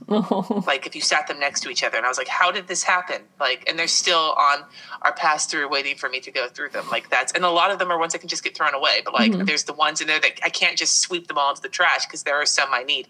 Like 0.68 0.86
if 0.86 0.94
you 0.94 1.00
sat 1.00 1.28
them 1.28 1.40
next 1.40 1.62
to 1.62 1.70
each 1.70 1.86
other. 1.86 1.96
And 1.96 2.06
I 2.06 2.10
was 2.10 2.18
like, 2.18 2.28
how 2.28 2.52
did 2.52 2.68
this 2.68 2.84
happen? 2.84 3.22
Like, 3.40 3.64
and 3.70 3.80
they're 3.80 3.88
still 3.88 4.36
on 4.38 4.66
our 5.04 5.14
pass 5.14 5.46
through 5.46 5.70
waiting 5.70 5.96
for 5.96 6.10
me 6.10 6.20
to 6.20 6.32
go 6.32 6.50
through 6.50 6.70
them. 6.70 6.86
Like 6.92 7.10
that's, 7.10 7.32
and 7.32 7.46
a 7.46 7.50
lot 7.50 7.72
of 7.72 7.80
them 7.80 7.90
are 7.92 7.98
ones 7.98 8.12
that 8.12 8.20
can 8.20 8.28
just 8.28 8.44
get 8.44 8.54
thrown 8.54 8.74
away. 8.74 9.02
But 9.06 9.14
like, 9.14 9.32
mm-hmm. 9.32 9.46
there's 9.46 9.64
the 9.64 9.74
ones 9.74 10.02
in 10.02 10.08
there 10.08 10.20
that 10.20 10.40
I 10.44 10.50
can't 10.50 10.78
just 10.78 11.00
sweep 11.00 11.28
them 11.28 11.38
all 11.38 11.52
into 11.52 11.62
the 11.62 11.70
trash 11.70 12.06
because 12.08 12.24
there 12.24 12.36
are 12.36 12.46
some 12.46 12.74
I 12.74 12.84
need 12.84 13.08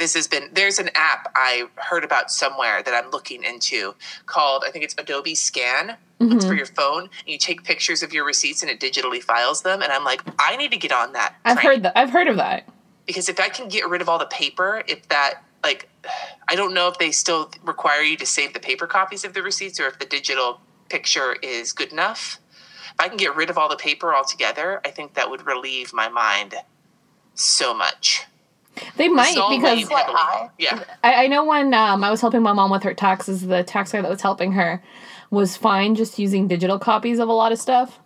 this 0.00 0.14
has 0.14 0.26
been 0.26 0.48
there's 0.52 0.80
an 0.80 0.88
app 0.96 1.30
i 1.36 1.64
heard 1.76 2.02
about 2.02 2.30
somewhere 2.32 2.82
that 2.82 2.94
i'm 2.94 3.10
looking 3.12 3.44
into 3.44 3.94
called 4.26 4.64
i 4.66 4.70
think 4.72 4.84
it's 4.84 4.94
adobe 4.98 5.36
scan. 5.36 5.96
It's 6.22 6.44
for 6.44 6.50
mm-hmm. 6.50 6.58
your 6.58 6.66
phone. 6.66 7.04
And 7.04 7.28
you 7.28 7.38
take 7.38 7.64
pictures 7.64 8.02
of 8.02 8.12
your 8.12 8.26
receipts 8.26 8.60
and 8.60 8.70
it 8.70 8.78
digitally 8.78 9.22
files 9.22 9.62
them. 9.62 9.80
And 9.80 9.90
i'm 9.90 10.04
like 10.04 10.22
i 10.38 10.56
need 10.56 10.70
to 10.72 10.76
get 10.76 10.92
on 10.92 11.12
that 11.12 11.36
I've 11.44 11.60
heard 11.60 11.82
that. 11.84 11.96
I've 11.96 12.10
heard 12.10 12.28
of 12.28 12.36
that. 12.36 12.68
because 13.06 13.28
if 13.28 13.38
i 13.40 13.48
can 13.48 13.68
get 13.68 13.88
rid 13.88 14.02
of 14.02 14.08
all 14.08 14.18
the 14.18 14.26
paper 14.26 14.82
if 14.86 15.08
that 15.08 15.42
like 15.62 15.88
i 16.48 16.54
don't 16.54 16.74
know 16.74 16.88
if 16.88 16.98
they 16.98 17.10
still 17.10 17.50
require 17.64 18.02
you 18.02 18.16
to 18.16 18.26
save 18.26 18.52
the 18.52 18.60
paper 18.60 18.86
copies 18.86 19.24
of 19.24 19.32
the 19.32 19.42
receipts 19.42 19.78
or 19.80 19.86
if 19.86 19.98
the 19.98 20.04
digital 20.04 20.60
picture 20.88 21.36
is 21.42 21.72
good 21.72 21.92
enough. 21.92 22.38
If 22.92 23.00
i 23.00 23.08
can 23.08 23.16
get 23.16 23.34
rid 23.34 23.48
of 23.48 23.56
all 23.56 23.68
the 23.68 23.76
paper 23.76 24.14
altogether 24.14 24.80
i 24.84 24.90
think 24.90 25.14
that 25.14 25.30
would 25.30 25.46
relieve 25.46 25.92
my 25.94 26.08
mind 26.08 26.54
so 27.34 27.72
much 27.72 28.26
They 28.96 29.08
might 29.08 29.30
It's 29.30 29.38
all 29.38 29.50
because 29.50 29.88
What, 29.90 30.00
heavily. 30.06 30.16
I? 30.18 30.48
yeah 30.58 30.84
I, 31.02 31.24
I 31.24 31.26
know 31.26 31.44
when 31.44 31.74
um, 31.74 32.02
I 32.04 32.10
was 32.10 32.20
helping 32.20 32.42
my 32.42 32.52
mom 32.52 32.70
with 32.70 32.82
her 32.84 32.94
taxes, 32.94 33.46
the 33.46 33.62
tax 33.62 33.92
guy 33.92 34.00
that 34.00 34.10
was 34.10 34.22
helping 34.22 34.52
her 34.52 34.82
was 35.30 35.56
fine 35.56 35.94
just 35.94 36.18
using 36.18 36.48
digital 36.48 36.78
copies 36.78 37.18
of 37.18 37.28
a 37.28 37.32
lot 37.32 37.52
of 37.52 37.58
stuff. 37.58 37.98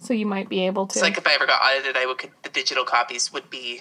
So 0.00 0.12
you 0.14 0.26
might 0.26 0.48
be 0.48 0.66
able 0.66 0.86
to. 0.88 0.98
It's 0.98 1.02
like 1.02 1.16
if 1.18 1.26
I 1.26 1.34
ever 1.34 1.46
got 1.46 1.60
audited, 1.62 1.96
I 1.96 2.06
would 2.06 2.18
could, 2.18 2.30
the 2.42 2.48
digital 2.50 2.84
copies 2.84 3.32
would 3.32 3.48
be 3.50 3.80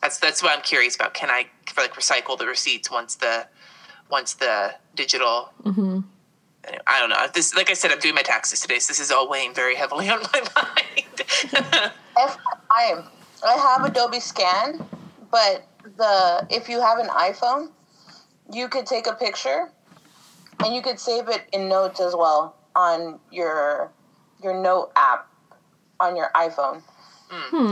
That's 0.00 0.18
that's 0.18 0.42
what 0.42 0.56
I'm 0.56 0.62
curious 0.62 0.94
about. 0.96 1.12
Can 1.14 1.30
I 1.30 1.46
like 1.76 1.94
recycle 1.94 2.38
the 2.38 2.46
receipts 2.46 2.90
once 2.90 3.16
the 3.16 3.46
once 4.10 4.34
the 4.34 4.74
digital? 4.94 5.50
Anyway, 5.66 6.82
I 6.86 7.00
don't 7.00 7.08
know. 7.10 7.26
This, 7.34 7.54
like 7.54 7.70
I 7.70 7.74
said, 7.74 7.92
I'm 7.92 7.98
doing 8.00 8.14
my 8.14 8.22
taxes 8.22 8.60
today, 8.60 8.78
so 8.78 8.90
this 8.90 9.00
is 9.00 9.10
all 9.10 9.28
weighing 9.28 9.54
very 9.54 9.74
heavily 9.74 10.08
on 10.08 10.20
my 10.22 10.40
mind. 10.56 11.22
FYI, 12.16 13.06
I 13.44 13.54
have 13.54 13.84
Adobe 13.84 14.20
Scan, 14.20 14.84
but 15.30 15.66
the 15.96 16.46
if 16.50 16.68
you 16.68 16.80
have 16.80 16.98
an 16.98 17.08
iPhone, 17.08 17.70
you 18.52 18.68
could 18.68 18.86
take 18.86 19.06
a 19.06 19.14
picture 19.14 19.70
and 20.64 20.74
you 20.74 20.82
could 20.82 20.98
save 20.98 21.28
it 21.28 21.42
in 21.52 21.68
notes 21.68 22.00
as 22.00 22.14
well 22.14 22.56
on 22.74 23.20
your 23.30 23.92
your 24.42 24.60
note 24.60 24.90
app 24.96 25.28
on 26.00 26.16
your 26.16 26.30
iPhone. 26.34 26.82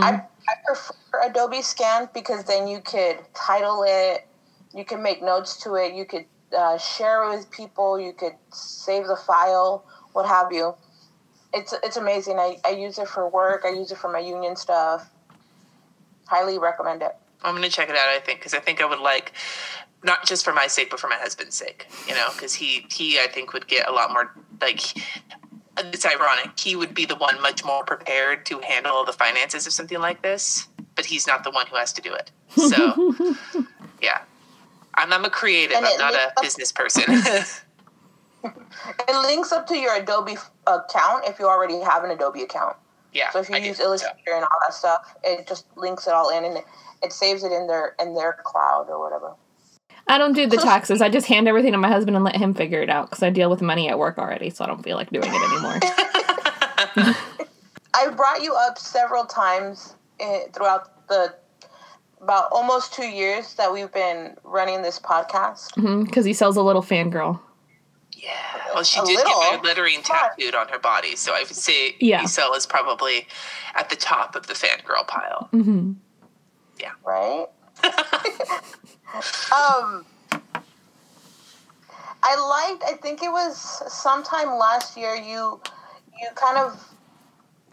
I, 0.03 0.23
I 0.49 0.55
prefer 0.67 0.95
Adobe 1.31 1.63
Scan 1.63 2.09
because 2.13 2.45
then 2.45 2.69
you 2.69 2.81
could 2.81 3.19
title 3.35 3.85
it, 3.87 4.27
you 4.75 4.85
can 4.85 5.03
make 5.03 5.23
notes 5.23 5.63
to 5.63 5.75
it, 5.75 5.95
you 5.95 6.05
could 6.05 6.27
uh, 6.57 6.79
share 6.79 7.25
it 7.25 7.37
with 7.37 7.51
people, 7.51 7.99
you 7.99 8.13
could 8.13 8.35
save 8.53 9.07
the 9.07 9.17
file, 9.17 9.85
what 10.13 10.27
have 10.27 10.53
you. 10.53 10.75
It's 11.53 11.73
it's 11.83 11.97
amazing. 11.97 12.39
I, 12.39 12.59
I 12.65 12.71
use 12.71 12.99
it 12.99 13.09
for 13.09 13.29
work. 13.29 13.63
I 13.65 13.71
use 13.71 13.91
it 13.91 13.99
for 13.99 14.13
my 14.13 14.19
union 14.19 14.57
stuff. 14.57 15.11
Highly 16.27 16.59
recommend 16.59 17.03
it. 17.03 17.17
I'm 17.43 17.55
gonna 17.55 17.69
check 17.69 17.89
it 17.89 17.97
out. 17.97 18.09
I 18.09 18.19
think 18.19 18.41
because 18.41 18.55
I 18.55 18.61
think 18.61 18.83
I 18.83 18.87
would 18.87 18.99
like 18.99 19.33
not 20.03 20.27
just 20.27 20.45
for 20.45 20.53
my 20.53 20.67
sake, 20.67 20.91
but 20.91 21.01
for 21.01 21.09
my 21.09 21.17
husband's 21.17 21.57
sake. 21.57 21.87
You 22.09 22.15
know, 22.15 22.29
because 22.33 22.55
he 22.55 22.87
he 22.91 23.19
I 23.19 23.29
think 23.29 23.53
would 23.53 23.67
get 23.67 23.89
a 23.89 23.93
lot 23.93 24.13
more 24.13 24.33
like. 24.61 24.81
It's 25.79 26.07
ironic. 26.07 26.59
He 26.59 26.75
would 26.75 26.95
be 26.95 27.05
the 27.05 27.17
one 27.17 27.41
much 27.43 27.63
more 27.63 27.85
prepared 27.85 28.47
to 28.47 28.61
handle 28.61 29.05
the 29.05 29.13
finances 29.13 29.67
of 29.67 29.75
something 29.75 29.99
like 29.99 30.23
this, 30.23 30.69
but 30.95 31.05
he's 31.05 31.27
not 31.27 31.45
the 31.45 31.51
one 31.51 31.67
who 31.67 31.77
has 31.77 31.93
to 31.93 32.01
do 32.01 32.15
it. 32.15 32.31
So, 32.49 33.15
yeah, 34.01 34.23
I'm, 34.95 35.13
I'm 35.13 35.27
a 35.27 35.29
creative. 35.29 35.77
I'm 35.77 35.83
not 35.83 36.15
a 36.15 36.33
looks- 36.35 36.41
business 36.41 36.73
person. 36.73 37.05
It 39.09 39.23
links 39.23 39.53
up 39.53 39.67
to 39.69 39.77
your 39.77 39.97
Adobe 39.97 40.37
account 40.67 41.25
if 41.27 41.39
you 41.39 41.47
already 41.47 41.81
have 41.81 42.05
an 42.05 42.11
Adobe 42.11 42.43
account. 42.43 42.77
Yeah. 43.17 43.31
So 43.31 43.41
if 43.41 43.49
you 43.49 43.57
I 43.57 43.61
do. 43.61 43.67
use 43.67 43.81
Illustrator 43.81 44.35
and 44.35 44.45
all 44.45 44.59
that 44.63 44.75
stuff, 44.75 45.15
it 45.25 45.47
just 45.49 45.67
links 45.77 46.07
it 46.07 46.13
all 46.13 46.31
in 46.31 46.45
and 46.45 46.59
it, 46.59 46.65
it 47.03 47.13
saves 47.13 47.43
it 47.43 47.53
in 47.53 47.67
their 47.67 47.95
in 48.01 48.15
their 48.15 48.39
cloud 48.45 48.87
or 48.89 49.03
whatever. 49.03 49.35
I 50.07 50.19
don't 50.19 50.35
do 50.35 50.47
the 50.47 50.57
taxes. 50.63 51.01
I 51.01 51.09
just 51.09 51.27
hand 51.27 51.49
everything 51.49 51.73
to 51.73 51.79
my 51.79 51.89
husband 51.89 52.17
and 52.17 52.25
let 52.25 52.37
him 52.37 52.55
figure 52.55 52.83
it 52.83 52.91
out 52.91 53.11
because 53.11 53.23
I 53.23 53.31
deal 53.31 53.51
with 53.51 53.63
money 53.63 53.89
at 53.89 53.99
work 53.99 54.19
already, 54.19 54.51
so 54.51 54.65
I 54.65 54.67
don't 54.69 54.83
feel 54.83 54.97
like 54.97 55.11
doing 55.11 55.25
it 55.27 55.53
anymore. 55.53 55.81
I 57.95 58.11
brought 58.11 58.43
you 58.43 58.55
up 58.55 58.79
several 58.79 59.25
times 59.25 59.97
eh, 60.21 60.45
throughout 60.53 61.09
the 61.09 61.35
about 62.21 62.51
almost 62.51 62.95
two 62.95 63.07
years 63.07 63.55
that 63.55 63.73
we've 63.73 63.93
been 63.93 64.37
running 64.43 64.83
this 64.83 64.99
podcast. 64.99 65.75
Because 66.05 66.25
he 66.25 66.33
sells 66.33 66.57
a 66.57 66.63
little 66.63 66.83
fangirl. 66.83 67.41
Yeah. 68.17 68.31
Well, 68.75 68.83
she 68.83 69.01
A 69.01 69.05
did 69.05 69.17
little. 69.17 69.41
get 69.41 69.63
my 69.63 69.69
lettering 69.69 70.03
tattooed 70.03 70.55
on 70.55 70.69
her 70.69 70.79
body, 70.79 71.17
so 71.17 71.35
I 71.35 71.41
would 71.41 71.49
say 71.55 71.97
Yeah. 72.01 72.23
Isel 72.25 72.57
is 72.57 72.67
probably 72.67 73.27
at 73.75 73.91
the 73.91 73.97
top 73.97 74.35
of 74.35 74.47
the 74.47 74.55
fangirl 74.55 75.07
pile. 75.07 75.49
hmm 75.53 75.93
right? 77.05 77.47
um, 77.85 80.05
I 82.23 82.37
liked. 82.71 82.83
I 82.85 82.95
think 83.01 83.23
it 83.23 83.31
was 83.31 83.57
sometime 83.93 84.49
last 84.59 84.97
year. 84.97 85.15
You 85.15 85.61
you 86.21 86.29
kind 86.35 86.59
of 86.59 86.83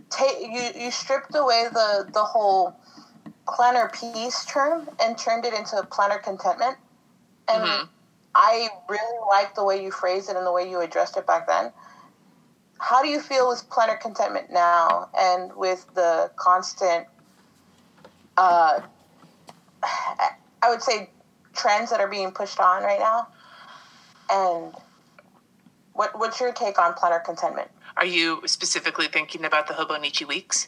take 0.09 0.39
you 0.41 0.81
you 0.83 0.91
stripped 0.91 1.35
away 1.35 1.67
the 1.71 2.07
the 2.13 2.23
whole 2.23 2.75
planner 3.47 3.89
peace 3.93 4.45
term 4.45 4.87
and 5.01 5.17
turned 5.17 5.45
it 5.45 5.53
into 5.53 5.81
planner 5.91 6.19
contentment, 6.19 6.77
and 7.47 7.63
Mhm. 7.63 7.87
I 8.35 8.69
really 8.89 9.19
like 9.29 9.55
the 9.55 9.63
way 9.63 9.83
you 9.83 9.91
phrased 9.91 10.29
it 10.29 10.35
and 10.35 10.45
the 10.45 10.51
way 10.51 10.69
you 10.69 10.81
addressed 10.81 11.17
it 11.17 11.27
back 11.27 11.47
then. 11.47 11.71
How 12.79 13.01
do 13.01 13.07
you 13.07 13.19
feel 13.19 13.47
with 13.47 13.69
planner 13.69 13.95
contentment 13.95 14.51
now, 14.51 15.09
and 15.17 15.55
with 15.55 15.85
the 15.93 16.31
constant? 16.35 17.07
Uh, 18.35 18.81
I 19.83 20.69
would 20.69 20.81
say 20.81 21.09
trends 21.53 21.91
that 21.91 21.99
are 21.99 22.07
being 22.07 22.31
pushed 22.31 22.59
on 22.59 22.83
right 22.83 22.99
now. 22.99 23.27
And 24.29 24.73
what 25.93 26.17
what's 26.17 26.39
your 26.39 26.51
take 26.51 26.79
on 26.79 26.93
planner 26.93 27.19
contentment? 27.19 27.69
Are 27.95 28.05
you 28.05 28.41
specifically 28.47 29.07
thinking 29.07 29.45
about 29.45 29.67
the 29.67 29.75
Hobonichi 29.75 30.27
weeks? 30.27 30.67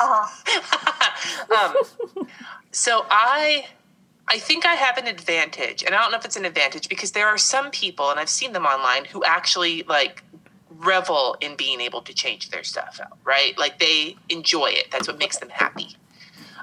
Uh-huh. 0.00 1.68
um, 1.70 1.76
so 2.70 3.06
I 3.10 3.66
I 4.26 4.38
think 4.38 4.64
I 4.64 4.74
have 4.74 4.96
an 4.96 5.06
advantage, 5.06 5.82
and 5.82 5.94
I 5.94 6.00
don't 6.00 6.10
know 6.10 6.18
if 6.18 6.24
it's 6.24 6.36
an 6.36 6.44
advantage 6.44 6.88
because 6.88 7.12
there 7.12 7.26
are 7.28 7.38
some 7.38 7.70
people, 7.70 8.10
and 8.10 8.18
I've 8.18 8.28
seen 8.28 8.52
them 8.52 8.64
online, 8.64 9.04
who 9.04 9.22
actually 9.24 9.82
like 9.82 10.22
revel 10.70 11.36
in 11.40 11.56
being 11.56 11.80
able 11.80 12.00
to 12.02 12.14
change 12.14 12.50
their 12.50 12.64
stuff 12.64 13.00
out, 13.02 13.18
right? 13.24 13.56
Like 13.58 13.78
they 13.78 14.16
enjoy 14.28 14.68
it. 14.68 14.90
That's 14.90 15.06
what 15.06 15.18
makes 15.18 15.38
them 15.38 15.50
happy. 15.50 15.96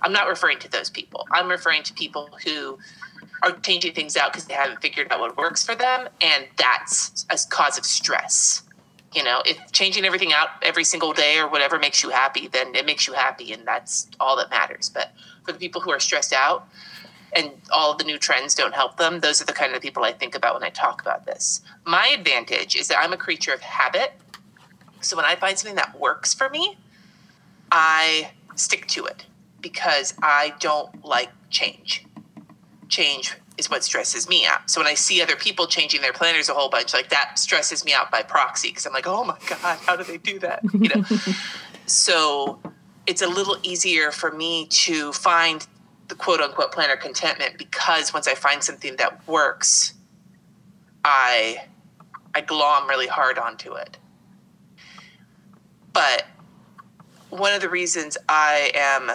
I'm 0.02 0.12
not 0.12 0.28
referring 0.28 0.60
to 0.60 0.70
those 0.70 0.90
people. 0.90 1.28
I'm 1.32 1.50
referring 1.50 1.84
to 1.84 1.94
people 1.94 2.30
who 2.44 2.80
are 3.44 3.52
changing 3.52 3.94
things 3.94 4.18
out 4.18 4.32
because 4.32 4.46
they 4.46 4.54
haven't 4.54 4.82
figured 4.82 5.12
out 5.12 5.20
what 5.20 5.38
works 5.38 5.64
for 5.64 5.76
them, 5.76 6.10
and 6.20 6.48
that's 6.58 7.26
a 7.30 7.38
cause 7.50 7.78
of 7.78 7.86
stress. 7.86 8.64
You 9.14 9.24
know, 9.24 9.42
if 9.46 9.72
changing 9.72 10.06
everything 10.06 10.34
out 10.34 10.50
every 10.64 10.84
single 10.84 11.14
day 11.14 11.38
or 11.38 11.48
whatever 11.48 11.78
makes 11.78 12.02
you 12.02 12.10
happy, 12.10 12.48
then 12.48 12.74
it 12.76 12.86
makes 12.86 13.08
you 13.08 13.14
happy, 13.14 13.54
and 13.54 13.68
that's 13.68 14.08
all 14.20 14.36
that 14.38 14.50
matters. 14.50 14.90
But 14.90 15.12
for 15.46 15.52
the 15.52 15.60
people 15.60 15.82
who 15.82 15.92
are 15.92 16.00
stressed 16.00 16.34
out 16.34 16.68
and 17.34 17.52
all 17.72 17.96
the 17.96 18.04
new 18.04 18.18
trends 18.18 18.56
don't 18.56 18.74
help 18.74 18.98
them, 18.98 19.20
those 19.20 19.42
are 19.42 19.46
the 19.46 19.54
kind 19.54 19.74
of 19.74 19.82
people 19.82 20.04
I 20.04 20.12
think 20.12 20.36
about 20.36 20.54
when 20.54 20.64
I 20.64 20.70
talk 20.70 21.02
about 21.02 21.26
this. 21.26 21.62
My 21.86 22.08
advantage 22.08 22.76
is 22.76 22.88
that 22.90 22.98
I'm 23.00 23.14
a 23.14 23.18
creature 23.18 23.54
of 23.54 23.62
habit. 23.62 24.14
So 25.02 25.16
when 25.16 25.26
I 25.26 25.36
find 25.36 25.58
something 25.58 25.76
that 25.76 26.00
works 26.00 26.34
for 26.34 26.50
me, 26.50 26.78
I 27.72 28.32
stick 28.56 28.88
to 28.88 29.06
it 29.06 29.26
because 29.62 30.14
I 30.22 30.54
don't 30.60 31.06
like 31.06 31.30
change. 31.50 32.06
Change 32.90 33.34
is 33.58 33.70
what 33.70 33.84
stresses 33.84 34.28
me 34.28 34.46
out. 34.46 34.70
So 34.70 34.82
when 34.82 34.88
I 34.88 34.96
see 34.96 35.22
other 35.22 35.36
people 35.36 35.68
changing 35.68 36.02
their 36.02 36.14
planners 36.14 36.50
a 36.50 36.54
whole 36.54 36.70
bunch, 36.70 36.94
like 36.94 37.10
that 37.10 37.40
stresses 37.40 37.86
me 37.86 37.94
out 37.94 38.12
by 38.12 38.24
proxy 38.24 38.70
because 38.70 38.86
I'm 38.86 38.94
like, 38.94 39.08
oh 39.08 39.24
my 39.24 39.38
God, 39.48 39.78
how 39.86 39.96
do 39.96 40.04
they 40.04 40.18
do 40.18 40.40
that? 40.40 40.62
You 40.74 40.90
know? 40.90 41.04
so 41.86 42.60
it's 43.08 43.22
a 43.22 43.28
little 43.28 43.58
easier 43.64 44.12
for 44.12 44.32
me 44.32 44.68
to 44.68 45.12
find 45.14 45.66
the 46.12 46.16
quote 46.18 46.42
unquote 46.42 46.74
planner 46.74 46.98
contentment 46.98 47.58
because 47.58 48.14
once 48.14 48.28
I 48.28 48.36
find 48.36 48.62
something 48.62 48.98
that 48.98 49.26
works, 49.30 49.94
I 51.06 51.64
I 52.36 52.42
glom 52.42 52.88
really 52.88 53.08
hard 53.08 53.40
onto 53.40 53.74
it. 53.74 53.98
But 55.94 56.26
one 57.30 57.54
of 57.54 57.62
the 57.62 57.70
reasons 57.70 58.18
I 58.28 58.72
am 58.76 59.10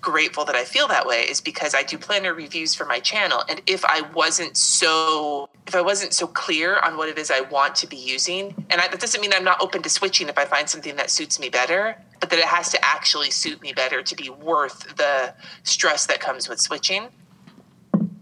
grateful 0.00 0.44
that 0.44 0.56
I 0.56 0.64
feel 0.64 0.88
that 0.88 1.06
way 1.06 1.20
is 1.20 1.40
because 1.40 1.72
I 1.72 1.84
do 1.84 1.96
planner 1.96 2.34
reviews 2.34 2.74
for 2.74 2.84
my 2.84 2.98
channel 2.98 3.44
and 3.48 3.62
if 3.66 3.84
I 3.84 4.02
wasn't 4.12 4.56
so 4.56 5.48
if 5.68 5.74
I 5.74 5.82
wasn't 5.82 6.14
so 6.14 6.26
clear 6.26 6.78
on 6.78 6.96
what 6.96 7.08
it 7.08 7.18
is 7.18 7.30
I 7.30 7.42
want 7.42 7.74
to 7.76 7.86
be 7.86 7.96
using 7.96 8.54
and 8.70 8.80
I, 8.80 8.88
that 8.88 9.00
doesn't 9.00 9.20
mean 9.20 9.32
I'm 9.32 9.44
not 9.44 9.60
open 9.60 9.82
to 9.82 9.88
switching 9.90 10.28
if 10.28 10.38
I 10.38 10.44
find 10.44 10.68
something 10.68 10.96
that 10.96 11.10
suits 11.10 11.38
me 11.38 11.48
better 11.50 11.96
but 12.20 12.30
that 12.30 12.38
it 12.38 12.46
has 12.46 12.70
to 12.70 12.84
actually 12.84 13.30
suit 13.30 13.62
me 13.62 13.72
better 13.72 14.02
to 14.02 14.16
be 14.16 14.30
worth 14.30 14.96
the 14.96 15.34
stress 15.62 16.06
that 16.06 16.20
comes 16.20 16.48
with 16.48 16.60
switching 16.60 17.08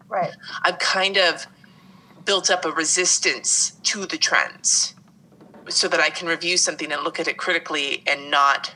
Right. 0.09 0.31
I've 0.63 0.79
kind 0.79 1.19
of 1.19 1.47
built 2.25 2.51
up 2.51 2.65
a 2.65 2.71
resistance 2.71 3.73
to 3.85 4.07
the 4.07 4.17
trends 4.17 4.95
so 5.69 5.89
that 5.89 6.01
I 6.01 6.11
can 6.11 6.29
review 6.29 6.57
something 6.57 6.93
and 6.93 7.03
look 7.03 7.19
at 7.19 7.29
it 7.29 7.37
critically 7.37 8.03
and 8.07 8.31
not 8.31 8.75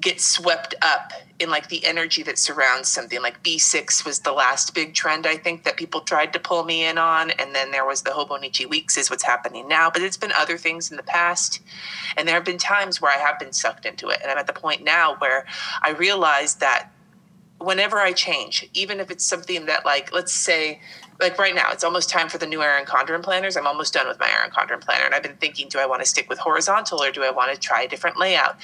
get 0.00 0.20
swept 0.20 0.74
up 0.82 1.12
in 1.38 1.50
like 1.50 1.68
the 1.68 1.84
energy 1.84 2.22
that 2.22 2.38
surrounds 2.38 2.88
something 2.88 3.22
like 3.22 3.42
b6 3.42 4.04
was 4.04 4.20
the 4.20 4.32
last 4.32 4.74
big 4.74 4.94
trend 4.94 5.26
i 5.26 5.36
think 5.36 5.64
that 5.64 5.76
people 5.76 6.00
tried 6.00 6.32
to 6.32 6.38
pull 6.38 6.64
me 6.64 6.84
in 6.84 6.98
on 6.98 7.30
and 7.32 7.54
then 7.54 7.70
there 7.70 7.84
was 7.84 8.02
the 8.02 8.10
hobonichi 8.10 8.68
weeks 8.68 8.96
is 8.96 9.10
what's 9.10 9.24
happening 9.24 9.66
now 9.68 9.90
but 9.90 10.02
it's 10.02 10.16
been 10.16 10.32
other 10.32 10.58
things 10.58 10.90
in 10.90 10.96
the 10.96 11.02
past 11.02 11.60
and 12.16 12.26
there 12.26 12.34
have 12.34 12.44
been 12.44 12.58
times 12.58 13.00
where 13.00 13.12
i 13.12 13.18
have 13.18 13.38
been 13.38 13.52
sucked 13.52 13.86
into 13.86 14.08
it 14.08 14.18
and 14.22 14.30
i'm 14.30 14.38
at 14.38 14.46
the 14.46 14.52
point 14.52 14.82
now 14.82 15.16
where 15.16 15.46
i 15.82 15.90
realize 15.90 16.56
that 16.56 16.90
whenever 17.58 17.98
I 17.98 18.12
change, 18.12 18.68
even 18.72 19.00
if 19.00 19.10
it's 19.10 19.24
something 19.24 19.66
that, 19.66 19.84
like, 19.84 20.12
let's 20.12 20.32
say, 20.32 20.80
like 21.20 21.38
right 21.38 21.54
now, 21.54 21.70
it's 21.72 21.82
almost 21.82 22.08
time 22.08 22.28
for 22.28 22.38
the 22.38 22.46
new 22.46 22.62
Erin 22.62 22.84
Condren 22.84 23.22
planners. 23.22 23.56
I'm 23.56 23.66
almost 23.66 23.92
done 23.92 24.06
with 24.06 24.18
my 24.20 24.30
Erin 24.30 24.50
Condren 24.50 24.80
planner, 24.80 25.04
and 25.04 25.14
I've 25.14 25.22
been 25.22 25.36
thinking, 25.36 25.68
do 25.68 25.78
I 25.78 25.86
want 25.86 26.00
to 26.00 26.08
stick 26.08 26.28
with 26.28 26.38
horizontal 26.38 27.02
or 27.02 27.10
do 27.10 27.24
I 27.24 27.30
want 27.30 27.52
to 27.52 27.58
try 27.58 27.82
a 27.82 27.88
different 27.88 28.16
layout? 28.16 28.56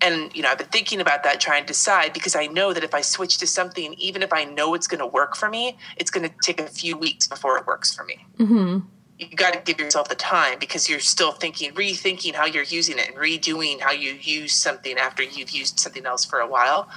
And 0.00 0.34
you 0.36 0.42
know, 0.42 0.50
I've 0.50 0.58
been 0.58 0.66
thinking 0.68 1.00
about 1.00 1.22
that, 1.22 1.40
trying 1.40 1.62
to 1.62 1.68
decide 1.68 2.12
because 2.12 2.36
I 2.36 2.46
know 2.46 2.72
that 2.72 2.84
if 2.84 2.94
I 2.94 3.00
switch 3.00 3.38
to 3.38 3.46
something, 3.46 3.94
even 3.94 4.22
if 4.22 4.32
I 4.32 4.44
know 4.44 4.74
it's 4.74 4.86
going 4.86 5.00
to 5.00 5.06
work 5.06 5.36
for 5.36 5.48
me, 5.48 5.78
it's 5.96 6.10
going 6.10 6.28
to 6.28 6.34
take 6.42 6.60
a 6.60 6.66
few 6.66 6.96
weeks 6.96 7.26
before 7.26 7.56
it 7.58 7.66
works 7.66 7.94
for 7.94 8.04
me. 8.04 8.24
hmm 8.36 8.78
you 9.18 9.28
got 9.34 9.54
to 9.54 9.60
give 9.60 9.80
yourself 9.80 10.08
the 10.08 10.14
time 10.14 10.58
because 10.58 10.88
you're 10.88 11.00
still 11.00 11.32
thinking, 11.32 11.72
rethinking 11.72 12.34
how 12.34 12.44
you're 12.44 12.64
using 12.64 12.98
it 12.98 13.08
and 13.08 13.16
redoing 13.16 13.80
how 13.80 13.92
you 13.92 14.12
use 14.12 14.52
something 14.52 14.98
after 14.98 15.22
you've 15.22 15.50
used 15.50 15.80
something 15.80 16.04
else 16.04 16.24
for 16.24 16.40
a 16.40 16.46
while. 16.46 16.88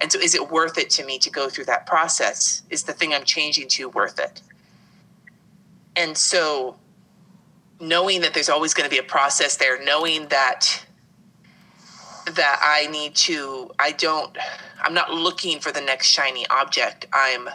And 0.00 0.12
so, 0.12 0.20
is 0.20 0.34
it 0.34 0.50
worth 0.50 0.78
it 0.78 0.90
to 0.90 1.04
me 1.04 1.18
to 1.18 1.30
go 1.30 1.48
through 1.48 1.64
that 1.64 1.86
process? 1.86 2.62
Is 2.70 2.84
the 2.84 2.92
thing 2.92 3.12
I'm 3.12 3.24
changing 3.24 3.68
to 3.70 3.88
worth 3.88 4.20
it? 4.20 4.40
And 5.96 6.16
so, 6.16 6.76
knowing 7.80 8.20
that 8.20 8.34
there's 8.34 8.48
always 8.48 8.72
going 8.72 8.88
to 8.88 8.94
be 8.94 9.00
a 9.00 9.08
process 9.08 9.56
there, 9.56 9.82
knowing 9.82 10.28
that 10.28 10.84
that 12.30 12.60
I 12.62 12.86
need 12.90 13.14
to, 13.16 13.70
I 13.78 13.92
don't, 13.92 14.36
I'm 14.82 14.94
not 14.94 15.12
looking 15.12 15.60
for 15.60 15.72
the 15.72 15.80
next 15.80 16.06
shiny 16.06 16.46
object. 16.48 17.06
I'm 17.12 17.48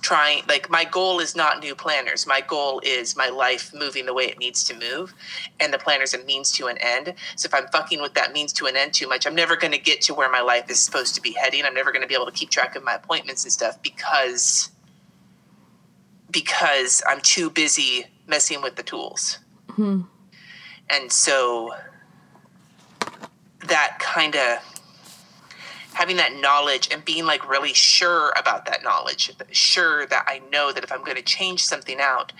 trying 0.00 0.42
like 0.48 0.70
my 0.70 0.84
goal 0.84 1.18
is 1.18 1.34
not 1.34 1.60
new 1.60 1.74
planners 1.74 2.26
my 2.26 2.40
goal 2.40 2.80
is 2.84 3.16
my 3.16 3.28
life 3.28 3.72
moving 3.74 4.06
the 4.06 4.14
way 4.14 4.24
it 4.24 4.38
needs 4.38 4.62
to 4.62 4.72
move 4.78 5.12
and 5.58 5.72
the 5.74 5.78
planners 5.78 6.14
a 6.14 6.24
means 6.24 6.52
to 6.52 6.68
an 6.68 6.78
end 6.78 7.12
so 7.34 7.46
if 7.46 7.52
i'm 7.54 7.66
fucking 7.68 8.00
with 8.00 8.14
that 8.14 8.32
means 8.32 8.52
to 8.52 8.66
an 8.66 8.76
end 8.76 8.94
too 8.94 9.08
much 9.08 9.26
i'm 9.26 9.34
never 9.34 9.56
going 9.56 9.72
to 9.72 9.78
get 9.78 10.00
to 10.00 10.14
where 10.14 10.30
my 10.30 10.40
life 10.40 10.70
is 10.70 10.78
supposed 10.78 11.14
to 11.16 11.20
be 11.20 11.32
heading 11.32 11.64
i'm 11.64 11.74
never 11.74 11.90
going 11.90 12.02
to 12.02 12.06
be 12.06 12.14
able 12.14 12.26
to 12.26 12.32
keep 12.32 12.48
track 12.48 12.76
of 12.76 12.84
my 12.84 12.94
appointments 12.94 13.42
and 13.42 13.52
stuff 13.52 13.82
because 13.82 14.70
because 16.30 17.02
i'm 17.08 17.20
too 17.20 17.50
busy 17.50 18.06
messing 18.26 18.62
with 18.62 18.76
the 18.76 18.82
tools 18.82 19.40
Hmm. 19.72 20.02
and 20.88 21.10
so 21.12 21.74
that 23.66 23.98
kind 23.98 24.36
of 24.36 24.58
having 25.94 26.16
that 26.16 26.34
knowledge 26.36 26.88
and 26.92 27.04
being 27.04 27.24
like 27.24 27.48
really 27.48 27.72
sure 27.72 28.32
about 28.36 28.66
that 28.66 28.82
knowledge, 28.84 29.32
sure 29.50 30.06
that 30.06 30.24
I 30.28 30.40
know 30.52 30.72
that 30.72 30.84
if 30.84 30.92
I'm 30.92 31.02
going 31.02 31.16
to 31.16 31.22
change 31.22 31.64
something 31.64 31.98
out, 32.00 32.32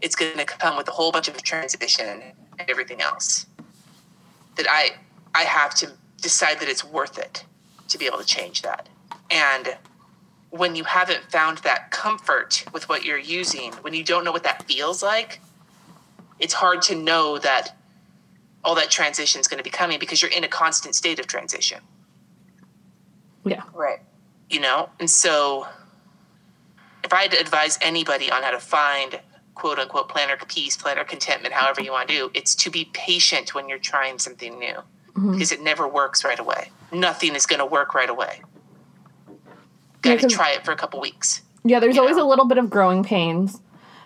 it's 0.00 0.14
going 0.14 0.36
to 0.36 0.44
come 0.44 0.76
with 0.76 0.88
a 0.88 0.92
whole 0.92 1.10
bunch 1.10 1.26
of 1.28 1.42
transition 1.42 2.22
and 2.58 2.68
everything 2.68 3.00
else. 3.00 3.46
That 4.56 4.66
I 4.68 4.90
I 5.34 5.42
have 5.42 5.74
to 5.76 5.92
decide 6.20 6.60
that 6.60 6.68
it's 6.68 6.84
worth 6.84 7.18
it 7.18 7.44
to 7.88 7.98
be 7.98 8.06
able 8.06 8.18
to 8.18 8.26
change 8.26 8.62
that. 8.62 8.88
And 9.30 9.76
when 10.50 10.76
you 10.76 10.84
haven't 10.84 11.24
found 11.30 11.58
that 11.58 11.90
comfort 11.90 12.64
with 12.72 12.88
what 12.88 13.04
you're 13.04 13.18
using, 13.18 13.72
when 13.74 13.94
you 13.94 14.02
don't 14.02 14.24
know 14.24 14.32
what 14.32 14.44
that 14.44 14.64
feels 14.64 15.02
like, 15.02 15.40
it's 16.38 16.54
hard 16.54 16.82
to 16.82 16.94
know 16.94 17.38
that 17.38 17.76
all 18.64 18.74
that 18.74 18.90
transition 18.90 19.40
is 19.40 19.48
going 19.48 19.58
to 19.58 19.64
be 19.64 19.70
coming 19.70 19.98
because 19.98 20.20
you're 20.20 20.30
in 20.30 20.44
a 20.44 20.48
constant 20.48 20.94
state 20.94 21.18
of 21.18 21.26
transition 21.26 21.80
Yeah. 23.44 23.62
Right. 23.72 24.00
you 24.50 24.60
know 24.60 24.90
and 25.00 25.08
so 25.10 25.66
if 27.04 27.12
i 27.12 27.22
had 27.22 27.30
to 27.32 27.40
advise 27.40 27.78
anybody 27.80 28.30
on 28.30 28.42
how 28.42 28.50
to 28.50 28.58
find 28.58 29.20
quote 29.54 29.78
unquote 29.78 30.08
planner 30.08 30.36
peace 30.48 30.76
planner 30.76 31.04
contentment 31.04 31.54
however 31.54 31.80
you 31.82 31.90
want 31.92 32.08
to 32.08 32.14
do 32.14 32.30
it's 32.34 32.54
to 32.56 32.70
be 32.70 32.86
patient 32.92 33.54
when 33.54 33.68
you're 33.68 33.78
trying 33.78 34.18
something 34.18 34.58
new 34.58 34.74
mm-hmm. 34.74 35.32
because 35.32 35.52
it 35.52 35.62
never 35.62 35.86
works 35.88 36.24
right 36.24 36.38
away 36.38 36.70
nothing 36.92 37.34
is 37.34 37.46
going 37.46 37.58
to 37.60 37.66
work 37.66 37.94
right 37.94 38.10
away 38.10 38.40
Yeah, 39.28 39.34
got 40.02 40.14
to 40.16 40.20
'cause- 40.22 40.32
try 40.32 40.50
it 40.52 40.64
for 40.64 40.72
a 40.72 40.76
couple 40.76 41.00
weeks 41.00 41.42
Yeah, 41.64 41.80
there's 41.80 41.98
always 41.98 42.16
know? 42.16 42.26
a 42.26 42.28
little 42.28 42.46
bit 42.46 42.56
of 42.58 42.70
growing 42.70 43.02
pains, 43.04 43.60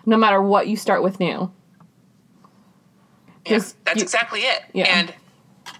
no 0.05 0.17
matter 0.17 0.41
what 0.41 0.67
you 0.67 0.75
start 0.75 1.01
with 1.03 1.19
new. 1.19 1.51
Yeah, 3.45 3.59
that's 3.85 3.97
you- 3.97 4.03
exactly 4.03 4.41
it. 4.41 4.63
Yeah. 4.73 4.85
And 4.85 5.13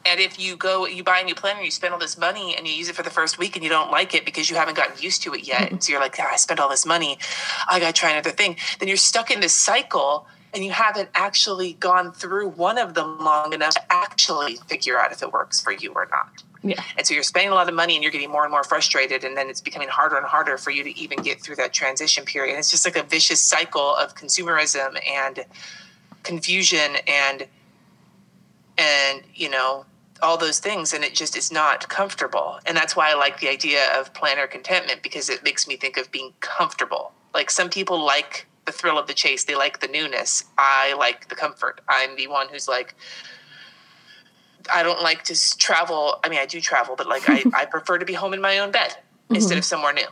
and 0.06 0.20
if 0.20 0.40
you 0.40 0.56
go, 0.56 0.86
you 0.86 1.04
buy 1.04 1.20
a 1.20 1.24
new 1.24 1.36
planner, 1.36 1.62
you 1.62 1.72
spend 1.72 1.94
all 1.94 2.00
this 2.00 2.18
money, 2.18 2.56
and 2.58 2.68
you 2.68 2.74
use 2.74 2.90
it 2.90 2.96
for 2.96 3.04
the 3.04 3.10
first 3.10 3.38
week, 3.38 3.56
and 3.56 3.64
you 3.64 3.70
don't 3.70 3.92
like 3.92 4.14
it 4.14 4.26
because 4.26 4.50
you 4.50 4.56
haven't 4.56 4.76
gotten 4.76 5.02
used 5.02 5.24
to 5.24 5.34
it 5.34 5.46
yet. 5.48 5.64
Mm-hmm. 5.64 5.80
So 5.80 5.92
you're 5.92 6.02
like, 6.02 6.16
ah, 6.20 6.30
I 6.32 6.36
spent 6.38 6.60
all 6.60 6.70
this 6.70 6.86
money, 6.86 7.18
I 7.70 7.80
got 7.80 7.88
to 7.88 8.00
try 8.00 8.12
another 8.12 8.32
thing. 8.32 8.58
Then 8.80 8.88
you're 8.88 8.98
stuck 8.98 9.32
in 9.32 9.40
this 9.40 9.54
cycle, 9.54 10.26
and 10.54 10.64
you 10.64 10.72
haven't 10.72 11.10
actually 11.16 11.74
gone 11.74 12.12
through 12.12 12.50
one 12.50 12.78
of 12.78 12.94
them 12.94 13.20
long 13.20 13.54
enough 13.54 13.74
to 13.74 13.82
actually 13.90 14.56
figure 14.68 15.00
out 15.00 15.12
if 15.12 15.22
it 15.22 15.34
works 15.34 15.62
for 15.62 15.72
you 15.72 15.92
or 15.94 16.08
not. 16.12 16.44
Yeah. 16.64 16.82
And 16.98 17.06
so 17.06 17.14
you're 17.14 17.24
spending 17.24 17.52
a 17.52 17.56
lot 17.56 17.68
of 17.68 17.76
money, 17.76 17.96
and 17.96 18.04
you're 18.04 18.12
getting 18.12 18.32
more 18.32 18.44
and 18.44 18.52
more 18.52 18.64
frustrated, 18.64 19.24
and 19.26 19.36
then 19.36 19.50
it's 19.50 19.62
becoming 19.62 19.90
harder 19.90 20.16
and 20.16 20.26
harder 20.26 20.58
for 20.58 20.72
you 20.72 20.84
to 20.84 20.98
even 20.98 21.22
get 21.22 21.42
through 21.42 21.58
that 21.58 21.74
transition 21.74 22.24
period. 22.24 22.52
And 22.52 22.60
it's 22.60 22.72
just 22.72 22.86
like 22.86 22.96
a 22.96 23.04
vicious 23.04 23.42
cycle 23.42 23.96
of 23.96 24.16
consumerism 24.16 24.98
and 25.10 25.46
confusion 26.24 26.98
and 27.08 27.48
and 28.78 29.22
you 29.36 29.50
know 29.50 29.86
all 30.22 30.38
those 30.38 30.60
things 30.60 30.94
and 30.94 31.04
it 31.04 31.14
just 31.14 31.36
is 31.36 31.52
not 31.52 31.88
comfortable. 31.90 32.60
And 32.66 32.78
that's 32.78 32.96
why 32.96 33.12
i 33.12 33.14
like 33.14 33.40
the 33.40 33.50
idea 33.50 34.00
of 34.00 34.14
planner 34.14 34.48
contentment 34.48 35.04
because 35.04 35.30
it 35.30 35.44
makes 35.44 35.68
me 35.68 35.76
think 35.76 35.98
of 35.98 36.10
being 36.12 36.34
comfortable. 36.40 37.12
Like 37.34 37.52
some 37.52 37.70
people 37.70 38.04
like 38.04 38.48
the 38.66 38.72
thrill 38.72 38.98
of 38.98 39.08
the 39.08 39.14
chase 39.14 39.44
they 39.44 39.56
like 39.56 39.82
the 39.82 39.88
newness. 39.88 40.46
I 40.58 40.94
like 40.98 41.28
the 41.28 41.36
comfort. 41.36 41.82
I'm 41.90 42.16
the 42.16 42.28
one 42.28 42.48
who's 42.50 42.68
like 42.68 42.96
i 44.74 44.82
don't 44.82 45.02
like 45.02 45.24
to 45.24 45.58
travel. 45.58 46.20
I 46.24 46.30
mean 46.30 46.40
i 46.40 46.46
do 46.46 46.62
travel 46.62 46.96
but 46.96 47.08
like 47.08 47.30
i, 47.30 47.44
I 47.54 47.66
prefer 47.66 47.98
to 47.98 48.06
be 48.06 48.14
home 48.14 48.34
in 48.34 48.42
my 48.42 48.60
own 48.60 48.72
bed 48.72 48.92
mm-hmm. 48.92 49.36
instead 49.36 49.58
of 49.58 49.66
somewhere 49.66 49.94
new. 49.94 50.08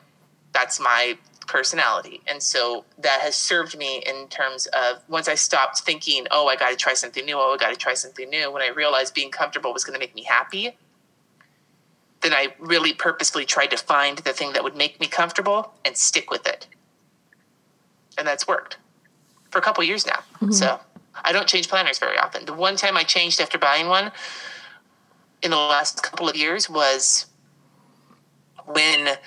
That's 0.52 0.80
my 0.80 1.18
personality. 1.52 2.22
And 2.28 2.42
so 2.42 2.86
that 2.98 3.20
has 3.22 3.36
served 3.36 3.78
me 3.78 4.02
in 4.06 4.28
terms 4.30 4.68
of 4.68 5.04
once 5.10 5.28
i 5.28 5.36
stopped 5.36 5.80
thinking 5.80 6.26
oh 6.32 6.48
i 6.48 6.56
got 6.56 6.70
to 6.70 6.76
try 6.76 6.94
something 6.94 7.26
new 7.26 7.38
oh 7.38 7.54
i 7.54 7.58
got 7.58 7.72
to 7.72 7.76
try 7.76 7.94
something 7.94 8.30
new 8.30 8.50
when 8.52 8.62
i 8.62 8.70
realized 8.70 9.14
being 9.14 9.32
comfortable 9.32 9.74
was 9.74 9.84
going 9.84 9.94
to 9.94 10.00
make 10.00 10.16
me 10.16 10.24
happy 10.24 10.78
then 12.22 12.34
i 12.34 12.54
really 12.60 12.94
purposefully 12.94 13.46
tried 13.46 13.68
to 13.68 13.78
find 13.78 14.20
the 14.20 14.32
thing 14.34 14.54
that 14.54 14.64
would 14.64 14.76
make 14.76 15.00
me 15.00 15.08
comfortable 15.08 15.74
and 15.84 15.98
stick 15.98 16.32
with 16.32 16.48
it. 16.48 16.68
And 18.18 18.26
that's 18.26 18.48
worked 18.48 18.78
for 19.50 19.60
a 19.60 19.62
couple 19.62 19.84
years 19.84 20.06
now. 20.06 20.20
Mm-hmm. 20.36 20.52
So 20.52 20.80
i 21.24 21.32
don't 21.34 21.48
change 21.48 21.68
planners 21.68 22.00
very 22.00 22.18
often. 22.18 22.46
The 22.46 22.54
one 22.54 22.78
time 22.78 22.96
i 22.96 23.04
changed 23.04 23.42
after 23.42 23.58
buying 23.58 23.88
one 23.88 24.12
in 25.42 25.52
the 25.52 25.58
last 25.58 26.02
couple 26.02 26.30
of 26.30 26.36
years 26.36 26.70
was 26.70 27.26
when 28.66 29.18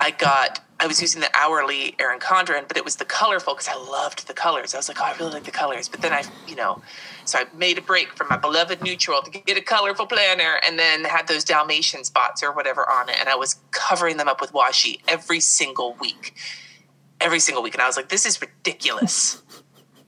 I 0.00 0.10
got 0.10 0.60
I 0.80 0.86
was 0.86 1.00
using 1.00 1.20
the 1.20 1.30
hourly 1.34 1.96
Erin 1.98 2.20
Condren, 2.20 2.68
but 2.68 2.76
it 2.76 2.84
was 2.84 2.96
the 2.96 3.04
colorful 3.04 3.54
because 3.54 3.68
I 3.68 3.74
loved 3.74 4.28
the 4.28 4.34
colors. 4.34 4.74
I 4.74 4.76
was 4.78 4.88
like, 4.88 5.00
oh, 5.00 5.04
I 5.04 5.16
really 5.16 5.32
like 5.32 5.44
the 5.44 5.50
colors. 5.50 5.88
But 5.88 6.02
then 6.02 6.12
I, 6.12 6.22
you 6.46 6.54
know, 6.54 6.82
so 7.24 7.38
I 7.38 7.46
made 7.56 7.78
a 7.78 7.82
break 7.82 8.12
from 8.16 8.28
my 8.28 8.36
beloved 8.36 8.80
neutral 8.80 9.20
to 9.22 9.30
get 9.30 9.58
a 9.58 9.60
colorful 9.60 10.06
planner, 10.06 10.60
and 10.66 10.78
then 10.78 11.04
had 11.04 11.26
those 11.26 11.42
Dalmatian 11.42 12.04
spots 12.04 12.42
or 12.42 12.52
whatever 12.52 12.88
on 12.88 13.08
it, 13.08 13.16
and 13.18 13.28
I 13.28 13.34
was 13.34 13.56
covering 13.72 14.18
them 14.18 14.28
up 14.28 14.40
with 14.40 14.52
washi 14.52 15.00
every 15.08 15.40
single 15.40 15.94
week, 16.00 16.34
every 17.20 17.40
single 17.40 17.62
week, 17.62 17.74
and 17.74 17.82
I 17.82 17.86
was 17.86 17.96
like, 17.96 18.08
this 18.08 18.24
is 18.24 18.40
ridiculous. 18.40 19.42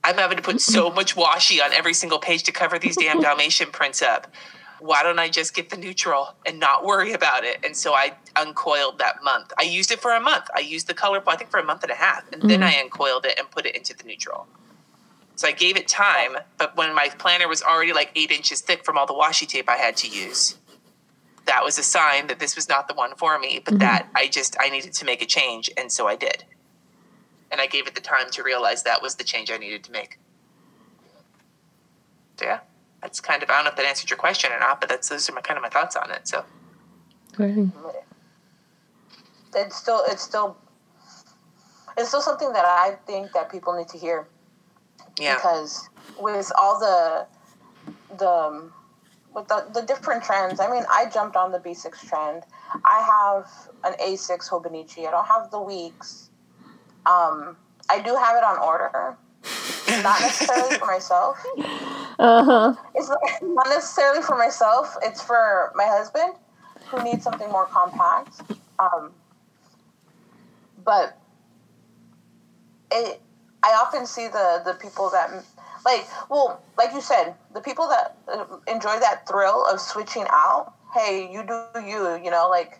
I'm 0.03 0.15
having 0.17 0.37
to 0.37 0.43
put 0.43 0.61
so 0.61 0.89
much 0.93 1.15
washi 1.15 1.63
on 1.63 1.73
every 1.73 1.93
single 1.93 2.19
page 2.19 2.43
to 2.43 2.51
cover 2.51 2.79
these 2.79 2.95
damn 2.95 3.19
Dalmatian 3.21 3.71
prints 3.71 4.01
up 4.01 4.33
why 4.81 5.03
don't 5.03 5.19
I 5.19 5.29
just 5.29 5.53
get 5.53 5.69
the 5.69 5.77
neutral 5.77 6.33
and 6.45 6.59
not 6.59 6.83
worry 6.83 7.13
about 7.13 7.43
it? 7.43 7.59
And 7.63 7.77
so 7.77 7.93
I 7.93 8.13
uncoiled 8.35 8.97
that 8.97 9.23
month. 9.23 9.53
I 9.59 9.61
used 9.61 9.91
it 9.91 10.01
for 10.01 10.11
a 10.11 10.19
month. 10.19 10.45
I 10.55 10.59
used 10.59 10.87
the 10.87 10.95
colorful, 10.95 11.31
I 11.31 11.35
think, 11.35 11.51
for 11.51 11.59
a 11.59 11.63
month 11.63 11.83
and 11.83 11.91
a 11.91 11.95
half. 11.95 12.23
And 12.33 12.41
then 12.41 12.61
mm-hmm. 12.61 12.79
I 12.79 12.81
uncoiled 12.81 13.25
it 13.25 13.37
and 13.37 13.49
put 13.51 13.67
it 13.67 13.75
into 13.75 13.95
the 13.95 14.03
neutral. 14.03 14.47
So 15.35 15.47
I 15.47 15.51
gave 15.51 15.77
it 15.77 15.87
time, 15.87 16.35
but 16.57 16.75
when 16.75 16.95
my 16.95 17.09
planner 17.19 17.47
was 17.47 17.61
already 17.61 17.93
like 17.93 18.11
eight 18.15 18.31
inches 18.31 18.61
thick 18.61 18.83
from 18.83 18.97
all 18.97 19.05
the 19.05 19.13
washi 19.13 19.47
tape 19.47 19.69
I 19.69 19.77
had 19.77 19.95
to 19.97 20.07
use, 20.07 20.57
that 21.45 21.63
was 21.63 21.77
a 21.77 21.83
sign 21.83 22.27
that 22.27 22.39
this 22.39 22.55
was 22.55 22.67
not 22.67 22.87
the 22.87 22.95
one 22.95 23.15
for 23.15 23.37
me, 23.37 23.61
but 23.63 23.75
mm-hmm. 23.75 23.79
that 23.79 24.09
I 24.15 24.27
just 24.27 24.55
I 24.59 24.69
needed 24.69 24.93
to 24.93 25.05
make 25.05 25.21
a 25.21 25.25
change, 25.25 25.69
and 25.77 25.91
so 25.91 26.07
I 26.07 26.15
did. 26.15 26.43
And 27.49 27.59
I 27.59 27.65
gave 27.65 27.87
it 27.87 27.95
the 27.95 28.01
time 28.01 28.29
to 28.31 28.43
realize 28.43 28.83
that 28.83 29.01
was 29.01 29.15
the 29.15 29.23
change 29.23 29.49
I 29.51 29.57
needed 29.57 29.83
to 29.85 29.91
make. 29.91 30.19
So 32.37 32.45
yeah 32.45 32.59
that's 33.01 33.19
kind 33.19 33.41
of 33.41 33.49
I 33.49 33.55
don't 33.55 33.65
know 33.65 33.71
if 33.71 33.77
that 33.77 33.85
answered 33.85 34.09
your 34.09 34.17
question 34.17 34.51
or 34.51 34.59
not, 34.59 34.79
but 34.79 34.89
that's 34.89 35.09
those 35.09 35.29
are 35.29 35.33
my 35.33 35.41
kind 35.41 35.57
of 35.57 35.63
my 35.63 35.69
thoughts 35.69 35.95
on 35.95 36.11
it. 36.11 36.27
So. 36.27 36.45
It's 39.55 39.75
still 39.75 40.03
it's 40.07 40.21
still 40.21 40.57
it's 41.97 42.09
still 42.09 42.21
something 42.21 42.53
that 42.53 42.65
I 42.65 42.97
think 43.07 43.31
that 43.33 43.51
people 43.51 43.75
need 43.75 43.87
to 43.89 43.97
hear. 43.97 44.27
Yeah, 45.19 45.35
because 45.35 45.89
with 46.19 46.51
all 46.57 46.79
the 46.79 47.27
the 48.17 48.29
um, 48.29 48.73
with 49.33 49.47
the, 49.47 49.65
the 49.73 49.81
different 49.81 50.23
trends 50.23 50.59
i 50.59 50.69
mean 50.69 50.83
i 50.91 51.09
jumped 51.09 51.37
on 51.37 51.51
the 51.51 51.59
b6 51.59 52.07
trend. 52.07 52.43
I 52.85 53.01
have 53.01 53.49
an 53.85 53.93
a6 54.05 54.49
hobonichi. 54.49 55.07
I 55.07 55.11
don't 55.11 55.25
have 55.25 55.51
the 55.51 55.61
weeks. 55.61 56.29
Um, 57.05 57.55
i 57.89 58.01
do 58.01 58.15
have 58.15 58.35
it 58.35 58.43
on 58.43 58.57
order 58.59 59.17
not 60.03 60.21
necessarily 60.21 60.77
for 60.77 60.85
myself. 60.85 61.43
Uh 62.19 62.43
huh. 62.43 62.75
it's 62.95 63.09
not 63.09 63.67
necessarily 63.67 64.21
for 64.21 64.37
myself. 64.37 64.95
It's 65.01 65.21
for 65.21 65.71
my 65.75 65.85
husband 65.85 66.33
who 66.89 67.03
needs 67.03 67.23
something 67.23 67.49
more 67.49 67.65
compact. 67.65 68.41
Um, 68.79 69.11
but 70.83 71.17
it 72.91 73.21
i 73.63 73.69
often 73.73 74.05
see 74.05 74.27
the 74.27 74.61
the 74.65 74.73
people 74.73 75.09
that 75.11 75.29
like 75.85 76.07
well 76.29 76.61
like 76.77 76.91
you 76.93 76.99
said 76.99 77.35
the 77.53 77.61
people 77.61 77.87
that 77.87 78.17
uh, 78.27 78.45
enjoy 78.67 78.99
that 78.99 79.27
thrill 79.27 79.65
of 79.67 79.79
switching 79.79 80.25
out 80.31 80.73
hey 80.93 81.29
you 81.31 81.43
do 81.43 81.63
you 81.79 82.19
you 82.23 82.31
know 82.31 82.47
like 82.49 82.79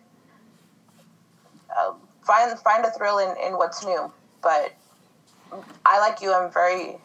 uh, 1.78 1.93
find 2.24 2.58
find 2.60 2.86
a 2.86 2.91
thrill 2.91 3.19
in, 3.19 3.36
in 3.45 3.58
what's 3.58 3.86
new. 3.86 4.12
But 4.41 4.74
i 5.85 5.99
like 5.99 6.21
you 6.21 6.33
i'm 6.33 6.51
very 6.51 6.97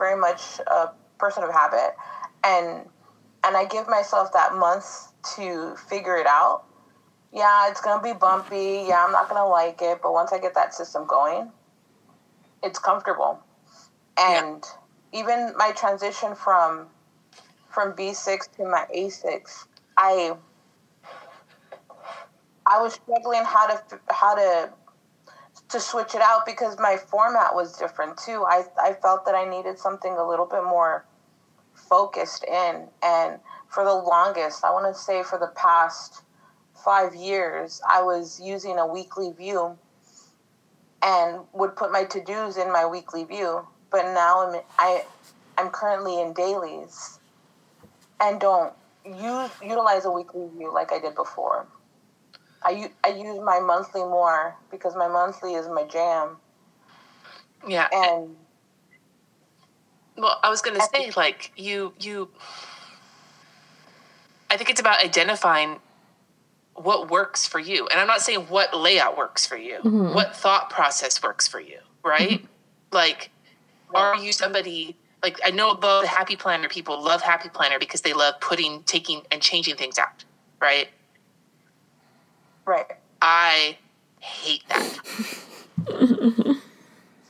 very 0.00 0.18
much 0.18 0.58
a 0.66 0.90
person 1.18 1.44
of 1.44 1.52
habit, 1.52 1.94
and 2.42 2.86
and 3.44 3.56
I 3.56 3.66
give 3.66 3.86
myself 3.88 4.32
that 4.32 4.54
month 4.54 5.12
to 5.36 5.76
figure 5.88 6.16
it 6.16 6.26
out. 6.26 6.64
Yeah, 7.32 7.70
it's 7.70 7.80
gonna 7.80 8.02
be 8.02 8.14
bumpy. 8.14 8.86
Yeah, 8.88 9.04
I'm 9.04 9.12
not 9.12 9.28
gonna 9.28 9.46
like 9.46 9.80
it, 9.82 10.00
but 10.02 10.12
once 10.12 10.32
I 10.32 10.38
get 10.40 10.54
that 10.54 10.74
system 10.74 11.06
going, 11.06 11.52
it's 12.64 12.78
comfortable. 12.80 13.38
And 14.18 14.64
yeah. 15.12 15.20
even 15.20 15.52
my 15.56 15.70
transition 15.72 16.34
from 16.34 16.88
from 17.68 17.92
B6 17.92 18.50
to 18.56 18.64
my 18.64 18.86
A6, 18.96 19.66
I 19.96 20.32
I 22.66 22.82
was 22.82 22.94
struggling 22.94 23.44
how 23.44 23.66
to 23.68 24.00
how 24.08 24.34
to 24.34 24.70
to 25.70 25.80
switch 25.80 26.14
it 26.14 26.20
out 26.20 26.44
because 26.46 26.78
my 26.78 26.96
format 26.96 27.54
was 27.54 27.76
different 27.76 28.18
too. 28.18 28.44
I 28.44 28.64
I 28.82 28.94
felt 28.94 29.24
that 29.26 29.34
I 29.34 29.48
needed 29.48 29.78
something 29.78 30.12
a 30.12 30.28
little 30.28 30.46
bit 30.46 30.64
more 30.64 31.04
focused 31.74 32.44
in 32.44 32.88
and 33.02 33.38
for 33.68 33.84
the 33.84 33.94
longest, 33.94 34.64
I 34.64 34.70
want 34.72 34.92
to 34.92 35.00
say 35.00 35.22
for 35.22 35.38
the 35.38 35.52
past 35.54 36.22
5 36.84 37.14
years, 37.14 37.80
I 37.88 38.02
was 38.02 38.40
using 38.40 38.78
a 38.78 38.86
weekly 38.86 39.32
view 39.32 39.78
and 41.02 41.40
would 41.52 41.76
put 41.76 41.92
my 41.92 42.04
to-dos 42.04 42.56
in 42.56 42.72
my 42.72 42.84
weekly 42.84 43.24
view, 43.24 43.66
but 43.90 44.02
now 44.12 44.46
I'm 44.46 44.60
I 44.78 45.04
I'm 45.56 45.70
currently 45.70 46.20
in 46.20 46.32
dailies 46.32 47.20
and 48.20 48.40
don't 48.40 48.72
use 49.04 49.50
utilize 49.62 50.04
a 50.04 50.10
weekly 50.10 50.48
view 50.56 50.72
like 50.72 50.92
I 50.92 50.98
did 50.98 51.14
before. 51.14 51.66
I, 52.62 52.90
I 53.04 53.08
use 53.08 53.40
my 53.42 53.60
monthly 53.60 54.02
more 54.02 54.56
because 54.70 54.94
my 54.94 55.08
monthly 55.08 55.54
is 55.54 55.66
my 55.68 55.84
jam. 55.84 56.36
Yeah. 57.66 57.88
And 57.92 58.36
well, 60.16 60.38
I 60.42 60.50
was 60.50 60.60
going 60.60 60.78
to 60.78 60.86
say 60.92 61.12
like 61.16 61.52
you 61.56 61.94
you 61.98 62.28
I 64.50 64.56
think 64.56 64.68
it's 64.70 64.80
about 64.80 65.02
identifying 65.02 65.78
what 66.74 67.10
works 67.10 67.46
for 67.46 67.58
you. 67.58 67.86
And 67.88 68.00
I'm 68.00 68.06
not 68.06 68.20
saying 68.20 68.40
what 68.48 68.76
layout 68.76 69.16
works 69.16 69.46
for 69.46 69.56
you. 69.56 69.78
Mm-hmm. 69.78 70.14
What 70.14 70.34
thought 70.34 70.70
process 70.70 71.22
works 71.22 71.46
for 71.46 71.60
you, 71.60 71.78
right? 72.04 72.42
Mm-hmm. 72.42 72.46
Like 72.92 73.30
are 73.94 74.16
you 74.16 74.32
somebody 74.32 74.96
like 75.22 75.40
I 75.44 75.50
know 75.50 75.74
the 75.74 76.06
happy 76.06 76.36
planner 76.36 76.68
people 76.68 77.02
love 77.02 77.22
happy 77.22 77.48
planner 77.48 77.78
because 77.78 78.02
they 78.02 78.12
love 78.12 78.40
putting 78.40 78.82
taking 78.84 79.22
and 79.30 79.40
changing 79.42 79.76
things 79.76 79.98
out, 79.98 80.24
right? 80.60 80.88
Right. 82.70 82.86
I 83.20 83.78
hate 84.20 84.62
that. 84.68 85.00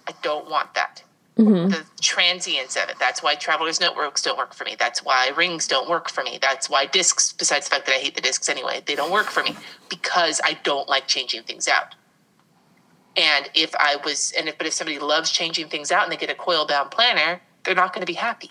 I 0.07 0.13
don't 0.21 0.51
want 0.51 0.75
that. 0.75 1.03
Mm-hmm. 1.39 1.71
The 1.71 1.87
transience 2.03 2.77
of 2.77 2.91
it. 2.91 2.97
That's 3.01 3.23
why 3.23 3.37
travelers 3.37 3.81
notebooks 3.81 4.21
don't 4.21 4.37
work 4.37 4.53
for 4.53 4.65
me. 4.65 4.77
That's 4.79 5.03
why 5.03 5.31
rings 5.35 5.67
don't 5.67 5.89
work 5.89 6.11
for 6.11 6.23
me. 6.23 6.39
That's 6.43 6.69
why 6.69 6.85
discs, 6.85 7.33
besides 7.33 7.71
the 7.71 7.77
fact 7.77 7.87
that 7.87 7.95
I 7.95 8.01
hate 8.01 8.17
the 8.17 8.21
discs 8.21 8.51
anyway, 8.51 8.83
they 8.85 8.95
don't 8.95 9.11
work 9.11 9.29
for 9.29 9.43
me 9.43 9.57
because 9.89 10.43
I 10.45 10.59
don't 10.63 10.91
like 10.91 11.07
changing 11.07 11.45
things 11.45 11.69
out. 11.69 11.95
And 13.17 13.49
if 13.55 13.75
I 13.77 13.97
was, 14.05 14.35
and 14.37 14.47
if, 14.47 14.59
but 14.59 14.67
if 14.67 14.75
somebody 14.75 14.99
loves 14.99 15.31
changing 15.31 15.71
things 15.71 15.91
out 15.91 16.03
and 16.03 16.13
they 16.13 16.19
get 16.19 16.29
a 16.29 16.35
coil 16.35 16.67
bound 16.67 16.91
planner, 16.91 17.41
they're 17.65 17.75
not 17.75 17.95
going 17.95 18.03
to 18.03 18.07
be 18.07 18.13
happy. 18.13 18.51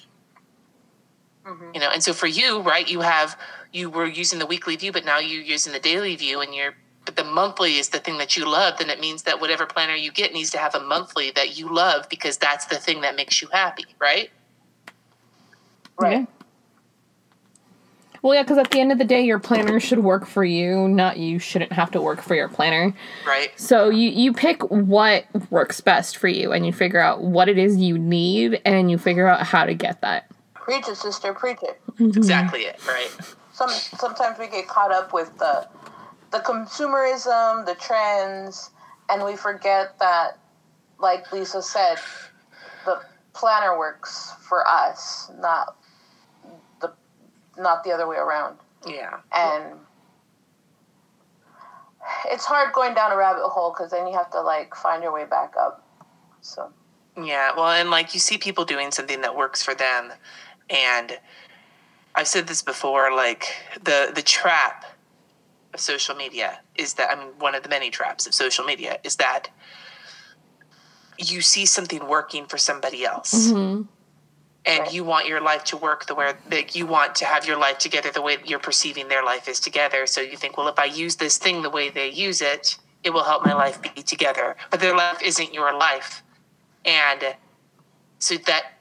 Mm-hmm. 1.46 1.72
You 1.74 1.80
know, 1.80 1.90
and 1.92 2.04
so 2.04 2.14
for 2.14 2.28
you, 2.28 2.62
right, 2.62 2.88
you 2.88 3.02
have 3.02 3.38
you 3.72 3.90
were 3.90 4.06
using 4.06 4.40
the 4.40 4.46
weekly 4.46 4.76
view, 4.76 4.92
but 4.92 5.06
now 5.06 5.20
you're 5.20 5.42
using 5.42 5.74
the 5.74 5.80
daily 5.80 6.16
view, 6.16 6.42
and 6.42 6.54
you're 6.54 6.76
but 7.06 7.16
the 7.16 7.24
monthly 7.24 7.78
is 7.78 7.90
the 7.90 8.00
thing 8.00 8.18
that 8.20 8.38
you 8.38 8.48
love. 8.48 8.78
Then 8.78 8.90
it 8.90 9.00
means 9.00 9.24
that 9.24 9.42
whatever 9.42 9.66
planner 9.66 9.96
you 9.96 10.12
get 10.12 10.32
needs 10.32 10.52
to 10.52 10.58
have 10.60 10.76
a 10.76 10.80
monthly 10.80 11.32
that 11.32 11.58
you 11.58 11.74
love 11.74 12.08
because 12.10 12.38
that's 12.38 12.66
the 12.66 12.76
thing 12.76 13.02
that 13.02 13.16
makes 13.16 13.42
you 13.42 13.48
happy, 13.52 13.86
right? 14.00 14.30
Right. 15.98 16.20
Yeah. 16.20 16.26
Well, 18.22 18.36
yeah, 18.36 18.44
because 18.44 18.58
at 18.58 18.70
the 18.72 18.80
end 18.80 18.92
of 18.92 18.98
the 18.98 19.06
day, 19.06 19.22
your 19.22 19.40
planner 19.40 19.80
should 19.80 20.00
work 20.00 20.26
for 20.26 20.44
you, 20.44 20.88
not 20.88 21.18
you 21.18 21.40
shouldn't 21.40 21.72
have 21.72 21.90
to 21.92 22.02
work 22.02 22.22
for 22.22 22.36
your 22.36 22.50
planner. 22.50 22.94
Right. 23.26 23.58
So 23.60 23.90
you 23.90 24.10
you 24.10 24.34
pick 24.34 24.62
what 24.64 25.26
works 25.50 25.80
best 25.80 26.18
for 26.18 26.28
you, 26.28 26.52
and 26.52 26.66
you 26.66 26.74
figure 26.74 27.00
out 27.00 27.22
what 27.22 27.48
it 27.48 27.58
is 27.58 27.78
you 27.78 27.98
need, 27.98 28.62
and 28.66 28.92
you 28.92 28.98
figure 28.98 29.28
out 29.28 29.46
how 29.48 29.66
to 29.66 29.74
get 29.74 30.02
that. 30.02 30.30
Preach 30.70 30.88
it, 30.88 30.98
sister. 30.98 31.34
Preach 31.34 31.60
it. 31.64 31.82
Mm-hmm. 31.92 32.18
Exactly 32.18 32.62
it. 32.62 32.80
Right 32.88 33.12
some 33.60 33.70
sometimes 33.70 34.40
we 34.40 34.48
get 34.48 34.68
caught 34.68 34.92
up 34.92 35.14
with 35.14 35.38
the 35.38 35.68
the 36.32 36.40
consumerism, 36.40 37.66
the 37.66 37.76
trends, 37.76 38.70
and 39.10 39.26
we 39.26 39.36
forget 39.36 39.98
that, 40.00 40.38
like 41.00 41.32
Lisa 41.34 41.62
said, 41.62 41.98
the 42.86 43.02
planner 43.34 43.78
works 43.78 44.34
for 44.48 44.66
us, 44.66 45.30
not 45.40 45.76
the 46.80 46.94
not 47.58 47.84
the 47.84 47.92
other 47.92 48.08
way 48.08 48.16
around. 48.16 48.58
Yeah. 48.88 49.20
And 49.36 49.74
it's 52.28 52.46
hard 52.46 52.72
going 52.74 52.94
down 52.94 53.12
a 53.12 53.18
rabbit 53.18 53.46
hole 53.50 53.72
because 53.72 53.92
then 53.92 54.08
you 54.08 54.14
have 54.14 54.32
to 54.32 54.42
like 54.42 54.74
find 54.74 55.04
your 55.04 55.12
way 55.12 55.26
back 55.26 55.56
up. 55.60 55.86
So. 56.42 56.72
Yeah, 57.22 57.52
well, 57.58 57.68
and 57.68 57.90
like 57.90 58.14
you 58.14 58.20
see 58.22 58.38
people 58.38 58.64
doing 58.64 58.92
something 58.92 59.20
that 59.22 59.36
works 59.36 59.62
for 59.62 59.76
them, 59.76 60.14
and 60.70 61.18
I've 62.16 62.28
said 62.28 62.48
this 62.48 62.62
before, 62.62 63.14
like 63.14 63.46
the 63.82 64.12
the 64.14 64.22
trap 64.22 64.86
of 65.74 65.80
social 65.80 66.16
media 66.16 66.62
is 66.76 66.96
that 66.96 67.10
I 67.12 67.16
mean 67.16 67.34
one 67.40 67.56
of 67.56 67.64
the 67.64 67.70
many 67.70 67.90
traps 67.90 68.28
of 68.28 68.34
social 68.34 68.66
media 68.66 69.00
is 69.04 69.16
that 69.18 69.50
you 71.18 71.42
see 71.42 71.66
something 71.66 72.08
working 72.08 72.46
for 72.46 72.58
somebody 72.58 73.06
else. 73.06 73.52
Mm-hmm. 73.52 73.84
And 74.66 74.80
right. 74.82 74.94
you 74.94 75.04
want 75.04 75.28
your 75.28 75.42
life 75.42 75.64
to 75.66 75.78
work 75.78 76.06
the 76.06 76.16
way 76.16 76.34
that 76.50 76.76
you 76.76 76.86
want 76.86 77.16
to 77.16 77.26
have 77.26 77.46
your 77.46 77.58
life 77.58 77.78
together 77.78 78.12
the 78.12 78.22
way 78.22 78.36
that 78.36 78.50
you're 78.50 78.60
perceiving 78.60 79.08
their 79.08 79.24
life 79.24 79.48
is 79.48 79.60
together. 79.60 80.06
So 80.06 80.22
you 80.22 80.36
think, 80.36 80.58
well, 80.58 80.68
if 80.68 80.78
I 80.78 80.86
use 80.86 81.16
this 81.16 81.38
thing 81.38 81.62
the 81.62 81.70
way 81.70 81.90
they 81.90 82.10
use 82.10 82.42
it, 82.42 82.78
it 83.04 83.12
will 83.12 83.24
help 83.24 83.46
my 83.46 83.54
life 83.54 83.82
be 83.82 84.02
together. 84.02 84.58
But 84.70 84.82
their 84.82 84.96
life 84.96 85.22
isn't 85.24 85.54
your 85.54 85.74
life. 85.78 86.24
And 86.84 87.36
so 88.20 88.36
that 88.36 88.79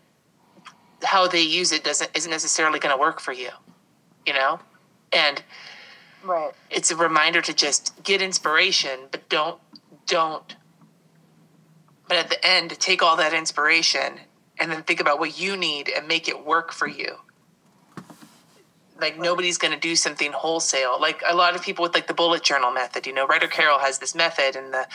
how 1.04 1.28
they 1.28 1.42
use 1.42 1.72
it 1.72 1.84
doesn't 1.84 2.10
isn't 2.16 2.30
necessarily 2.30 2.78
going 2.78 2.94
to 2.94 3.00
work 3.00 3.20
for 3.20 3.32
you 3.32 3.50
you 4.28 4.34
know? 4.34 4.60
And 5.10 5.42
right. 6.22 6.52
it's 6.70 6.90
a 6.90 6.96
reminder 6.96 7.40
to 7.40 7.54
just 7.54 8.00
get 8.04 8.20
inspiration 8.20 9.00
but 9.10 9.28
don't 9.28 9.58
don't 10.06 10.54
but 12.06 12.18
at 12.18 12.28
the 12.28 12.46
end 12.46 12.78
take 12.78 13.02
all 13.02 13.16
that 13.16 13.32
inspiration 13.32 14.20
and 14.60 14.70
then 14.70 14.82
think 14.82 15.00
about 15.00 15.18
what 15.18 15.40
you 15.40 15.56
need 15.56 15.88
and 15.88 16.06
make 16.06 16.28
it 16.28 16.44
work 16.44 16.72
for 16.72 16.86
you. 16.86 17.16
Like 19.00 19.18
nobody's 19.18 19.56
going 19.56 19.72
to 19.72 19.80
do 19.80 19.96
something 19.96 20.32
wholesale. 20.32 21.00
Like 21.00 21.22
a 21.26 21.34
lot 21.34 21.54
of 21.54 21.62
people 21.62 21.84
with 21.84 21.94
like 21.94 22.06
the 22.06 22.14
bullet 22.14 22.42
journal 22.42 22.70
method 22.70 23.06
you 23.06 23.14
know 23.14 23.26
Ryder 23.26 23.48
Carroll 23.48 23.78
has 23.78 23.98
this 23.98 24.14
method 24.14 24.56
and 24.56 24.74
the 24.74 24.86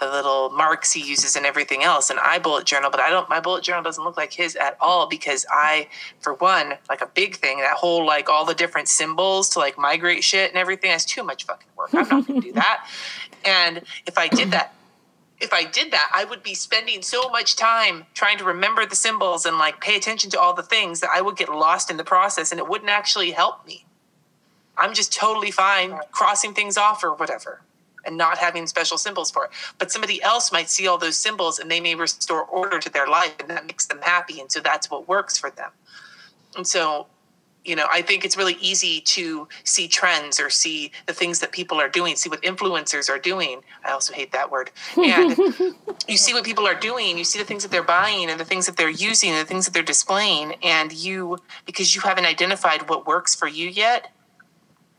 the 0.00 0.10
little 0.10 0.50
marks 0.50 0.92
he 0.92 1.00
uses 1.00 1.36
and 1.36 1.46
everything 1.46 1.82
else. 1.82 2.10
And 2.10 2.18
I 2.18 2.38
bullet 2.38 2.66
journal, 2.66 2.90
but 2.90 3.00
I 3.00 3.10
don't. 3.10 3.28
My 3.28 3.40
bullet 3.40 3.62
journal 3.62 3.82
doesn't 3.82 4.02
look 4.02 4.16
like 4.16 4.32
his 4.32 4.56
at 4.56 4.76
all 4.80 5.08
because 5.08 5.46
I, 5.50 5.88
for 6.20 6.34
one, 6.34 6.74
like 6.88 7.00
a 7.00 7.06
big 7.06 7.36
thing 7.36 7.58
that 7.58 7.76
whole 7.76 8.04
like 8.04 8.28
all 8.28 8.44
the 8.44 8.54
different 8.54 8.88
symbols 8.88 9.48
to 9.50 9.60
like 9.60 9.78
migrate 9.78 10.24
shit 10.24 10.50
and 10.50 10.58
everything. 10.58 10.90
That's 10.90 11.04
too 11.04 11.22
much 11.22 11.46
fucking 11.46 11.68
work. 11.76 11.90
I'm 11.94 12.08
not 12.08 12.26
going 12.26 12.40
to 12.40 12.46
do 12.48 12.52
that. 12.54 12.88
And 13.44 13.82
if 14.06 14.18
I 14.18 14.28
did 14.28 14.50
that, 14.50 14.74
if 15.40 15.52
I 15.52 15.64
did 15.64 15.92
that, 15.92 16.10
I 16.12 16.24
would 16.24 16.42
be 16.42 16.54
spending 16.54 17.02
so 17.02 17.28
much 17.28 17.54
time 17.54 18.06
trying 18.14 18.38
to 18.38 18.44
remember 18.44 18.86
the 18.86 18.96
symbols 18.96 19.46
and 19.46 19.58
like 19.58 19.80
pay 19.80 19.96
attention 19.96 20.30
to 20.30 20.40
all 20.40 20.54
the 20.54 20.62
things 20.62 21.00
that 21.00 21.10
I 21.14 21.20
would 21.20 21.36
get 21.36 21.48
lost 21.48 21.90
in 21.90 21.98
the 21.98 22.04
process 22.04 22.50
and 22.50 22.58
it 22.58 22.68
wouldn't 22.68 22.90
actually 22.90 23.30
help 23.32 23.66
me. 23.66 23.84
I'm 24.76 24.92
just 24.92 25.12
totally 25.12 25.52
fine 25.52 25.98
crossing 26.10 26.52
things 26.52 26.76
off 26.76 27.04
or 27.04 27.14
whatever 27.14 27.60
and 28.06 28.16
not 28.16 28.38
having 28.38 28.66
special 28.66 28.98
symbols 28.98 29.30
for 29.30 29.46
it. 29.46 29.50
But 29.78 29.90
somebody 29.90 30.22
else 30.22 30.52
might 30.52 30.70
see 30.70 30.86
all 30.86 30.98
those 30.98 31.16
symbols 31.16 31.58
and 31.58 31.70
they 31.70 31.80
may 31.80 31.94
restore 31.94 32.42
order 32.44 32.78
to 32.78 32.90
their 32.90 33.06
life 33.06 33.34
and 33.40 33.48
that 33.50 33.66
makes 33.66 33.86
them 33.86 34.00
happy. 34.02 34.40
And 34.40 34.50
so 34.50 34.60
that's 34.60 34.90
what 34.90 35.08
works 35.08 35.38
for 35.38 35.50
them. 35.50 35.70
And 36.56 36.66
so, 36.66 37.06
you 37.64 37.74
know, 37.74 37.86
I 37.90 38.02
think 38.02 38.24
it's 38.24 38.36
really 38.36 38.56
easy 38.60 39.00
to 39.00 39.48
see 39.64 39.88
trends 39.88 40.38
or 40.38 40.50
see 40.50 40.92
the 41.06 41.14
things 41.14 41.40
that 41.40 41.50
people 41.50 41.80
are 41.80 41.88
doing, 41.88 42.14
see 42.14 42.28
what 42.28 42.42
influencers 42.42 43.08
are 43.08 43.18
doing. 43.18 43.62
I 43.84 43.92
also 43.92 44.12
hate 44.12 44.32
that 44.32 44.50
word. 44.50 44.70
And 44.96 45.36
you 46.08 46.16
see 46.18 46.34
what 46.34 46.44
people 46.44 46.66
are 46.66 46.74
doing, 46.74 47.16
you 47.16 47.24
see 47.24 47.38
the 47.38 47.44
things 47.44 47.62
that 47.62 47.72
they're 47.72 47.82
buying 47.82 48.30
and 48.30 48.38
the 48.38 48.44
things 48.44 48.66
that 48.66 48.76
they're 48.76 48.90
using 48.90 49.30
and 49.30 49.40
the 49.40 49.48
things 49.48 49.64
that 49.64 49.72
they're 49.72 49.82
displaying. 49.82 50.56
And 50.62 50.92
you, 50.92 51.38
because 51.64 51.94
you 51.94 52.02
haven't 52.02 52.26
identified 52.26 52.88
what 52.88 53.06
works 53.06 53.34
for 53.34 53.48
you 53.48 53.68
yet, 53.68 54.13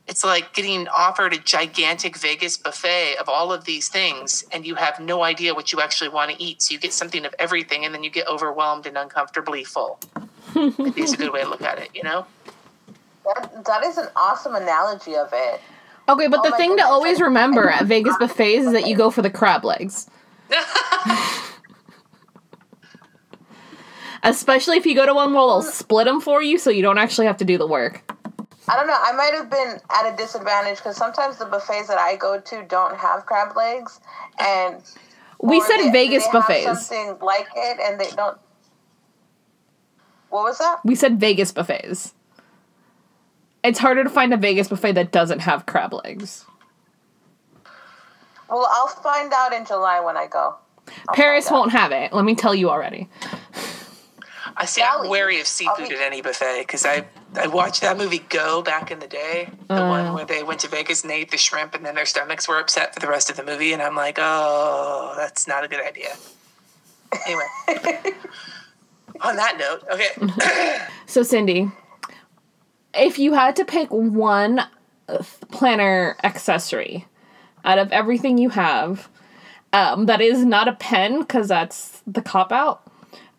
it's 0.08 0.24
like 0.24 0.54
getting 0.54 0.88
offered 0.88 1.34
a 1.34 1.40
gigantic 1.40 2.16
Vegas 2.18 2.58
buffet 2.58 3.16
of 3.20 3.28
all 3.28 3.52
of 3.52 3.66
these 3.66 3.88
things, 3.88 4.46
and 4.52 4.66
you 4.66 4.76
have 4.76 5.00
no 5.00 5.24
idea 5.24 5.56
what 5.56 5.72
you 5.74 5.82
actually 5.82 6.10
want 6.10 6.32
to 6.32 6.42
eat. 6.42 6.62
So 6.62 6.74
you 6.74 6.80
get 6.80 6.94
something 6.94 7.26
of 7.26 7.34
everything, 7.40 7.86
and 7.86 7.94
then 7.94 8.04
you 8.04 8.12
get 8.12 8.28
overwhelmed 8.28 8.86
and 8.86 8.98
uncomfortably 8.98 9.64
full. 9.64 10.00
it's 10.56 11.14
a 11.14 11.18
good 11.18 11.34
way 11.34 11.42
to 11.42 11.50
look 11.50 11.64
at 11.64 11.80
it, 11.80 11.90
you 11.94 12.04
know? 12.04 12.26
That, 13.26 13.66
that 13.66 13.84
is 13.84 13.98
an 13.98 14.08
awesome 14.16 14.54
analogy 14.54 15.16
of 15.16 15.30
it. 15.34 15.60
Okay, 16.08 16.28
but 16.28 16.42
oh 16.42 16.50
the 16.50 16.56
thing 16.56 16.70
goodness. 16.70 16.86
to 16.86 16.92
always 16.92 17.20
remember 17.20 17.68
at 17.68 17.86
Vegas 17.86 18.16
buffets 18.20 18.68
is 18.68 18.74
that 18.74 18.88
you 18.88 18.96
go 18.96 19.10
for 19.10 19.24
the 19.24 19.32
crab 19.32 19.66
legs. 19.66 20.08
Especially 24.24 24.78
if 24.78 24.86
you 24.86 24.94
go 24.94 25.08
to 25.08 25.14
one 25.16 25.34
where 25.34 25.42
they'll 25.42 25.64
split 25.64 26.06
them 26.06 26.22
for 26.22 26.44
you 26.44 26.60
so 26.60 26.70
you 26.70 26.84
don't 26.84 27.00
actually 27.00 27.26
have 27.26 27.38
to 27.38 27.46
do 27.46 27.58
the 27.58 27.68
work. 27.68 28.15
I 28.68 28.76
don't 28.76 28.88
know. 28.88 28.98
I 29.00 29.12
might 29.14 29.34
have 29.34 29.50
been 29.50 29.80
at 29.96 30.14
a 30.14 30.16
disadvantage 30.18 30.78
because 30.78 30.98
sometimes 30.98 31.38
the 31.38 31.46
buffets 31.46 31.88
that 31.88 31.98
I 32.00 32.16
go 32.16 32.40
to 32.40 32.64
don't 32.64 32.98
have 32.98 33.26
crab 33.26 33.56
legs, 33.56 34.00
and 34.40 34.82
We 35.40 35.62
said 35.62 35.78
they- 35.78 35.92
Vegas 35.92 36.26
they 36.26 36.32
buffets. 36.32 36.64
something 36.88 37.18
like 37.22 37.48
it, 37.56 37.80
and 37.80 38.00
they 38.00 38.10
don't. 38.12 38.38
What 40.30 40.44
was 40.46 40.58
that? 40.58 40.80
We 40.84 40.96
said 40.96 41.20
Vegas 41.20 41.52
buffets. 41.52 42.14
It's 43.64 43.80
harder 43.80 44.04
to 44.04 44.10
find 44.10 44.34
a 44.34 44.38
Vegas 44.38 44.68
buffet 44.68 44.94
that 44.94 45.12
doesn't 45.12 45.40
have 45.40 45.66
crab 45.66 45.94
legs. 45.94 46.46
Well, 48.50 48.68
I'll 48.72 48.88
find 48.88 49.32
out 49.34 49.54
in 49.54 49.66
July 49.66 50.00
when 50.02 50.18
I 50.18 50.28
go. 50.28 50.56
I'll 51.10 51.16
Paris 51.16 51.50
won't 51.50 51.72
have 51.72 51.92
it. 51.92 52.14
Let 52.14 52.26
me 52.26 52.36
tell 52.36 52.54
you 52.54 52.70
already. 52.70 53.10
I 54.58 54.66
see. 54.66 54.82
I'm 54.82 55.10
wary 55.10 55.42
of 55.42 55.48
seafood 55.48 55.92
at 55.92 56.00
any 56.00 56.22
buffet 56.22 56.62
because 56.62 56.86
I 56.86 57.06
I 57.36 57.48
watched 57.48 57.82
that 57.82 57.98
movie 57.98 58.20
Go 58.30 58.62
back 58.62 58.90
in 58.92 59.00
the 59.00 59.08
day, 59.08 59.50
the 59.68 59.84
Uh. 59.84 59.90
one 59.90 60.14
where 60.14 60.26
they 60.26 60.44
went 60.44 60.62
to 60.62 60.68
Vegas 60.70 61.02
and 61.02 61.10
they 61.12 61.22
ate 61.22 61.32
the 61.32 61.38
shrimp 61.38 61.76
and 61.76 61.86
then 61.86 61.96
their 61.96 62.06
stomachs 62.06 62.48
were 62.48 62.60
upset 62.60 62.94
for 62.94 63.00
the 63.02 63.08
rest 63.08 63.30
of 63.30 63.36
the 63.36 63.44
movie, 63.44 63.74
and 63.74 63.82
I'm 63.82 63.96
like, 63.96 64.18
oh, 64.20 65.14
that's 65.18 65.46
not 65.48 65.64
a 65.66 65.68
good 65.68 65.82
idea. 65.86 66.16
Anyway, 67.26 67.46
on 69.22 69.36
that 69.36 69.58
note, 69.58 69.84
okay, 69.92 70.80
So, 71.06 71.24
Cindy, 71.24 71.70
if 72.94 73.20
you 73.20 73.34
had 73.34 73.56
to 73.58 73.66
pick 73.66 73.90
one 73.90 74.62
uh, 75.08 75.24
planner 75.52 76.18
accessory 76.24 77.06
out 77.64 77.78
of 77.78 77.92
everything 77.92 78.38
you 78.38 78.50
have, 78.50 79.10
um, 79.74 80.06
that 80.08 80.22
is 80.22 80.44
not 80.46 80.68
a 80.68 80.74
pen, 80.74 81.20
because 81.20 81.48
that's 81.48 82.02
the 82.08 82.22
cop 82.22 82.52
out, 82.52 82.82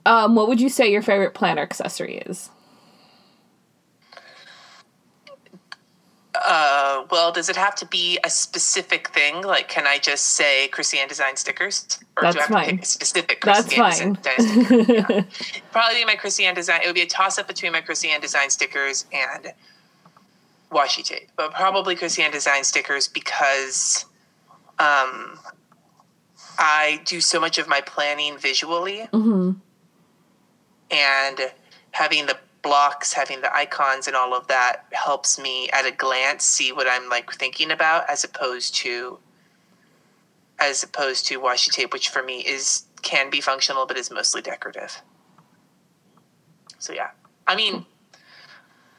um, 0.07 0.35
what 0.35 0.49
would 0.49 0.61
you 0.61 0.69
say 0.69 0.91
your 0.91 1.03
favorite 1.03 1.35
planner 1.35 1.63
accessory 1.63 2.19
is? 2.19 2.51
uh, 6.45 7.05
well, 7.11 7.33
does 7.33 7.49
it 7.49 7.57
have 7.57 7.75
to 7.77 7.87
be 7.87 8.19
a 8.25 8.31
specific 8.31 9.09
thing? 9.09 9.43
Like, 9.43 9.69
can 9.69 9.87
I 9.87 9.99
just 9.99 10.27
say 10.27 10.69
Christiane 10.69 11.09
Design 11.09 11.37
stickers, 11.37 11.99
or 12.17 12.23
That's 12.23 12.35
do 12.35 12.41
I 12.41 12.43
have 12.43 12.51
fine. 12.51 12.65
to 12.67 12.71
pick 12.73 12.83
a 12.83 12.87
specific 12.87 13.45
That's 13.45 13.75
fine. 13.75 14.15
Design 14.15 14.41
sticker? 14.41 14.93
Yeah. 14.93 15.25
Probably 15.73 16.05
my 16.05 16.17
Christiane 16.17 16.55
Design. 16.55 16.81
It 16.83 16.87
would 16.87 16.95
be 16.95 17.03
a 17.03 17.07
toss 17.07 17.39
up 17.39 17.49
between 17.49 17.73
my 17.73 17.81
Christiane 17.81 18.21
Design 18.21 18.51
stickers 18.51 19.07
and 19.13 19.53
washi 20.71 21.05
tape, 21.05 21.31
but 21.37 21.53
probably 21.53 21.95
Christiane 21.95 22.33
Design 22.33 22.65
stickers 22.65 23.09
because 23.09 24.05
um, 24.79 25.39
I 26.59 27.01
do 27.05 27.21
so 27.21 27.41
much 27.41 27.59
of 27.59 27.69
my 27.69 27.81
planning 27.81 28.37
visually, 28.39 29.03
hmm 29.13 29.53
and 30.91 31.39
having 31.93 32.27
the 32.27 32.37
blocks, 32.63 33.13
having 33.13 33.41
the 33.43 33.55
icons, 33.55 34.07
and 34.07 34.17
all 34.17 34.35
of 34.35 34.47
that 34.49 34.87
helps 34.93 35.39
me 35.39 35.69
at 35.71 35.87
a 35.87 35.93
glance 35.93 36.45
see 36.45 36.73
what 36.73 36.87
I'm 36.89 37.09
like 37.09 37.33
thinking 37.33 37.71
about, 37.71 38.09
as 38.09 38.25
opposed 38.25 38.75
to 38.77 39.19
as 40.59 40.83
opposed 40.83 41.27
to 41.27 41.39
washi 41.41 41.71
tape, 41.71 41.93
which 41.93 42.09
for 42.09 42.23
me 42.23 42.41
is 42.41 42.85
can 43.03 43.31
be 43.31 43.41
functional 43.41 43.87
but 43.87 43.97
is 43.99 44.11
mostly 44.11 44.43
decorative. 44.43 45.01
So 46.79 46.93
yeah, 46.93 47.11
I 47.47 47.57
mean. 47.57 47.87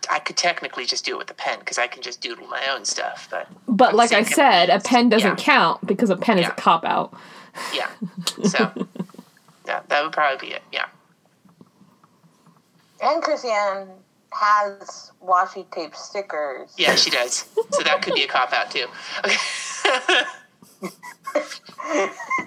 I 0.09 0.19
could 0.19 0.37
technically 0.37 0.85
just 0.85 1.03
do 1.03 1.15
it 1.15 1.17
with 1.17 1.29
a 1.31 1.33
pen 1.33 1.59
because 1.59 1.77
I 1.77 1.87
can 1.87 2.01
just 2.01 2.21
doodle 2.21 2.47
my 2.47 2.65
own 2.71 2.85
stuff, 2.85 3.27
but 3.29 3.49
But 3.67 3.89
I'm 3.89 3.95
like 3.97 4.13
I 4.13 4.23
said, 4.23 4.69
a 4.69 4.79
pen 4.79 5.09
doesn't 5.09 5.37
yeah. 5.39 5.43
count 5.43 5.85
because 5.85 6.09
a 6.09 6.15
pen 6.15 6.37
is 6.39 6.43
Yeah. 6.43 6.51
a 6.51 6.55
cop 6.55 6.85
out. 6.85 7.13
yeah. 7.73 7.89
So 8.45 8.71
yeah, 9.65 9.81
that 9.89 10.03
would 10.03 10.13
probably 10.13 10.47
be 10.47 10.53
it. 10.53 10.61
Yeah. 10.71 10.85
And 13.01 13.21
Christiane 13.21 13.89
has 14.31 15.11
washi 15.23 15.69
tape 15.71 15.95
stickers. 15.95 16.73
Yeah, 16.77 16.95
she 16.95 17.09
does. 17.09 17.45
So 17.71 17.83
that 17.83 18.01
could 18.01 18.15
be 18.15 18.23
a 18.23 18.27
cop 18.27 18.53
out 18.53 18.71
too. 18.71 18.87
Okay. 19.23 19.35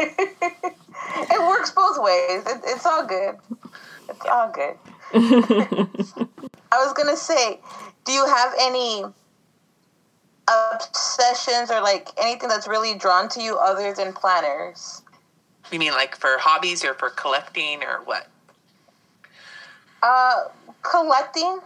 It 1.12 1.40
works 1.40 1.70
both 1.70 1.98
ways. 1.98 2.42
It, 2.46 2.60
it's 2.64 2.86
all 2.86 3.06
good. 3.06 3.36
It's 4.08 4.26
all 4.30 4.50
good. 4.52 4.76
I 6.72 6.84
was 6.84 6.92
gonna 6.92 7.16
say, 7.16 7.60
do 8.04 8.12
you 8.12 8.26
have 8.26 8.52
any 8.60 9.04
obsessions 10.48 11.70
or 11.70 11.80
like 11.80 12.08
anything 12.16 12.48
that's 12.48 12.68
really 12.68 12.94
drawn 12.94 13.28
to 13.30 13.42
you 13.42 13.56
other 13.58 13.92
than 13.92 14.12
planners? 14.12 15.02
you 15.70 15.78
mean 15.78 15.92
like 15.92 16.16
for 16.16 16.36
hobbies 16.38 16.84
or 16.84 16.94
for 16.94 17.10
collecting 17.10 17.84
or 17.84 18.02
what? 18.04 18.26
Uh, 20.02 20.44
collecting. 20.82 21.60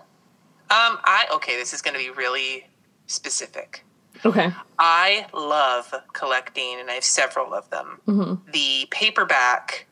Um, 0.70 0.98
I 1.04 1.26
okay. 1.34 1.56
This 1.56 1.72
is 1.72 1.82
going 1.82 1.94
to 1.94 2.00
be 2.00 2.10
really 2.10 2.66
specific. 3.06 3.84
Okay. 4.24 4.50
I 4.78 5.26
love 5.34 5.92
collecting, 6.12 6.76
and 6.80 6.90
I 6.90 6.94
have 6.94 7.04
several 7.04 7.52
of 7.52 7.68
them. 7.70 8.00
hmm 8.06 8.34
The 8.52 8.86
paperback 8.90 9.86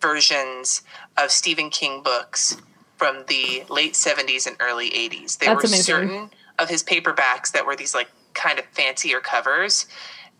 versions 0.00 0.82
of 1.16 1.30
Stephen 1.30 1.70
King 1.70 2.02
books 2.02 2.56
from 2.96 3.24
the 3.28 3.64
late 3.68 3.94
'70s 3.94 4.46
and 4.46 4.56
early 4.60 4.90
'80s. 4.90 5.38
There 5.38 5.50
That's 5.50 5.64
were 5.64 5.68
amazing. 5.68 5.82
certain 5.82 6.30
of 6.58 6.68
his 6.68 6.82
paperbacks 6.82 7.52
that 7.52 7.66
were 7.66 7.76
these 7.76 7.94
like 7.94 8.08
kind 8.34 8.58
of 8.58 8.64
fancier 8.66 9.20
covers. 9.20 9.86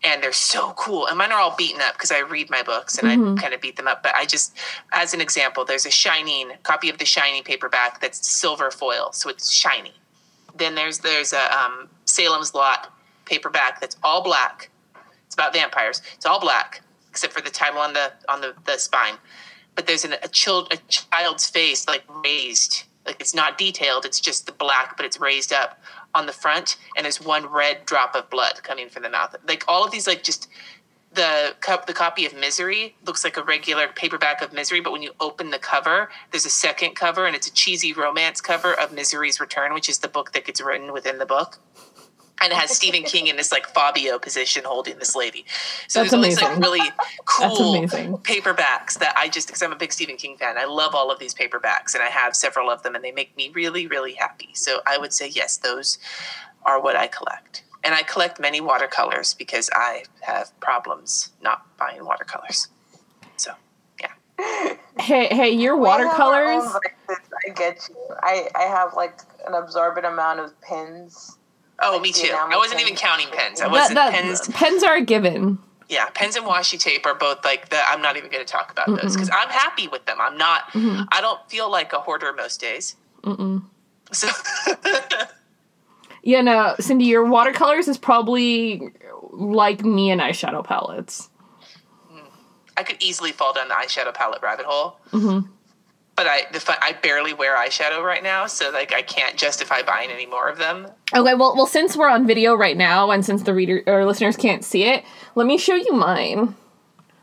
And 0.03 0.21
they're 0.21 0.31
so 0.31 0.73
cool. 0.73 1.07
And 1.07 1.17
mine 1.17 1.31
are 1.31 1.39
all 1.39 1.55
beaten 1.57 1.81
up 1.81 1.93
because 1.93 2.11
I 2.11 2.19
read 2.19 2.49
my 2.51 2.61
books 2.61 2.97
and 2.99 3.07
Mhm. 3.07 3.37
I 3.37 3.41
kind 3.41 3.53
of 3.53 3.61
beat 3.61 3.77
them 3.77 3.87
up. 3.87 4.03
But 4.03 4.15
I 4.15 4.25
just, 4.25 4.55
as 4.93 5.13
an 5.13 5.21
example, 5.21 5.65
there's 5.65 5.85
a 5.87 5.91
Shining 5.91 6.51
copy 6.63 6.89
of 6.89 6.99
the 6.99 7.05
Shining 7.05 7.43
paperback 7.43 7.99
that's 7.99 8.27
silver 8.27 8.69
foil, 8.69 9.11
so 9.11 9.27
it's 9.29 9.51
shiny. 9.51 9.93
Then 10.55 10.75
there's 10.75 10.99
there's 10.99 11.33
a 11.33 11.57
um, 11.57 11.89
Salem's 12.05 12.53
Lot 12.53 12.93
paperback 13.25 13.81
that's 13.81 13.97
all 14.03 14.21
black. 14.21 14.69
It's 15.25 15.33
about 15.35 15.53
vampires. 15.53 16.01
It's 16.15 16.25
all 16.25 16.39
black 16.39 16.81
except 17.09 17.33
for 17.33 17.41
the 17.41 17.49
title 17.49 17.79
on 17.79 17.93
the 17.93 18.11
on 18.29 18.41
the, 18.41 18.53
the 18.65 18.77
spine. 18.77 19.15
But 19.75 19.87
there's 19.87 20.05
an, 20.05 20.13
a 20.21 20.27
child 20.27 20.71
a 20.71 20.77
child's 20.87 21.49
face 21.49 21.87
like 21.87 22.03
raised, 22.23 22.83
like 23.05 23.19
it's 23.19 23.33
not 23.33 23.57
detailed. 23.57 24.05
It's 24.05 24.19
just 24.19 24.45
the 24.45 24.51
black, 24.51 24.95
but 24.97 25.05
it's 25.05 25.19
raised 25.19 25.51
up 25.51 25.79
on 26.17 26.25
the 26.25 26.33
front, 26.33 26.77
and 26.95 27.05
there's 27.05 27.21
one 27.21 27.45
red 27.45 27.85
drop 27.85 28.15
of 28.15 28.29
blood 28.29 28.63
coming 28.63 28.89
from 28.89 29.03
the 29.03 29.09
mouth. 29.09 29.35
Like 29.47 29.63
all 29.67 29.85
of 29.85 29.91
these, 29.91 30.07
like 30.07 30.23
just 30.23 30.47
the 31.13 31.55
cup 31.61 31.87
the 31.87 31.93
copy 31.93 32.25
of 32.25 32.33
misery 32.35 32.95
looks 33.05 33.23
like 33.23 33.37
a 33.37 33.43
regular 33.43 33.87
paperback 33.87 34.41
of 34.41 34.51
misery 34.51 34.81
but 34.81 34.91
when 34.91 35.01
you 35.01 35.11
open 35.21 35.51
the 35.51 35.57
cover 35.57 36.09
there's 36.31 36.45
a 36.45 36.49
second 36.49 36.95
cover 36.95 37.25
and 37.25 37.33
it's 37.35 37.47
a 37.47 37.53
cheesy 37.53 37.93
romance 37.93 38.41
cover 38.41 38.77
of 38.77 38.91
misery's 38.91 39.39
return 39.39 39.73
which 39.73 39.87
is 39.87 39.99
the 39.99 40.07
book 40.07 40.33
that 40.33 40.45
gets 40.45 40.61
written 40.61 40.91
within 40.91 41.17
the 41.17 41.25
book 41.25 41.59
and 42.41 42.51
it 42.51 42.55
has 42.55 42.71
Stephen 42.75 43.03
King 43.03 43.27
in 43.27 43.35
this 43.35 43.51
like 43.51 43.67
Fabio 43.67 44.19
position 44.19 44.63
holding 44.65 44.97
this 44.99 45.15
lady. 45.15 45.45
So 45.87 45.99
That's 45.99 46.11
there's 46.11 46.13
all 46.13 46.21
these 46.21 46.41
like 46.41 46.57
really 46.59 46.91
cool 47.25 47.87
paperbacks 48.19 48.99
that 48.99 49.13
I 49.17 49.29
just 49.29 49.47
because 49.47 49.61
I'm 49.61 49.71
a 49.71 49.77
big 49.77 49.93
Stephen 49.93 50.17
King 50.17 50.37
fan. 50.37 50.57
I 50.57 50.65
love 50.65 50.95
all 50.95 51.11
of 51.11 51.19
these 51.19 51.33
paperbacks 51.33 51.93
and 51.93 52.03
I 52.03 52.07
have 52.07 52.35
several 52.35 52.69
of 52.69 52.83
them 52.83 52.95
and 52.95 53.03
they 53.03 53.11
make 53.11 53.35
me 53.37 53.51
really 53.53 53.87
really 53.87 54.13
happy. 54.13 54.49
So 54.53 54.81
I 54.85 54.97
would 54.97 55.13
say 55.13 55.29
yes, 55.29 55.57
those 55.57 55.97
are 56.65 56.81
what 56.81 56.95
I 56.95 57.07
collect. 57.07 57.63
And 57.83 57.95
I 57.95 58.03
collect 58.03 58.39
many 58.39 58.59
watercolors 58.59 59.33
because 59.33 59.69
I 59.73 60.03
have 60.21 60.57
problems 60.59 61.31
not 61.41 61.65
buying 61.77 62.03
watercolors. 62.03 62.67
So 63.37 63.51
yeah. 64.01 64.75
Hey, 64.99 65.27
hey, 65.27 65.49
your 65.51 65.77
We 65.77 65.87
have 65.87 65.99
our 65.99 66.05
watercolors. 66.05 66.75
own 66.75 66.81
I 67.47 67.53
get 67.53 67.87
you. 67.87 67.95
I, 68.23 68.49
I 68.55 68.63
have 68.63 68.93
like 68.95 69.19
an 69.47 69.53
absorbent 69.53 70.05
amount 70.05 70.39
of 70.39 70.59
pins. 70.61 71.36
Oh, 71.81 71.93
Like 71.93 72.01
me 72.01 72.11
too. 72.11 72.31
I 72.33 72.57
wasn't 72.57 72.81
even 72.81 72.95
counting 72.95 73.27
pens. 73.31 73.61
I 73.61 73.67
wasn't 73.67 73.95
That- 73.95 74.11
that- 74.11 74.23
pens. 74.23 74.47
pens 74.49 74.83
are 74.83 74.95
a 74.95 75.01
given. 75.01 75.59
Yeah, 75.89 76.09
pens 76.13 76.35
and 76.35 76.45
washi 76.45 76.77
tape 76.79 77.05
are 77.05 77.13
both 77.15 77.45
like 77.45 77.69
the. 77.69 77.77
I'm 77.87 78.01
not 78.01 78.17
even 78.17 78.29
going 78.29 78.45
to 78.45 78.51
talk 78.51 78.71
about 78.71 78.87
those 78.87 79.13
because 79.13 79.29
I'm 79.29 79.47
happy 79.49 79.87
with 79.87 80.05
them. 80.05 80.17
I'm 80.19 80.35
not. 80.37 80.71
Mhm. 80.73 81.07
I 81.13 81.21
don't 81.21 81.39
feel 81.49 81.69
like 81.71 81.93
a 81.93 81.99
hoarder 81.99 82.33
most 82.33 82.59
days. 82.59 82.95
Mm-mm. 83.23 83.63
So 84.11 84.27
Yeah, 86.23 86.41
no, 86.41 86.75
Cindy, 86.79 87.05
your 87.05 87.23
watercolors 87.25 87.87
is 87.87 87.97
probably 87.97 88.91
like 89.31 89.85
me 89.85 90.11
and 90.11 90.19
eyeshadow 90.19 90.63
palettes. 90.65 91.29
I 92.75 92.83
could 92.83 92.97
easily 93.01 93.31
fall 93.31 93.53
down 93.53 93.69
the 93.69 93.73
eyeshadow 93.75 94.13
palette 94.13 94.41
rabbit 94.43 94.65
hole. 94.65 94.99
hmm 95.11 95.39
But 96.17 96.25
I, 96.27 96.41
the 96.51 96.59
fun, 96.59 96.77
I 96.81 96.93
barely 96.93 97.33
wear 97.33 97.55
eyeshadow 97.55 98.03
right 98.03 98.23
now, 98.23 98.47
so 98.47 98.71
like 98.71 98.91
I 98.91 99.03
can't 99.03 99.37
justify 99.37 99.83
buying 99.83 100.09
any 100.09 100.25
more 100.25 100.49
of 100.49 100.57
them. 100.57 100.87
Okay, 101.15 101.35
well, 101.35 101.55
well, 101.55 101.67
since 101.67 101.95
we're 101.95 102.09
on 102.09 102.25
video 102.25 102.55
right 102.55 102.75
now, 102.75 103.11
and 103.11 103.23
since 103.23 103.43
the 103.43 103.53
reader 103.53 103.83
or 103.85 104.03
listeners 104.03 104.35
can't 104.35 104.65
see 104.65 104.83
it, 104.85 105.05
let 105.35 105.45
me 105.45 105.59
show 105.59 105.75
you 105.75 105.93
mine. 105.93 106.55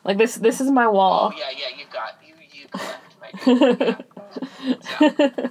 Like 0.05 0.17
this, 0.17 0.37
this 0.37 0.61
is 0.61 0.71
my 0.71 0.85
Oh 0.85 0.93
wall. 0.93 1.35
yeah, 1.37 1.51
yeah, 1.51 1.77
you 1.77 1.85
got 1.93 2.19
you 2.25 2.35
you 2.53 2.69
collect 2.69 3.17
my. 3.21 3.97
Yeah. 5.01 5.49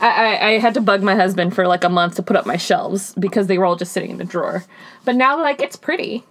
I, 0.00 0.08
I, 0.08 0.46
I 0.48 0.58
had 0.58 0.74
to 0.74 0.80
bug 0.80 1.02
my 1.02 1.14
husband 1.14 1.54
for 1.54 1.66
like 1.66 1.84
a 1.84 1.88
month 1.88 2.16
to 2.16 2.22
put 2.22 2.36
up 2.36 2.44
my 2.46 2.56
shelves 2.56 3.14
because 3.18 3.46
they 3.46 3.58
were 3.58 3.64
all 3.64 3.76
just 3.76 3.92
sitting 3.92 4.10
in 4.10 4.18
the 4.18 4.24
drawer. 4.24 4.64
But 5.04 5.14
now, 5.16 5.40
like, 5.40 5.60
it's 5.62 5.76
pretty. 5.76 6.24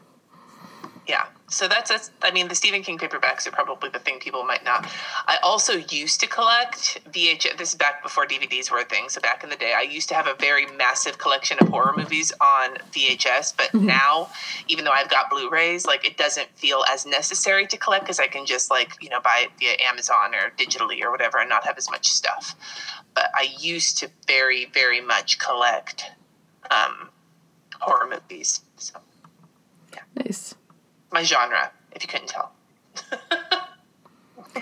Yeah. 1.08 1.26
So 1.52 1.68
that's 1.68 1.90
that's 1.90 2.12
I 2.22 2.32
mean 2.32 2.48
the 2.48 2.56
Stephen 2.56 2.82
King 2.82 2.98
paperbacks 2.98 3.46
are 3.46 3.52
probably 3.52 3.90
the 3.90 4.00
thing 4.00 4.20
people 4.20 4.44
might 4.44 4.64
not. 4.64 4.90
I 5.28 5.38
also 5.44 5.74
used 5.74 6.22
to 6.22 6.28
collect 6.28 7.00
VHS. 7.12 7.58
This 7.58 7.70
is 7.70 7.76
back 7.76 8.02
before 8.02 8.26
DVDs 8.26 8.72
were 8.72 8.80
a 8.80 8.86
thing. 8.86 9.10
So 9.10 9.20
back 9.20 9.44
in 9.44 9.50
the 9.50 9.58
day, 9.58 9.74
I 9.74 9.82
used 9.82 10.08
to 10.10 10.16
have 10.16 10.28
a 10.28 10.34
very 10.36 10.66
massive 10.66 11.18
collection 11.18 11.58
of 11.60 11.68
horror 11.68 11.94
movies 11.96 12.32
on 12.40 12.78
VHS. 12.94 13.52
But 13.56 13.72
Mhm. 13.74 13.82
now, 13.82 14.30
even 14.68 14.86
though 14.86 14.92
I've 14.92 15.10
got 15.10 15.30
Blu-rays, 15.30 15.86
like 15.86 16.06
it 16.06 16.18
doesn't 16.18 16.58
feel 16.58 16.86
as 16.90 17.06
necessary 17.06 17.68
to 17.68 17.78
collect 17.78 18.06
because 18.06 18.20
I 18.20 18.28
can 18.28 18.46
just 18.46 18.72
like 18.72 18.94
you 19.02 19.10
know 19.10 19.20
buy 19.20 19.40
it 19.46 19.52
via 19.60 19.76
Amazon 19.86 20.34
or 20.34 20.52
digitally 20.52 21.04
or 21.04 21.12
whatever 21.12 21.38
and 21.40 21.50
not 21.50 21.66
have 21.66 21.78
as 21.78 21.90
much 21.90 22.08
stuff. 22.12 22.56
But 23.14 23.30
I 23.36 23.50
used 23.60 23.98
to 23.98 24.10
very 24.26 24.66
very 24.74 25.02
much 25.02 25.38
collect 25.38 26.06
um, 26.70 27.10
horror 27.82 28.08
movies. 28.08 28.62
So 28.78 29.00
Nice. 30.16 30.56
My 31.12 31.24
genre, 31.24 31.72
if 31.92 32.04
you 32.04 32.08
couldn't 32.08 32.30
tell. 32.30 32.52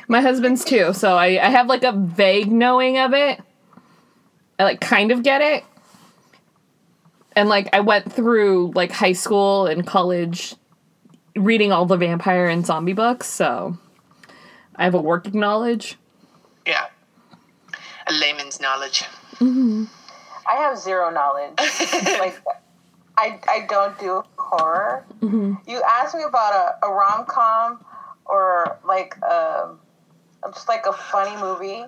My 0.08 0.22
husband's 0.22 0.64
too, 0.64 0.93
so 0.93 1.16
I, 1.18 1.43
I 1.43 1.50
have 1.50 1.68
like 1.68 1.84
a 1.84 1.91
vague 1.91 2.52
knowing 2.52 2.97
of 2.97 3.14
it. 3.14 3.41
I 4.58 4.64
like 4.64 4.82
kind 4.82 5.12
of 5.12 5.24
get 5.24 5.41
it. 5.41 5.64
And 7.36 7.50
like 7.50 7.70
I 7.74 7.80
went 7.80 8.12
through 8.12 8.72
like 8.76 8.91
high 8.91 9.14
school 9.14 9.66
and 9.66 9.86
college 9.86 10.56
reading 11.36 11.72
all 11.72 11.86
the 11.86 11.97
vampire 11.97 12.47
and 12.47 12.66
zombie 12.66 12.93
books, 12.93 13.28
so 13.28 13.78
I 14.76 14.84
have 14.84 14.93
a 14.93 15.02
working 15.02 15.39
knowledge. 15.39 15.97
Yeah. 16.66 16.88
A 18.08 18.14
layman's 18.14 18.60
knowledge. 18.60 19.04
Mm-hmm. 19.36 19.86
I 20.50 20.56
have 20.56 20.78
zero 20.78 21.12
knowledge. 21.12 21.54
like, 22.20 22.41
I, 23.20 23.38
I 23.50 23.66
don't 23.68 24.00
do 24.00 24.24
horror. 24.38 25.06
You 25.68 25.82
asked 25.88 26.16
me 26.16 26.24
about 26.24 26.54
a, 26.54 26.88
a 26.88 26.90
rom 26.90 27.26
com 27.26 27.84
or 28.26 28.80
like 28.88 29.14
a, 29.22 29.76
just 30.54 30.70
like 30.70 30.86
a 30.86 30.94
funny 30.94 31.36
movie. 31.42 31.84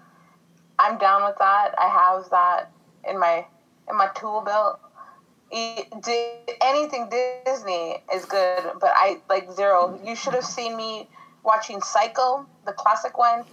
I'm 0.77 0.97
down 0.97 1.23
with 1.23 1.37
that. 1.39 1.73
I 1.79 1.87
have 1.87 2.29
that 2.31 2.69
in 3.09 3.17
my 3.17 3.45
in 3.89 3.95
my 3.95 4.09
tool 4.13 4.41
belt. 4.41 4.79
Anything 6.61 7.09
Disney 7.45 8.03
is 8.13 8.25
good, 8.25 8.63
but 8.81 8.91
I 8.93 9.21
like 9.29 9.51
zero. 9.53 9.99
You 10.03 10.15
should 10.15 10.33
have 10.33 10.45
seen 10.45 10.75
me 10.75 11.07
watching 11.43 11.81
Psycho, 11.81 12.45
the 12.65 12.73
classic 12.73 13.17
one. 13.17 13.45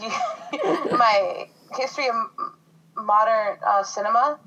You, 0.00 0.08
my 0.90 1.46
history 1.76 2.08
of 2.08 2.16
modern 2.96 3.58
uh, 3.64 3.84
cinema 3.84 4.38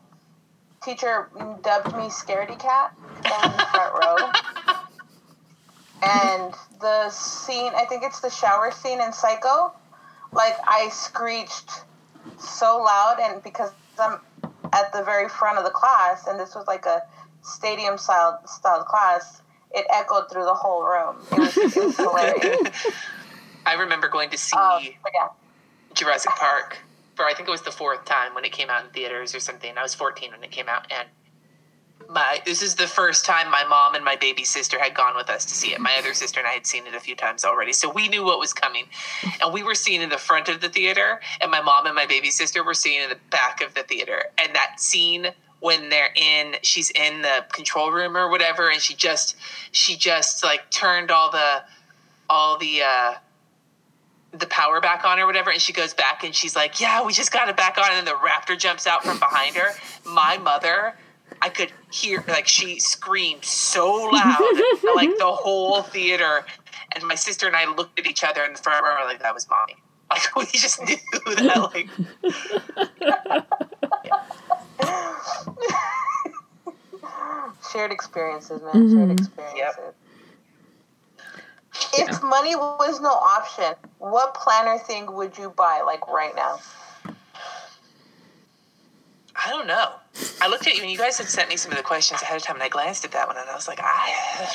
teacher 0.84 1.30
dubbed 1.64 1.96
me 1.96 2.10
Scaredy 2.10 2.58
Cat. 2.60 2.94
In 3.18 3.52
the 3.52 3.66
front 3.72 3.94
row. 3.94 4.32
And 6.02 6.54
the 6.80 7.10
scene, 7.10 7.74
I 7.76 7.86
think 7.86 8.04
it's 8.04 8.20
the 8.20 8.30
shower 8.30 8.72
scene 8.72 9.02
in 9.02 9.12
Psycho, 9.12 9.74
like 10.32 10.56
I 10.66 10.90
screeched 10.90 11.84
so 12.38 12.78
loud, 12.78 13.18
and 13.20 13.44
because 13.44 13.72
I'm 14.00 14.20
at 14.72 14.94
the 14.94 15.04
very 15.04 15.28
front 15.28 15.58
of 15.58 15.64
the 15.64 15.72
class, 15.72 16.28
and 16.28 16.40
this 16.40 16.56
was 16.56 16.68
like 16.68 16.86
a 16.86 17.02
stadium 17.42 17.98
style 17.98 18.40
style 18.46 18.84
class, 18.84 19.42
it 19.72 19.86
echoed 19.94 20.30
through 20.32 20.46
the 20.46 20.54
whole 20.54 20.84
room. 20.84 21.18
It 21.32 21.40
was, 21.40 21.58
it 21.58 21.76
was 21.76 21.98
hilarious. 21.98 22.62
I 23.66 23.74
remember 23.74 24.08
going 24.08 24.30
to 24.30 24.38
see 24.38 24.56
Um, 24.56 24.84
yeah, 25.14 25.30
Jurassic 25.94 26.32
Park 26.32 26.78
for 27.18 27.26
I 27.26 27.34
think 27.34 27.50
it 27.50 27.52
was 27.52 27.64
the 27.64 27.72
fourth 27.72 28.06
time 28.06 28.36
when 28.36 28.46
it 28.46 28.52
came 28.52 28.70
out 28.70 28.86
in 28.86 28.92
theaters 28.92 29.34
or 29.34 29.40
something. 29.40 29.76
I 29.76 29.82
was 29.82 29.96
14 29.96 30.32
when 30.32 30.44
it 30.44 30.52
came 30.52 30.70
out, 30.70 30.86
and 30.92 31.08
my 32.10 32.40
this 32.46 32.62
is 32.62 32.76
the 32.76 32.88
first 32.88 33.26
time 33.26 33.50
my 33.50 33.64
mom 33.66 33.96
and 33.96 34.06
my 34.06 34.16
baby 34.16 34.46
sister 34.46 34.80
had 34.80 34.94
gone 34.94 35.16
with 35.16 35.28
us 35.30 35.44
to 35.46 35.54
see 35.56 35.74
it. 35.74 35.82
My 35.82 35.96
other 35.98 36.14
sister 36.14 36.40
and 36.40 36.48
I 36.48 36.52
had 36.52 36.68
seen 36.68 36.86
it 36.86 36.94
a 36.94 37.00
few 37.00 37.16
times 37.16 37.44
already, 37.44 37.74
so 37.74 37.90
we 37.90 38.08
knew 38.08 38.24
what 38.24 38.40
was 38.40 38.54
coming. 38.54 38.86
And 39.42 39.52
we 39.52 39.64
were 39.64 39.76
seeing 39.76 40.02
in 40.02 40.10
the 40.10 40.20
front 40.20 40.48
of 40.48 40.62
the 40.62 40.70
theater, 40.70 41.20
and 41.42 41.50
my 41.50 41.60
mom 41.60 41.88
and 41.88 41.96
my 41.96 42.06
baby 42.06 42.30
sister 42.30 42.64
were 42.64 42.76
seeing 42.76 43.02
in 43.02 43.10
the 43.10 43.18
back 43.32 43.62
of 43.62 43.74
the 43.74 43.84
theater. 43.84 44.26
And 44.38 44.56
that 44.56 44.80
scene 44.80 45.30
when 45.60 45.90
they're 45.90 46.14
in 46.16 46.56
she's 46.62 46.92
in 46.92 47.24
the 47.24 47.44
control 47.52 47.92
room 47.92 48.16
or 48.16 48.30
whatever 48.30 48.70
and 48.70 48.80
she 48.80 48.94
just 48.94 49.36
she 49.72 49.98
just 49.98 50.44
like 50.44 50.70
turned 50.70 51.10
all 51.10 51.32
the 51.32 51.64
all 52.30 52.60
the 52.60 52.84
uh 52.84 53.16
the 54.40 54.48
power 54.48 54.80
back 54.82 55.06
on 55.06 55.20
or 55.20 55.26
whatever 55.26 55.50
and 55.52 55.62
she 55.62 55.74
goes 55.74 55.94
back 55.94 56.24
and 56.24 56.34
she's 56.34 56.56
like 56.56 56.80
yeah 56.80 57.04
we 57.04 57.14
just 57.14 57.32
got 57.32 57.50
it 57.50 57.58
back 57.58 57.78
on 57.78 57.86
and 57.90 57.98
then 57.98 58.06
the 58.06 58.20
raptor 58.20 58.58
jumps 58.58 58.88
out 58.88 59.04
from 59.04 59.20
behind 59.20 59.56
her 59.56 59.72
my 60.06 60.38
mother 60.38 60.96
i 61.42 61.50
could 61.50 61.72
hear 61.92 62.24
like 62.28 62.48
she 62.48 62.80
screamed 62.80 63.44
so 63.44 64.10
loud 64.12 64.40
like 64.96 65.18
the 65.18 65.32
whole 65.32 65.82
theater 65.82 66.46
and 66.96 67.04
my 67.04 67.16
sister 67.16 67.48
and 67.48 67.56
i 67.56 67.66
looked 67.76 68.00
at 68.00 68.08
each 68.08 68.24
other 68.24 68.44
in 68.44 68.54
the 68.54 68.60
front 68.60 68.84
row 68.84 69.06
like 69.06 69.22
that 69.22 69.34
was 69.34 69.48
mommy 69.50 69.76
like 70.10 70.36
we 70.36 70.46
just 70.46 70.82
knew 70.84 70.96
that 71.36 71.72
like 71.74 71.90
shared 77.72 77.92
experiences, 77.92 78.62
man. 78.62 78.74
Shared 78.74 78.86
mm-hmm. 78.88 79.12
experiences. 79.12 79.94
If 81.98 82.24
money 82.24 82.56
was 82.56 83.00
no 83.02 83.10
option, 83.10 83.74
what 84.00 84.34
planner 84.34 84.78
thing 84.78 85.14
would 85.14 85.38
you 85.38 85.50
buy, 85.50 85.82
like 85.86 86.08
right 86.08 86.36
now? 86.36 86.60
I 89.36 89.50
don't 89.50 89.68
know. 89.68 89.92
I 90.42 90.48
looked 90.48 90.68
at 90.68 90.76
you 90.76 90.82
and 90.82 90.92
you 90.92 90.98
guys 90.98 91.18
had 91.18 91.28
sent 91.28 91.50
me 91.50 91.58
some 91.58 91.72
of 91.72 91.78
the 91.78 91.84
questions 91.84 92.22
ahead 92.22 92.38
of 92.38 92.44
time 92.44 92.56
and 92.56 92.64
I 92.64 92.70
glanced 92.70 93.06
at 93.06 93.12
that 93.12 93.28
one 93.28 93.38
and 93.38 93.48
I 93.50 93.56
was 93.56 93.68
like, 93.68 93.80
I 93.82 94.52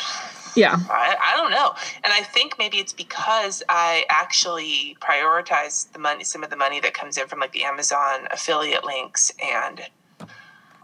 Yeah. 0.56 0.76
I, 0.90 1.16
I 1.20 1.36
don't 1.36 1.50
know. 1.50 1.74
And 2.02 2.12
I 2.12 2.22
think 2.22 2.58
maybe 2.58 2.78
it's 2.78 2.92
because 2.92 3.62
I 3.68 4.04
actually 4.10 4.96
prioritize 5.00 5.90
the 5.92 5.98
money, 5.98 6.24
some 6.24 6.42
of 6.42 6.50
the 6.50 6.56
money 6.56 6.80
that 6.80 6.94
comes 6.94 7.16
in 7.16 7.28
from 7.28 7.38
like 7.38 7.52
the 7.52 7.64
Amazon 7.64 8.26
affiliate 8.30 8.84
links 8.84 9.32
and 9.42 9.82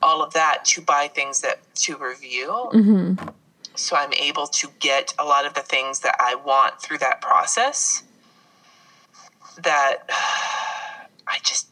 all 0.01 0.23
of 0.23 0.33
that 0.35 0.65
to 0.65 0.81
buy 0.81 1.09
things 1.13 1.41
that 1.41 1.59
to 1.75 1.97
review. 1.97 2.53
hmm 2.71 3.15
So 3.79 3.97
I'm 3.97 4.13
able 4.15 4.47
to 4.47 4.69
get 4.81 5.15
a 5.19 5.25
lot 5.25 5.47
of 5.47 5.55
the 5.55 5.61
things 5.61 6.01
that 6.01 6.17
I 6.19 6.35
want 6.35 6.83
through 6.83 6.99
that 6.99 7.21
process 7.21 8.03
that 9.63 9.99
I 11.27 11.39
just, 11.43 11.71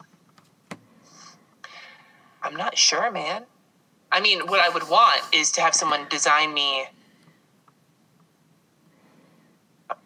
I'm 2.41 2.55
not 2.55 2.77
sure, 2.77 3.11
man. 3.11 3.45
I 4.11 4.21
mean, 4.21 4.47
what 4.47 4.59
I 4.59 4.69
would 4.69 4.89
want 4.89 5.21
is 5.33 5.51
to 5.53 5.61
have 5.61 5.73
someone 5.73 6.07
design 6.09 6.53
me 6.53 6.85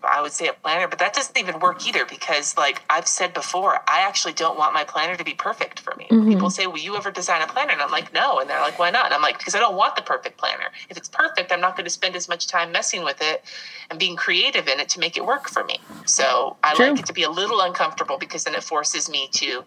I 0.04 0.22
would 0.22 0.32
say 0.32 0.48
a 0.48 0.54
planner, 0.54 0.88
but 0.88 1.00
that 1.00 1.14
doesn't 1.14 1.38
even 1.38 1.60
work 1.60 1.88
either 1.88 2.06
because, 2.06 2.56
like 2.58 2.82
I've 2.90 3.08
said 3.08 3.34
before, 3.34 3.80
I 3.88 4.02
actually 4.02 4.34
don't 4.34 4.58
want 4.58 4.74
my 4.74 4.84
planner 4.84 5.16
to 5.16 5.24
be 5.24 5.34
perfect 5.34 5.80
for 5.80 5.96
me. 5.96 6.08
Mhm. 6.10 6.28
People 6.28 6.50
say, 6.50 6.68
Will 6.68 6.78
you 6.80 6.96
ever 6.96 7.10
design 7.12 7.42
a 7.42 7.48
planner? 7.48 7.72
And 7.72 7.82
I'm 7.82 7.92
like, 7.92 8.14
No. 8.14 8.40
And 8.40 8.50
they're 8.50 8.60
like, 8.62 8.78
Why 8.78 8.90
not? 8.92 9.06
And 9.06 9.14
I'm 9.14 9.22
like, 9.22 9.38
Because 9.38 9.56
I 9.56 9.60
don't 9.60 9.76
want 9.76 9.96
the 9.96 10.02
perfect 10.02 10.38
planner. 10.38 10.72
If 10.90 10.98
it's 10.98 11.10
perfect, 11.10 11.52
I'm 11.52 11.62
not 11.62 11.76
going 11.76 11.86
to 11.86 11.92
spend 11.92 12.16
as 12.16 12.28
much 12.30 12.48
time 12.48 12.72
messing 12.72 13.04
with 13.04 13.22
it 13.22 13.44
and 13.90 14.00
being 14.00 14.16
creative 14.16 14.68
in 14.68 14.80
it 14.80 14.90
to 14.90 15.00
make 15.00 15.18
it 15.18 15.26
work 15.26 15.50
for 15.50 15.64
me. 15.64 15.80
So 16.06 16.58
I 16.64 16.76
True. 16.76 16.90
like 16.90 17.00
it 17.00 17.06
to 17.08 17.14
be 17.14 17.24
a 17.24 17.32
little 17.32 17.62
uncomfortable 17.62 18.18
because 18.18 18.44
then 18.44 18.56
it 18.56 18.64
forces 18.64 19.10
me 19.10 19.30
to 19.34 19.64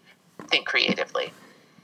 think 0.49 0.67
creatively. 0.67 1.33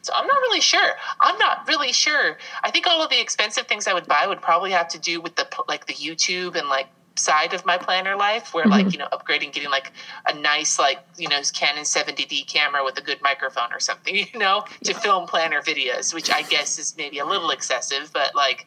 So 0.02 0.12
I'm 0.14 0.26
not 0.26 0.36
really 0.42 0.60
sure. 0.60 0.92
I'm 1.20 1.36
not 1.38 1.66
really 1.68 1.92
sure. 1.92 2.38
I 2.62 2.70
think 2.70 2.86
all 2.86 3.02
of 3.02 3.10
the 3.10 3.20
expensive 3.20 3.66
things 3.66 3.86
I 3.86 3.92
would 3.92 4.06
buy 4.06 4.26
would 4.26 4.40
probably 4.40 4.70
have 4.70 4.88
to 4.88 4.98
do 4.98 5.20
with 5.20 5.36
the 5.36 5.46
like 5.68 5.86
the 5.86 5.92
YouTube 5.94 6.54
and 6.56 6.68
like 6.68 6.88
side 7.20 7.54
of 7.54 7.64
my 7.64 7.76
planner 7.76 8.16
life 8.16 8.54
where 8.54 8.66
like 8.66 8.92
you 8.92 8.98
know 8.98 9.08
upgrading 9.12 9.52
getting 9.52 9.70
like 9.70 9.92
a 10.26 10.34
nice 10.34 10.78
like 10.78 10.98
you 11.16 11.28
know 11.28 11.40
canon 11.52 11.84
70d 11.84 12.46
camera 12.46 12.84
with 12.84 12.98
a 12.98 13.02
good 13.02 13.20
microphone 13.22 13.72
or 13.72 13.80
something 13.80 14.14
you 14.32 14.38
know 14.38 14.64
to 14.84 14.94
film 14.94 15.26
planner 15.26 15.60
videos 15.60 16.14
which 16.14 16.30
i 16.30 16.42
guess 16.42 16.78
is 16.78 16.94
maybe 16.96 17.18
a 17.18 17.26
little 17.26 17.50
excessive 17.50 18.10
but 18.12 18.34
like 18.34 18.66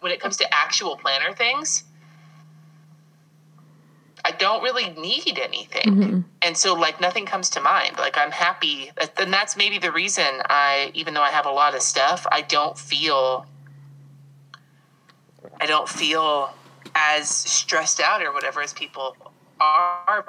when 0.00 0.12
it 0.12 0.20
comes 0.20 0.36
to 0.36 0.54
actual 0.54 0.96
planner 0.96 1.32
things 1.32 1.84
i 4.24 4.30
don't 4.32 4.62
really 4.62 4.90
need 4.90 5.38
anything. 5.38 5.94
Hmm 5.94 6.20
and 6.46 6.56
so 6.56 6.74
like 6.74 7.00
nothing 7.00 7.26
comes 7.26 7.50
to 7.50 7.60
mind. 7.60 7.96
Like 7.98 8.16
i'm 8.16 8.30
happy. 8.30 8.92
And 9.18 9.32
that's 9.32 9.56
maybe 9.56 9.78
the 9.78 9.90
reason 9.90 10.24
i 10.48 10.90
even 10.94 11.12
though 11.14 11.22
i 11.22 11.30
have 11.30 11.46
a 11.46 11.50
lot 11.50 11.74
of 11.74 11.82
stuff 11.82 12.26
i 12.30 12.40
don't 12.40 12.78
feel 12.78 13.46
i 15.60 15.66
don't 15.66 15.88
feel 15.88 16.54
as 16.94 17.28
stressed 17.28 18.00
out 18.00 18.22
or 18.22 18.32
whatever 18.32 18.60
as 18.60 18.72
people 18.72 19.16
are 19.60 20.24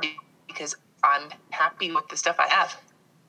because 0.48 0.76
i'm 1.04 1.30
happy 1.52 1.92
with 1.92 2.08
the 2.10 2.18
stuff 2.18 2.38
i 2.40 2.48
have 2.48 2.80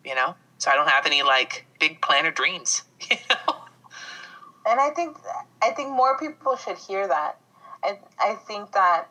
you 0.05 0.15
know 0.15 0.35
so 0.59 0.71
i 0.71 0.75
don't 0.75 0.89
have 0.89 1.07
any 1.07 1.23
like 1.23 1.67
big 1.81 2.01
planner 2.01 2.31
dreams 2.31 2.83
you 3.11 3.17
know 3.31 3.55
And 4.69 4.79
I 4.81 4.91
think 4.91 5.17
I 5.63 5.71
think 5.71 5.89
more 5.91 6.19
people 6.19 6.57
should 6.57 6.77
hear 6.77 7.09
that. 7.09 7.39
I 7.83 7.99
I 8.21 8.35
think 8.35 8.73
that 8.73 9.09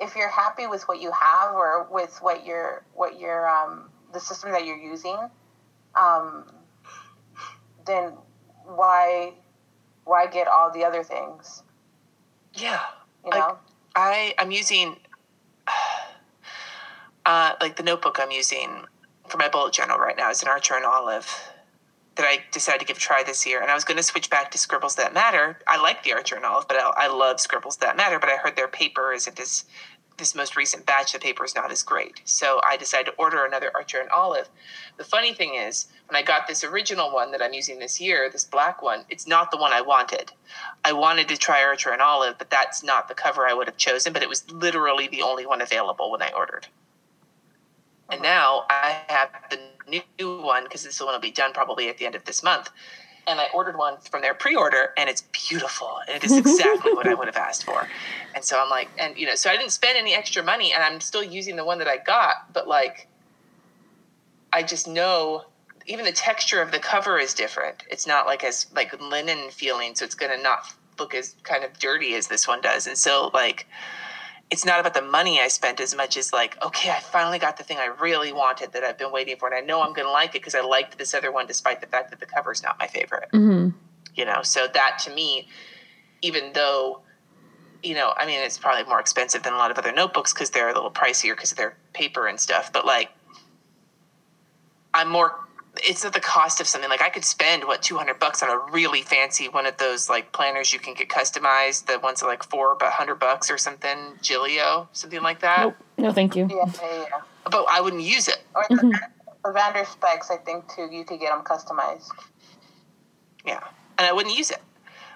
if 0.00 0.14
you're 0.14 0.28
happy 0.28 0.66
with 0.68 0.84
what 0.84 1.00
you 1.00 1.10
have 1.10 1.52
or 1.52 1.88
with 1.90 2.16
what 2.20 2.46
you're 2.46 2.84
what 2.94 3.18
you're 3.18 3.48
um, 3.48 3.90
the 4.12 4.20
system 4.20 4.52
that 4.52 4.64
you're 4.64 4.78
using, 4.78 5.18
um, 5.96 6.44
then 7.86 8.12
why 8.64 9.32
why 10.04 10.26
get 10.26 10.46
all 10.46 10.70
the 10.72 10.84
other 10.84 11.02
things? 11.02 11.64
yeah 12.54 12.84
You 13.24 13.30
Like-. 13.30 13.56
I 13.96 14.34
I'm 14.38 14.50
using 14.50 14.96
uh, 17.26 17.52
like 17.60 17.76
the 17.76 17.82
notebook 17.82 18.18
I'm 18.20 18.30
using 18.30 18.84
for 19.28 19.38
my 19.38 19.48
bullet 19.48 19.72
journal 19.72 19.98
right 19.98 20.16
now 20.16 20.30
is 20.30 20.42
an 20.42 20.48
Archer 20.48 20.74
and 20.74 20.84
Olive 20.84 21.52
that 22.16 22.26
I 22.26 22.44
decided 22.52 22.80
to 22.80 22.84
give 22.84 22.96
a 22.96 23.00
try 23.00 23.22
this 23.22 23.46
year. 23.46 23.62
And 23.62 23.70
I 23.70 23.74
was 23.74 23.84
going 23.84 23.96
to 23.96 24.02
switch 24.02 24.28
back 24.28 24.50
to 24.50 24.58
Scribbles 24.58 24.96
That 24.96 25.14
Matter. 25.14 25.58
I 25.66 25.80
like 25.80 26.02
the 26.02 26.12
Archer 26.12 26.36
and 26.36 26.44
Olive, 26.44 26.66
but 26.68 26.76
I, 26.76 26.90
I 26.96 27.08
love 27.08 27.40
Scribbles 27.40 27.78
That 27.78 27.96
Matter. 27.96 28.18
But 28.18 28.28
I 28.28 28.36
heard 28.36 28.56
their 28.56 28.68
paper 28.68 29.12
isn't 29.12 29.38
as 29.40 29.64
this 30.20 30.36
most 30.36 30.54
recent 30.54 30.86
batch 30.86 31.14
of 31.14 31.20
paper 31.20 31.44
is 31.44 31.56
not 31.56 31.72
as 31.72 31.82
great. 31.82 32.20
So 32.24 32.60
I 32.64 32.76
decided 32.76 33.06
to 33.06 33.16
order 33.18 33.44
another 33.44 33.72
Archer 33.74 34.00
and 34.00 34.08
Olive. 34.10 34.48
The 34.96 35.04
funny 35.04 35.34
thing 35.34 35.56
is, 35.56 35.88
when 36.08 36.16
I 36.16 36.22
got 36.22 36.46
this 36.46 36.62
original 36.62 37.12
one 37.12 37.32
that 37.32 37.42
I'm 37.42 37.52
using 37.52 37.80
this 37.80 38.00
year, 38.00 38.30
this 38.30 38.44
black 38.44 38.82
one, 38.82 39.04
it's 39.08 39.26
not 39.26 39.50
the 39.50 39.56
one 39.56 39.72
I 39.72 39.80
wanted. 39.80 40.30
I 40.84 40.92
wanted 40.92 41.26
to 41.28 41.36
try 41.36 41.64
Archer 41.64 41.90
and 41.90 42.00
Olive, 42.00 42.36
but 42.38 42.50
that's 42.50 42.84
not 42.84 43.08
the 43.08 43.14
cover 43.14 43.48
I 43.48 43.54
would 43.54 43.66
have 43.66 43.76
chosen. 43.76 44.12
But 44.12 44.22
it 44.22 44.28
was 44.28 44.48
literally 44.52 45.08
the 45.08 45.22
only 45.22 45.46
one 45.46 45.60
available 45.60 46.10
when 46.12 46.22
I 46.22 46.30
ordered. 46.36 46.68
And 48.10 48.20
uh-huh. 48.20 48.32
now 48.32 48.64
I 48.70 49.00
have 49.08 49.30
the 49.50 49.58
new 50.18 50.40
one 50.40 50.64
because 50.64 50.84
this 50.84 51.00
one 51.00 51.12
will 51.12 51.20
be 51.20 51.32
done 51.32 51.52
probably 51.52 51.88
at 51.88 51.98
the 51.98 52.06
end 52.06 52.14
of 52.14 52.24
this 52.24 52.42
month. 52.42 52.70
And 53.26 53.40
I 53.40 53.46
ordered 53.54 53.76
one 53.76 53.98
from 53.98 54.22
their 54.22 54.34
pre-order, 54.34 54.92
and 54.96 55.08
it's 55.08 55.22
beautiful. 55.32 55.98
And 56.08 56.16
it 56.16 56.24
is 56.24 56.36
exactly 56.36 56.92
what 56.92 57.06
I 57.06 57.14
would 57.18 57.26
have 57.26 57.36
asked 57.36 57.64
for. 57.64 57.86
And 58.34 58.44
so 58.44 58.60
I'm 58.60 58.70
like, 58.70 58.88
and 58.98 59.16
you 59.16 59.26
know, 59.26 59.34
so 59.34 59.50
I 59.50 59.56
didn't 59.56 59.72
spend 59.72 59.96
any 59.96 60.14
extra 60.14 60.42
money, 60.42 60.72
and 60.72 60.82
I'm 60.82 61.00
still 61.00 61.22
using 61.22 61.56
the 61.56 61.64
one 61.64 61.78
that 61.78 61.88
I 61.88 61.98
got. 61.98 62.52
But 62.52 62.66
like, 62.66 63.08
I 64.52 64.62
just 64.62 64.88
know 64.88 65.44
even 65.86 66.04
the 66.04 66.12
texture 66.12 66.62
of 66.62 66.70
the 66.70 66.78
cover 66.78 67.18
is 67.18 67.34
different. 67.34 67.82
It's 67.90 68.06
not 68.06 68.26
like 68.26 68.44
as 68.44 68.66
like 68.74 69.00
linen 69.00 69.50
feeling, 69.50 69.94
so 69.94 70.04
it's 70.04 70.14
gonna 70.14 70.40
not 70.40 70.72
look 70.98 71.14
as 71.14 71.34
kind 71.42 71.64
of 71.64 71.78
dirty 71.78 72.14
as 72.14 72.28
this 72.28 72.46
one 72.46 72.60
does. 72.60 72.86
And 72.86 72.96
so 72.96 73.30
like 73.34 73.66
it's 74.50 74.64
not 74.64 74.80
about 74.80 74.94
the 74.94 75.02
money 75.02 75.40
I 75.40 75.48
spent 75.48 75.80
as 75.80 75.94
much 75.94 76.16
as 76.16 76.32
like, 76.32 76.62
okay, 76.64 76.90
I 76.90 77.00
finally 77.00 77.38
got 77.38 77.56
the 77.56 77.62
thing 77.62 77.78
I 77.78 77.86
really 78.00 78.32
wanted 78.32 78.72
that 78.72 78.82
I've 78.82 78.98
been 78.98 79.12
waiting 79.12 79.36
for, 79.36 79.46
and 79.46 79.54
I 79.54 79.60
know 79.60 79.82
I'm 79.82 79.92
going 79.92 80.06
to 80.06 80.12
like 80.12 80.30
it 80.30 80.42
because 80.42 80.54
I 80.56 80.60
liked 80.60 80.98
this 80.98 81.14
other 81.14 81.30
one, 81.30 81.46
despite 81.46 81.80
the 81.80 81.86
fact 81.86 82.10
that 82.10 82.18
the 82.18 82.26
cover 82.26 82.50
is 82.50 82.62
not 82.62 82.78
my 82.78 82.88
favorite. 82.88 83.28
Mm-hmm. 83.32 83.70
You 84.16 84.24
know, 84.24 84.42
so 84.42 84.66
that 84.74 84.98
to 85.04 85.14
me, 85.14 85.48
even 86.20 86.52
though, 86.52 87.00
you 87.82 87.94
know, 87.94 88.12
I 88.16 88.26
mean, 88.26 88.40
it's 88.40 88.58
probably 88.58 88.84
more 88.84 88.98
expensive 88.98 89.44
than 89.44 89.52
a 89.52 89.56
lot 89.56 89.70
of 89.70 89.78
other 89.78 89.92
notebooks 89.92 90.34
because 90.34 90.50
they're 90.50 90.68
a 90.68 90.74
little 90.74 90.90
pricier 90.90 91.36
because 91.36 91.52
of 91.52 91.56
their 91.56 91.76
paper 91.92 92.26
and 92.26 92.38
stuff, 92.38 92.72
but 92.72 92.84
like, 92.84 93.10
I'm 94.92 95.08
more 95.08 95.38
it's 95.76 96.04
at 96.04 96.12
the 96.12 96.20
cost 96.20 96.60
of 96.60 96.66
something 96.66 96.90
like 96.90 97.02
I 97.02 97.08
could 97.08 97.24
spend 97.24 97.64
what 97.64 97.82
200 97.82 98.18
bucks 98.18 98.42
on 98.42 98.50
a 98.50 98.58
really 98.72 99.02
fancy 99.02 99.48
one 99.48 99.66
of 99.66 99.76
those 99.76 100.08
like 100.08 100.32
planners 100.32 100.72
you 100.72 100.78
can 100.78 100.94
get 100.94 101.08
customized 101.08 101.86
the 101.86 101.98
ones 102.00 102.22
are 102.22 102.28
like 102.28 102.42
four 102.42 102.74
but 102.74 102.86
100 102.86 103.16
bucks 103.16 103.50
or 103.50 103.58
something 103.58 103.96
Gillio 104.22 104.88
something 104.92 105.22
like 105.22 105.40
that 105.40 105.60
Nope. 105.60 105.76
No, 105.98 106.12
thank 106.12 106.34
you. 106.34 106.48
Yeah, 106.50 106.64
yeah, 106.82 107.06
yeah. 107.10 107.20
but 107.50 107.66
I 107.70 107.80
wouldn't 107.80 108.02
use 108.02 108.26
it 108.26 108.38
Or 108.54 108.64
the, 108.68 108.76
mm-hmm. 108.76 108.90
the 109.44 109.52
Van 109.52 109.74
der 109.74 109.84
Speks, 109.84 110.30
I 110.30 110.36
think 110.38 110.64
too. 110.74 110.88
You 110.90 111.04
could 111.04 111.20
get 111.20 111.30
them 111.30 111.44
customized. 111.44 112.08
yeah 113.46 113.60
and 113.98 114.06
I 114.06 114.12
wouldn't 114.12 114.36
use 114.36 114.50
it 114.50 114.60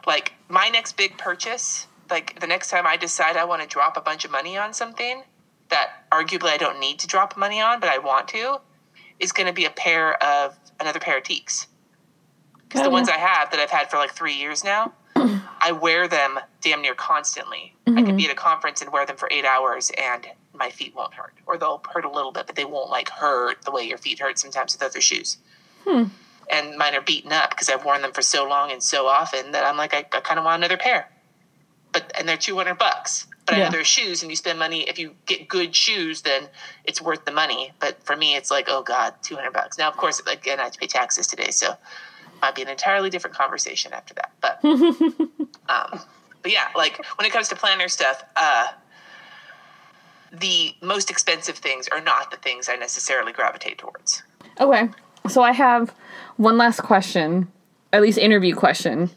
like 0.07 0.35
my 0.49 0.69
next 0.69 0.97
big 0.97 1.19
purchase 1.19 1.87
like 2.11 2.39
the 2.41 2.47
next 2.47 2.71
time 2.71 2.87
I 2.87 2.97
decide 2.97 3.37
I 3.37 3.45
want 3.45 3.63
to 3.63 3.69
drop 3.69 3.97
a 3.97 4.01
bunch 4.01 4.25
of 4.25 4.31
money 4.31 4.57
on 4.57 4.73
something 4.73 5.23
that 5.71 6.05
arguably 6.13 6.51
I 6.51 6.59
don't 6.59 6.79
need 6.79 7.01
to 7.01 7.07
drop 7.07 7.37
money 7.37 7.61
on 7.61 7.81
but 7.81 7.89
I 7.89 7.99
want 7.99 8.29
to 8.29 8.61
is 9.21 9.33
going 9.33 9.47
to 9.47 9.53
be 9.53 9.65
a 9.65 9.71
pair 9.71 10.23
of 10.23 10.57
another 10.81 10.99
pair 11.01 11.19
of 11.19 11.25
Tieks 11.25 11.67
because 12.69 12.81
Oh, 12.81 12.85
the 12.85 12.91
ones. 12.91 13.09
I 13.09 13.17
have 13.19 13.51
that 13.53 13.61
I've 13.61 13.71
had 13.71 13.91
for 13.91 13.97
like 13.97 14.13
three 14.13 14.35
years 14.35 14.65
now, 14.65 14.93
I 15.17 15.73
wear 15.73 16.09
them 16.09 16.39
damn 16.61 16.83
near 16.83 16.95
constantly. 16.95 17.75
I 17.87 17.91
Mm-hmm. 17.91 18.07
can 18.07 18.17
be 18.17 18.25
at 18.27 18.33
a 18.33 18.35
conference 18.35 18.81
and 18.83 18.91
wear 18.93 19.07
them 19.07 19.17
for 19.17 19.29
eight 19.31 19.45
hours 19.45 19.91
and 19.99 20.27
my 20.53 20.71
feet 20.71 20.95
won't 20.97 21.15
hurt, 21.15 21.35
or 21.47 21.59
they'll 21.59 21.83
hurt 21.93 22.05
a 22.05 22.11
little 22.11 22.33
bit, 22.33 22.47
but 22.47 22.57
they 22.57 22.65
won't 22.65 22.91
like 22.91 23.09
hurt 23.11 23.63
the 23.65 23.71
way 23.71 23.83
your 23.83 23.99
feet 23.99 24.19
hurt 24.21 24.39
sometimes 24.39 24.73
with 24.75 24.83
other 24.83 25.01
shoes. 25.01 25.37
Hmm. 25.87 26.05
And 26.51 26.77
mine 26.77 26.95
are 26.95 27.01
beaten 27.01 27.33
up 27.33 27.51
because 27.51 27.69
I've 27.69 27.85
worn 27.85 28.03
them 28.03 28.13
for 28.13 28.23
so 28.23 28.47
long 28.49 28.71
and 28.73 28.83
so 28.83 29.07
often 29.07 29.53
that 29.53 29.65
I'm 29.65 29.77
like, 29.77 29.95
I, 29.95 29.99
I 30.13 30.21
kind 30.21 30.39
of 30.39 30.45
want 30.45 30.61
another 30.61 30.77
pair. 30.77 31.09
But 31.93 32.11
and 32.19 32.29
they're 32.29 32.37
two 32.37 32.57
hundred 32.57 32.79
bucks. 32.79 33.27
But 33.47 33.55
I 33.55 33.59
Yeah. 33.59 33.65
know 33.65 33.71
they're 33.73 33.85
shoes, 33.85 34.23
and 34.23 34.31
you 34.31 34.37
spend 34.37 34.59
money. 34.59 34.89
If 34.89 34.99
you 34.99 35.15
get 35.27 35.49
good 35.49 35.77
shoes, 35.77 36.23
then 36.23 36.49
it's 36.85 37.01
worth 37.03 37.25
the 37.25 37.33
money. 37.33 37.73
But 37.79 38.03
for 38.03 38.17
me, 38.17 38.37
it's 38.37 38.51
like, 38.51 38.67
oh 38.69 38.83
god, 38.83 39.15
two 39.23 39.35
hundred 39.37 39.53
bucks. 39.53 39.77
Now, 39.77 39.89
of 39.89 39.97
course, 39.97 40.21
again, 40.27 40.61
I 40.61 40.65
have 40.65 40.73
to 40.73 40.79
pay 40.79 40.87
taxes 40.87 41.27
today, 41.27 41.51
so 41.51 41.77
might 42.41 42.55
be 42.55 42.63
an 42.63 42.69
entirely 42.69 43.11
different 43.11 43.37
conversation 43.37 43.93
after 43.93 44.15
that. 44.15 44.33
But 44.41 44.65
um, 45.69 46.01
but 46.43 46.53
yeah, 46.53 46.69
like 46.75 47.05
when 47.19 47.27
it 47.27 47.33
comes 47.33 47.49
to 47.49 47.57
planner 47.57 47.89
stuff, 47.89 48.23
uh, 48.37 48.69
the 50.33 50.75
most 50.81 51.11
expensive 51.11 51.57
things 51.57 51.89
are 51.89 52.01
not 52.01 52.31
the 52.31 52.37
things 52.37 52.69
I 52.69 52.77
necessarily 52.77 53.33
gravitate 53.33 53.79
towards. 53.79 54.23
Okay. 54.61 54.89
So 55.29 55.43
I 55.43 55.53
have 55.53 55.95
one 56.37 56.59
last 56.59 56.81
question, 56.83 57.51
at 57.93 58.03
least 58.03 58.19
interview 58.19 58.55
question. 58.55 59.11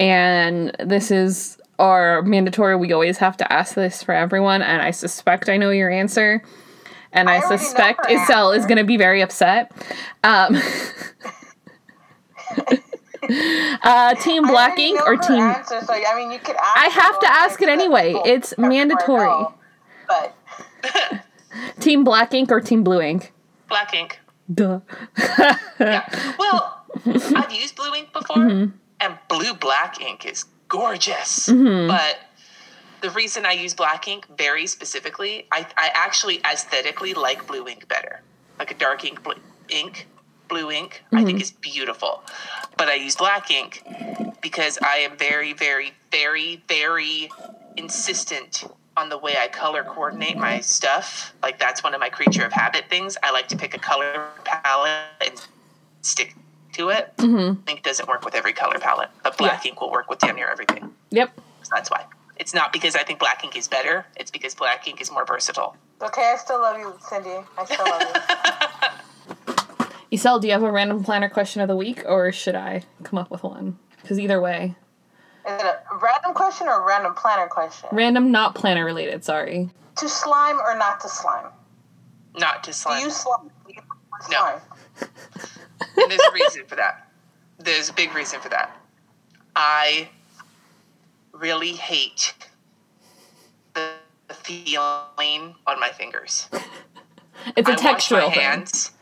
And 0.00 0.74
this 0.80 1.10
is 1.10 1.58
our 1.78 2.22
mandatory. 2.22 2.76
We 2.76 2.92
always 2.92 3.18
have 3.18 3.36
to 3.38 3.52
ask 3.52 3.74
this 3.74 4.02
for 4.02 4.12
everyone. 4.12 4.62
And 4.62 4.82
I 4.82 4.90
suspect 4.90 5.48
I 5.48 5.56
know 5.56 5.70
your 5.70 5.90
answer. 5.90 6.42
And 7.12 7.30
I, 7.30 7.36
I 7.36 7.40
suspect 7.40 8.06
her 8.06 8.16
Isel 8.16 8.56
is 8.56 8.66
going 8.66 8.78
to 8.78 8.84
be 8.84 8.96
very 8.96 9.22
upset. 9.22 9.70
Um, 10.24 10.56
uh, 13.82 14.14
team 14.16 14.46
Black 14.46 14.78
Ink 14.78 15.00
or 15.06 15.16
team. 15.16 15.40
Answer, 15.40 15.80
so 15.80 15.92
I 15.92 16.16
mean, 16.16 16.32
you 16.32 16.38
could 16.38 16.56
ask. 16.56 16.76
I 16.76 16.86
have 16.88 17.20
to 17.20 17.30
ask 17.30 17.62
it 17.62 17.68
anyway. 17.68 18.14
It's 18.24 18.56
mandatory. 18.58 19.26
go, 19.26 19.54
But 20.08 20.36
Team 21.80 22.04
Black 22.04 22.34
Ink 22.34 22.50
or 22.50 22.60
Team 22.60 22.82
Blue 22.82 23.00
Ink? 23.00 23.32
Black 23.68 23.94
ink. 23.94 24.20
Duh. 24.52 24.80
Yeah. 25.80 26.06
Well, 26.38 26.84
I've 27.06 27.52
used 27.52 27.74
blue 27.74 27.92
ink 27.94 28.12
before, 28.12 28.36
and 28.36 29.18
blue 29.28 29.54
black 29.54 30.00
ink 30.00 30.24
is 30.26 30.44
gorgeous. 30.68 31.48
Mm-hmm. 31.48 31.88
But 31.88 32.18
the 33.00 33.10
reason 33.10 33.44
I 33.44 33.52
use 33.52 33.74
black 33.74 34.08
ink 34.08 34.26
very 34.36 34.66
specifically, 34.66 35.46
I, 35.52 35.66
I 35.76 35.90
actually 35.94 36.40
aesthetically 36.50 37.14
like 37.14 37.46
blue 37.46 37.68
ink 37.68 37.88
better. 37.88 38.22
Like 38.58 38.70
a 38.70 38.74
dark 38.74 39.04
ink, 39.04 39.22
blue, 39.22 39.34
ink, 39.68 40.06
blue 40.48 40.70
ink, 40.70 41.02
I 41.12 41.24
think 41.24 41.38
mm-hmm. 41.38 41.42
is 41.42 41.50
beautiful. 41.50 42.22
But 42.76 42.88
I 42.88 42.94
use 42.94 43.16
black 43.16 43.50
ink 43.50 43.82
because 44.40 44.78
I 44.82 44.98
am 44.98 45.16
very, 45.16 45.52
very, 45.52 45.92
very, 46.10 46.62
very 46.68 47.30
insistent 47.76 48.64
on 48.96 49.08
the 49.08 49.18
way 49.18 49.34
I 49.36 49.48
color 49.48 49.82
coordinate 49.82 50.36
my 50.36 50.60
stuff. 50.60 51.34
Like 51.42 51.58
that's 51.58 51.82
one 51.82 51.94
of 51.94 52.00
my 52.00 52.08
creature 52.08 52.44
of 52.44 52.52
habit 52.52 52.84
things. 52.88 53.16
I 53.22 53.32
like 53.32 53.48
to 53.48 53.56
pick 53.56 53.74
a 53.74 53.78
color 53.78 54.28
palette 54.44 55.02
and 55.26 55.46
stick 56.02 56.36
to 56.74 56.90
it. 56.90 57.12
Mm-hmm. 57.18 57.68
Ink 57.68 57.82
doesn't 57.82 58.08
work 58.08 58.24
with 58.24 58.34
every 58.34 58.52
color 58.52 58.78
palette, 58.78 59.10
but 59.22 59.36
black 59.38 59.64
ink 59.66 59.80
will 59.80 59.90
work 59.90 60.08
with 60.10 60.18
damn 60.18 60.36
near 60.36 60.48
everything. 60.48 60.92
Yep. 61.10 61.30
So 61.62 61.70
that's 61.74 61.90
why. 61.90 62.04
It's 62.36 62.52
not 62.54 62.72
because 62.72 62.96
I 62.96 63.02
think 63.04 63.18
black 63.20 63.42
ink 63.44 63.56
is 63.56 63.68
better. 63.68 64.06
It's 64.16 64.30
because 64.30 64.54
black 64.54 64.86
ink 64.88 65.00
is 65.00 65.10
more 65.10 65.24
versatile. 65.24 65.76
okay, 66.02 66.32
I 66.34 66.36
still 66.36 66.60
love 66.60 66.78
you, 66.78 66.92
Cindy. 67.08 67.30
I 67.56 67.64
still 67.64 67.84
love 67.86 68.02
you. 68.02 69.54
Isel, 70.18 70.40
do 70.40 70.46
you 70.46 70.52
have 70.52 70.62
a 70.62 70.70
random 70.70 71.02
planner 71.02 71.28
question 71.28 71.60
of 71.62 71.68
the 71.68 71.76
week, 71.76 72.02
or 72.06 72.30
should 72.32 72.54
I 72.54 72.82
come 73.02 73.18
up 73.18 73.30
with 73.30 73.42
one? 73.42 73.78
Because 74.02 74.18
either 74.20 74.40
way, 74.40 74.74
Is 75.48 75.60
it 75.60 75.64
a 75.64 75.96
random 75.96 76.34
question 76.34 76.68
or 76.68 76.82
a 76.82 76.86
random 76.86 77.14
planner 77.14 77.48
question? 77.48 77.88
random, 77.92 78.30
not 78.30 78.54
planner 78.54 78.84
related. 78.84 79.24
Sorry. 79.24 79.70
to 79.96 80.08
slime 80.08 80.58
or 80.60 80.76
not 80.76 81.00
to 81.00 81.08
slime? 81.08 81.46
Not 82.36 82.62
to 82.64 82.72
slime. 82.72 83.02
Do 83.04 83.10
slime. 83.10 83.44
you 83.44 83.50
slime? 83.50 83.50
Do 83.66 83.74
you 83.74 84.30
No. 84.30 84.60
And 85.00 86.10
there's 86.10 86.20
a 86.20 86.32
reason 86.32 86.64
for 86.66 86.76
that. 86.76 87.10
There's 87.58 87.88
a 87.88 87.92
big 87.92 88.14
reason 88.14 88.40
for 88.40 88.48
that. 88.48 88.76
I 89.56 90.08
really 91.32 91.72
hate 91.72 92.34
the 93.74 93.92
the 94.28 94.34
feeling 94.34 95.54
on 95.66 95.80
my 95.80 95.90
fingers. 95.90 96.48
It's 97.56 97.68
a 97.68 97.72
I 97.72 97.74
wash 97.74 98.10
my 98.10 98.20
textural 98.20 98.30
thing. 98.30 98.40
hands. 98.40 98.92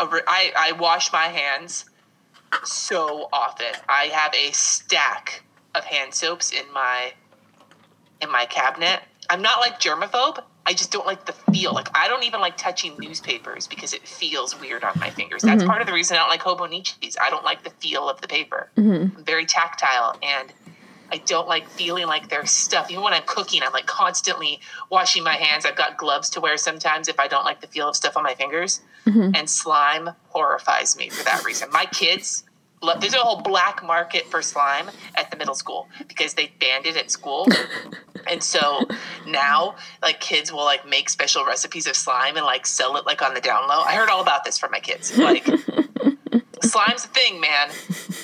I, 0.00 0.52
I 0.58 0.72
wash 0.72 1.12
my 1.12 1.26
hands 1.26 1.84
so 2.64 3.28
often. 3.32 3.72
I 3.88 4.04
have 4.06 4.34
a 4.34 4.50
stack 4.50 5.44
of 5.74 5.84
hand 5.84 6.12
soaps 6.12 6.50
in 6.50 6.64
my 6.72 7.12
in 8.20 8.30
my 8.32 8.46
cabinet. 8.46 9.02
I'm 9.28 9.40
not 9.40 9.60
like 9.60 9.78
germaphobe. 9.78 10.42
I 10.70 10.72
just 10.72 10.92
don't 10.92 11.04
like 11.04 11.26
the 11.26 11.32
feel. 11.52 11.74
Like 11.74 11.88
I 11.98 12.06
don't 12.06 12.22
even 12.22 12.40
like 12.40 12.56
touching 12.56 12.94
newspapers 12.96 13.66
because 13.66 13.92
it 13.92 14.06
feels 14.06 14.58
weird 14.60 14.84
on 14.84 14.96
my 15.00 15.10
fingers. 15.10 15.42
That's 15.42 15.62
mm-hmm. 15.62 15.68
part 15.68 15.80
of 15.80 15.88
the 15.88 15.92
reason 15.92 16.16
I 16.16 16.20
don't 16.20 16.28
like 16.28 16.42
Hobonichis. 16.42 17.16
I 17.20 17.28
don't 17.28 17.42
like 17.42 17.64
the 17.64 17.70
feel 17.70 18.08
of 18.08 18.20
the 18.20 18.28
paper. 18.28 18.70
Mm-hmm. 18.76 19.16
I'm 19.18 19.24
very 19.24 19.46
tactile 19.46 20.16
and 20.22 20.52
I 21.10 21.16
don't 21.26 21.48
like 21.48 21.68
feeling 21.68 22.06
like 22.06 22.28
there's 22.28 22.52
stuff. 22.52 22.88
Even 22.88 23.02
when 23.02 23.12
I'm 23.12 23.24
cooking, 23.26 23.64
I'm 23.64 23.72
like 23.72 23.86
constantly 23.86 24.60
washing 24.90 25.24
my 25.24 25.34
hands. 25.34 25.66
I've 25.66 25.74
got 25.74 25.96
gloves 25.96 26.30
to 26.30 26.40
wear 26.40 26.56
sometimes 26.56 27.08
if 27.08 27.18
I 27.18 27.26
don't 27.26 27.44
like 27.44 27.60
the 27.60 27.66
feel 27.66 27.88
of 27.88 27.96
stuff 27.96 28.16
on 28.16 28.22
my 28.22 28.36
fingers. 28.36 28.80
Mm-hmm. 29.06 29.32
And 29.34 29.50
slime 29.50 30.10
horrifies 30.28 30.96
me 30.96 31.08
for 31.08 31.24
that 31.24 31.44
reason. 31.44 31.68
My 31.72 31.86
kids 31.86 32.44
there's 33.00 33.14
a 33.14 33.18
whole 33.18 33.42
black 33.42 33.84
market 33.84 34.26
for 34.26 34.40
slime 34.42 34.90
at 35.14 35.30
the 35.30 35.36
middle 35.36 35.54
school 35.54 35.88
because 36.08 36.34
they 36.34 36.50
banned 36.60 36.86
it 36.86 36.96
at 36.96 37.10
school. 37.10 37.46
and 38.30 38.42
so 38.42 38.82
now 39.26 39.74
like 40.02 40.20
kids 40.20 40.52
will 40.52 40.64
like 40.64 40.86
make 40.88 41.08
special 41.08 41.44
recipes 41.44 41.86
of 41.86 41.96
slime 41.96 42.36
and 42.36 42.46
like 42.46 42.66
sell 42.66 42.96
it 42.96 43.04
like 43.06 43.22
on 43.22 43.34
the 43.34 43.40
down 43.40 43.68
low. 43.68 43.80
I 43.80 43.94
heard 43.94 44.08
all 44.08 44.22
about 44.22 44.44
this 44.44 44.58
from 44.58 44.70
my 44.70 44.80
kids. 44.80 45.16
Like 45.16 45.44
slime's 46.62 47.04
a 47.04 47.08
thing, 47.08 47.40
man, 47.40 47.70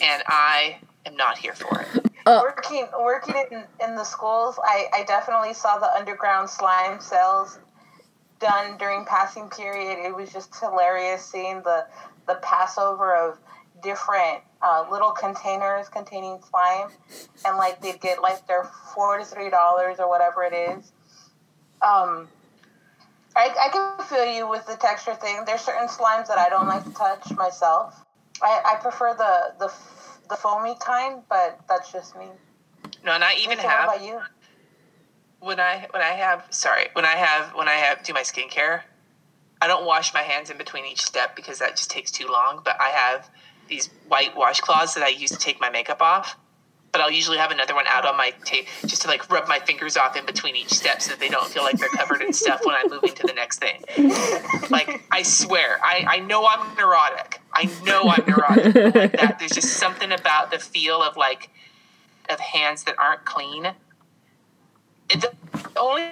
and 0.03 0.23
I 0.27 0.79
am 1.05 1.17
not 1.17 1.39
here 1.39 1.55
for 1.55 1.83
it. 1.83 1.89
Uh, 2.25 2.41
working 2.43 2.89
working 2.99 3.35
in, 3.53 3.65
in 3.83 3.95
the 3.95 4.05
schools, 4.05 4.59
I, 4.65 4.87
I 4.93 5.05
definitely 5.05 5.55
saw 5.55 5.79
the 5.79 5.93
underground 5.95 6.51
slime 6.51 7.01
sales 7.01 7.59
done 8.41 8.77
during 8.79 9.05
passing 9.05 9.49
period. 9.49 9.99
It 9.99 10.15
was 10.15 10.33
just 10.33 10.55
hilarious 10.59 11.25
seeing 11.25 11.63
the 11.63 11.87
the 12.27 12.37
passover 12.43 13.15
of 13.15 13.39
different 13.87 14.43
uh, 14.61 14.84
little 14.91 15.12
containers 15.12 15.89
containing 15.89 16.41
slime, 16.51 16.89
and 17.45 17.57
like 17.57 17.80
they'd 17.80 18.01
get 18.01 18.20
like 18.20 18.47
their 18.49 18.64
four 18.93 19.18
to 19.18 19.24
three 19.24 19.49
dollars 19.49 19.97
or 20.01 20.09
whatever 20.09 20.43
it 20.43 20.53
is. 20.53 20.93
Um, 21.80 22.28
I, 23.37 23.55
I 23.61 23.68
can 23.70 24.07
feel 24.07 24.26
you 24.26 24.49
with 24.49 24.66
the 24.66 24.76
texture 24.76 25.14
thing. 25.14 25.45
There's 25.47 25.61
certain 25.61 25.87
slimes 25.89 26.26
that 26.26 26.39
I 26.39 26.49
don't 26.49 26.66
like 26.66 26.84
to 26.84 26.91
touch 26.93 27.30
myself. 27.37 28.05
I, 28.43 28.74
I 28.74 28.82
prefer 28.82 29.14
the 29.14 29.55
the 29.59 29.72
the 30.28 30.37
foamy 30.37 30.74
kind, 30.80 31.22
but 31.28 31.61
that's 31.68 31.93
just 31.93 32.16
me. 32.16 32.26
No, 33.05 33.12
and 33.12 33.22
I 33.22 33.34
even 33.34 33.59
Lisa, 33.59 33.68
have 33.68 33.87
what 33.87 33.97
about 33.97 34.07
you? 34.07 34.20
when 35.41 35.61
I 35.61 35.87
when 35.91 36.03
I 36.03 36.12
have 36.12 36.45
sorry 36.51 36.89
when 36.95 37.05
I 37.05 37.14
have 37.14 37.55
when 37.55 37.68
I 37.68 37.74
have 37.74 38.03
do 38.03 38.12
my 38.12 38.22
skincare, 38.22 38.82
I 39.62 39.68
don't 39.68 39.87
wash 39.87 40.12
my 40.12 40.22
hands 40.22 40.51
in 40.51 40.59
between 40.59 40.84
each 40.87 41.03
step 41.03 41.37
because 41.37 41.61
that 41.61 41.76
just 41.76 41.91
takes 41.91 42.11
too 42.11 42.26
long. 42.26 42.62
But 42.64 42.80
I 42.80 42.89
have 42.89 43.30
these 43.69 43.91
white 44.09 44.35
washcloths 44.35 44.95
that 44.95 45.03
I 45.03 45.09
use 45.09 45.31
to 45.31 45.39
take 45.39 45.61
my 45.61 45.71
makeup 45.71 46.01
off. 46.01 46.37
But 46.93 47.03
I'll 47.03 47.11
usually 47.11 47.37
have 47.37 47.51
another 47.51 47.75
one 47.75 47.85
out 47.89 48.07
on 48.07 48.17
my 48.17 48.33
tape 48.45 48.69
just 48.87 49.03
to 49.03 49.09
like 49.09 49.31
rub 49.31 49.47
my 49.49 49.59
fingers 49.59 49.99
off 49.99 50.17
in 50.17 50.25
between 50.25 50.57
each 50.57 50.73
step 50.73 51.03
so 51.03 51.11
that 51.11 51.21
they 51.21 51.29
don't 51.29 51.47
feel 51.47 51.62
like 51.62 51.77
they're 51.79 51.91
covered 51.91 52.23
in 52.23 52.33
stuff 52.33 52.62
when 52.64 52.75
I'm 52.75 52.89
moving 52.89 53.12
to 53.14 53.27
the 53.27 53.35
next 53.35 53.59
thing. 53.59 53.85
Like 54.71 55.03
I 55.11 55.23
swear, 55.23 55.79
I, 55.83 56.07
I 56.09 56.19
know 56.21 56.47
I'm 56.47 56.75
neurotic. 56.75 57.41
I 57.53 57.64
know 57.85 58.05
I'm 58.05 58.25
neurotic. 58.27 58.95
like 58.95 59.12
that, 59.12 59.37
there's 59.39 59.53
just 59.53 59.75
something 59.75 60.11
about 60.11 60.51
the 60.51 60.59
feel 60.59 61.03
of 61.03 61.19
like 61.19 61.51
of 62.31 62.41
hands 62.41 62.85
that 62.85 62.99
aren't 62.99 63.27
clean 63.27 63.75
it, 65.11 65.21
the 65.21 65.81
only 65.81 66.11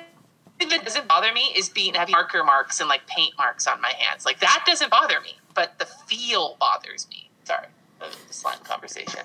thing 0.59 0.69
that 0.69 0.85
doesn't 0.85 1.09
bother 1.09 1.33
me 1.33 1.53
is 1.57 1.69
being 1.69 1.95
having 1.95 2.13
marker 2.13 2.45
marks 2.45 2.81
and 2.81 2.89
like 2.89 3.07
paint 3.07 3.35
marks 3.37 3.67
on 3.67 3.81
my 3.81 3.93
hands. 3.99 4.25
Like 4.25 4.41
that 4.41 4.65
doesn't 4.67 4.91
bother 4.91 5.21
me, 5.21 5.37
but 5.55 5.79
the 5.79 5.87
feel 5.87 6.57
bothers 6.61 7.07
me. 7.11 7.24
Sorry, 7.45 7.67
the 8.01 8.07
slime 8.33 8.59
conversation. 8.65 9.21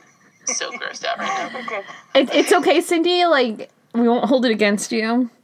So 0.46 0.72
grossed 0.72 1.06
out 1.06 1.20
right 1.20 1.52
now. 1.54 1.60
Okay. 1.60 1.82
It, 2.16 2.34
it's 2.34 2.52
okay, 2.54 2.82
Cindy. 2.82 3.26
Like 3.26 3.70
we 3.94 4.08
won't 4.08 4.26
hold 4.26 4.46
it 4.46 4.52
against 4.52 4.92
you. 4.92 5.30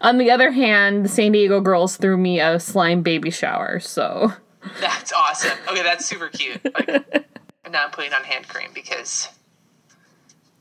On 0.00 0.18
the 0.18 0.30
other 0.30 0.50
hand, 0.50 1.04
the 1.04 1.08
San 1.08 1.32
Diego 1.32 1.60
girls 1.60 1.96
threw 1.96 2.16
me 2.16 2.40
a 2.40 2.58
slime 2.60 3.02
baby 3.02 3.30
shower, 3.30 3.80
so 3.80 4.32
That's 4.80 5.12
awesome. 5.12 5.58
Okay, 5.68 5.82
that's 5.82 6.06
super 6.06 6.28
cute. 6.28 6.62
Like, 6.64 7.26
now 7.70 7.84
I'm 7.84 7.90
putting 7.90 8.12
on 8.12 8.24
hand 8.24 8.48
cream 8.48 8.70
because 8.74 9.28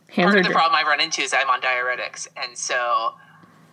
hands 0.10 0.26
part 0.28 0.38
of 0.38 0.44
the 0.44 0.50
dry. 0.50 0.62
problem 0.62 0.80
I 0.84 0.88
run 0.88 1.00
into 1.02 1.22
is 1.22 1.34
I'm 1.34 1.50
on 1.50 1.62
diuretics, 1.62 2.28
and 2.38 2.58
so 2.58 3.14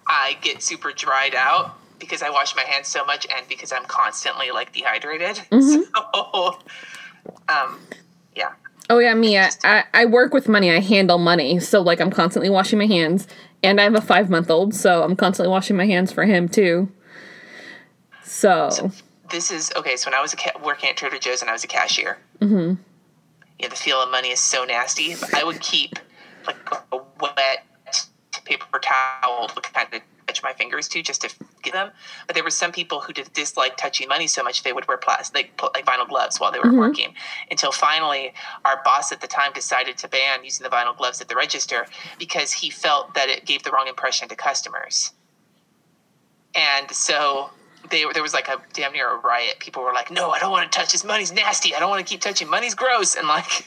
I 0.09 0.37
get 0.41 0.63
super 0.63 0.93
dried 0.93 1.35
out 1.35 1.77
because 1.99 2.23
I 2.23 2.31
wash 2.31 2.55
my 2.57 2.63
hands 2.63 2.89
so 2.89 3.05
much, 3.05 3.27
and 3.35 3.47
because 3.49 3.73
I'm 3.73 3.85
constantly 3.85 4.51
like 4.51 4.73
dehydrated. 4.73 5.41
So, 5.51 6.59
um, 7.49 7.81
yeah, 8.37 8.53
Oh 8.89 8.99
yeah, 8.99 9.15
me. 9.15 9.37
I, 9.37 9.51
I 9.65 9.85
I 9.93 10.05
work 10.05 10.33
with 10.33 10.49
money. 10.49 10.71
I 10.71 10.81
handle 10.81 11.19
money, 11.19 11.59
so 11.59 11.81
like 11.81 12.01
I'm 12.01 12.11
constantly 12.11 12.51
washing 12.51 12.79
my 12.79 12.87
hands, 12.87 13.27
and 13.63 13.81
I 13.81 13.85
have 13.85 13.95
a 13.95 14.01
five 14.01 14.31
month 14.31 14.51
old, 14.51 14.75
so 14.75 15.03
I'm 15.03 15.17
constantly 15.17 15.51
washing 15.51 15.77
my 15.77 15.87
hands 15.87 16.13
for 16.13 16.25
him 16.25 16.49
too. 16.49 16.89
So 18.23 18.93
this 19.31 19.51
is 19.51 19.73
okay. 19.77 19.97
So 19.97 20.11
when 20.11 20.15
I 20.15 20.23
was 20.23 20.33
a 20.33 20.37
ca- 20.37 20.59
working 20.63 20.89
at 20.89 20.97
Trader 20.97 21.19
Joe's 21.19 21.41
and 21.41 21.51
I 21.51 21.53
was 21.53 21.65
a 21.65 21.69
cashier, 21.69 22.19
mm-hmm. 22.41 22.75
yeah, 23.59 23.69
the 23.69 23.77
feel 23.77 24.01
of 24.01 24.11
money 24.11 24.31
is 24.31 24.41
so 24.41 24.65
nasty. 24.65 25.17
But 25.17 25.35
I 25.35 25.43
would 25.43 25.61
keep 25.61 25.99
like 26.47 26.57
a 26.93 26.99
wet 27.21 27.67
paper 28.45 28.79
towel 28.79 29.49
to 29.49 29.61
kind 29.61 29.89
of 29.93 30.01
touch 30.37 30.43
my 30.43 30.53
fingers 30.53 30.89
to 30.89 31.03
just 31.03 31.22
to 31.22 31.34
get 31.62 31.72
them. 31.72 31.91
But 32.26 32.34
there 32.34 32.45
were 32.45 32.51
some 32.51 32.72
people 32.72 33.01
who 33.01 33.12
did 33.12 33.32
dislike 33.32 33.76
touching 33.76 34.09
money 34.09 34.26
so 34.26 34.43
much 34.43 34.62
they 34.62 34.72
would 34.72 34.87
wear 34.89 34.97
plastic, 34.97 35.34
like, 35.62 35.74
like 35.74 35.87
vinyl 35.87 36.09
gloves 36.09 36.39
while 36.39 36.53
they 36.53 36.59
were 36.59 36.66
mm-hmm. 36.66 36.78
working. 36.78 37.14
Until 37.51 37.72
finally, 37.72 38.32
our 38.64 38.80
boss 38.84 39.12
at 39.12 39.20
the 39.20 39.26
time 39.26 39.53
decided 39.53 39.97
to 39.99 40.09
ban 40.09 40.45
using 40.45 40.64
the 40.64 40.70
vinyl 40.70 40.97
gloves 40.97 41.20
at 41.20 41.28
the 41.28 41.37
register 41.37 41.87
because 42.18 42.53
he 42.53 42.70
felt 42.70 43.14
that 43.14 43.28
it 43.28 43.45
gave 43.45 43.62
the 43.62 43.70
wrong 43.70 43.89
impression 43.89 44.28
to 44.28 44.37
customers. 44.37 45.12
And 46.55 46.91
so 46.91 47.51
they, 47.91 48.05
there 48.12 48.22
was 48.22 48.34
like 48.34 48.49
a 48.49 48.61
damn 48.72 48.93
near 48.93 49.11
a 49.11 49.18
riot. 49.18 49.57
People 49.61 49.82
were 49.82 49.93
like, 49.93 50.11
"No, 50.11 50.30
I 50.30 50.39
don't 50.39 50.51
want 50.51 50.70
to 50.70 50.76
touch 50.76 50.93
this. 50.93 51.05
Money's 51.05 51.32
nasty. 51.32 51.74
I 51.74 51.80
don't 51.80 51.91
want 51.91 52.05
to 52.05 52.11
keep 52.11 52.20
touching. 52.20 52.49
Money's 52.49 52.74
gross." 52.74 53.14
And 53.14 53.28
like, 53.28 53.66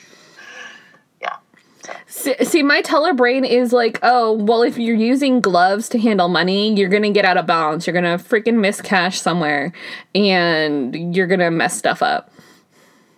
see, 2.10 2.36
see, 2.43 2.64
my 2.64 2.82
teller 2.82 3.14
brain 3.14 3.45
is 3.45 3.72
like, 3.72 3.99
oh, 4.03 4.34
well, 4.34 4.62
if 4.64 4.78
you're 4.78 4.95
using 4.95 5.39
gloves 5.39 5.88
to 5.89 5.99
handle 5.99 6.28
money, 6.28 6.74
you're 6.74 6.89
gonna 6.89 7.12
get 7.12 7.24
out 7.24 7.38
of 7.38 7.45
balance. 7.45 7.88
You're 7.88 7.93
gonna 7.93 8.18
freaking 8.18 8.60
miss 8.60 8.82
cash 8.82 9.22
somewhere, 9.22 9.72
and 10.14 11.16
you're 11.16 11.28
gonna 11.28 11.51
mess 11.51 11.78
stuff 11.78 12.01
up. 12.01 12.32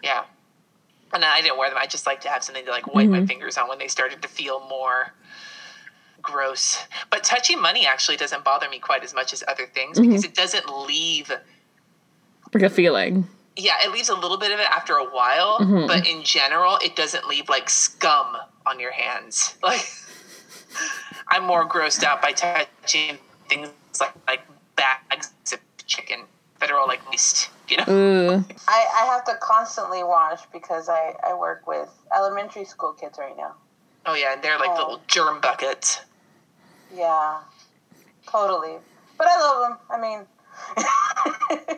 yeah. 0.04 0.26
And 1.14 1.26
I 1.26 1.42
didn't 1.42 1.58
wear 1.58 1.68
them. 1.70 1.78
I 1.78 1.88
just 1.88 2.06
like 2.06 2.22
to 2.22 2.30
have 2.30 2.42
something 2.42 2.64
to 2.64 2.72
like 2.72 2.94
wipe 2.94 3.10
my 3.10 3.18
mm-hmm. 3.18 3.26
fingers 3.26 3.58
on 3.58 3.68
when 3.68 3.80
they 3.80 3.90
started 3.90 4.22
to 4.22 4.30
feel 4.30 4.66
more 4.70 5.12
gross. 6.22 6.86
But 7.10 7.26
touching 7.26 7.62
money 7.62 7.86
actually 7.86 8.16
doesn't 8.16 8.46
bother 8.46 8.70
me 8.70 8.80
quite 8.80 9.04
as 9.04 9.14
much 9.14 9.34
as 9.34 9.44
other 9.50 9.66
things 9.66 10.00
mm-hmm. 10.00 10.10
because 10.10 10.24
it 10.24 10.36
doesn't 10.36 10.70
leave 10.88 11.30
Like 12.54 12.64
a 12.64 12.70
feeling. 12.70 13.28
yeah, 13.58 13.74
it 13.84 13.92
leaves 13.92 14.08
a 14.08 14.16
little 14.16 14.38
bit 14.38 14.54
of 14.54 14.60
it 14.60 14.68
after 14.70 14.94
a 14.94 15.04
while, 15.04 15.60
mm-hmm. 15.60 15.86
but 15.86 16.08
in 16.08 16.24
general, 16.24 16.78
it 16.82 16.96
doesn't 16.96 17.28
leave 17.28 17.50
like 17.50 17.70
scum 17.70 18.38
on 18.66 18.80
your 18.80 18.92
hands. 18.92 19.58
Like, 19.64 19.86
I'm 21.28 21.44
more 21.46 21.68
grossed 21.68 22.04
out 22.04 22.22
by 22.22 22.32
touching 22.32 23.18
things 23.50 23.70
like 24.00 24.14
like 24.28 24.42
bags 24.76 25.32
of 25.52 25.60
chicken 25.86 26.22
that 26.60 26.72
are 26.72 26.78
all 26.78 26.88
like 26.88 27.06
moist, 27.10 27.50
you 27.70 27.78
know. 27.78 27.84
Ooh. 27.90 28.46
I, 28.68 28.86
I 29.02 29.06
have 29.08 29.26
to 29.26 29.36
constantly 29.42 30.04
wash 30.04 30.40
because 30.54 30.88
I, 30.90 31.14
I 31.28 31.34
work 31.34 31.68
with 31.68 31.90
elementary 32.16 32.64
school 32.66 32.94
kids 32.94 33.18
right 33.20 33.36
now. 33.36 33.54
Oh 34.06 34.14
yeah, 34.16 34.34
and 34.34 34.42
they're 34.42 34.58
like 34.58 34.70
Oh. 34.72 34.76
little 34.78 35.02
germ 35.08 35.42
buckets. 35.42 36.02
Yeah, 36.96 37.40
totally. 38.28 38.78
But 39.18 39.28
I 39.28 39.40
love 39.40 39.70
them. 39.70 39.78
I 39.90 40.00
mean, 40.02 41.78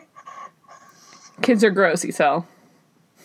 Kids 1.42 1.62
are 1.64 1.70
gross, 1.70 2.04
so. 2.16 2.46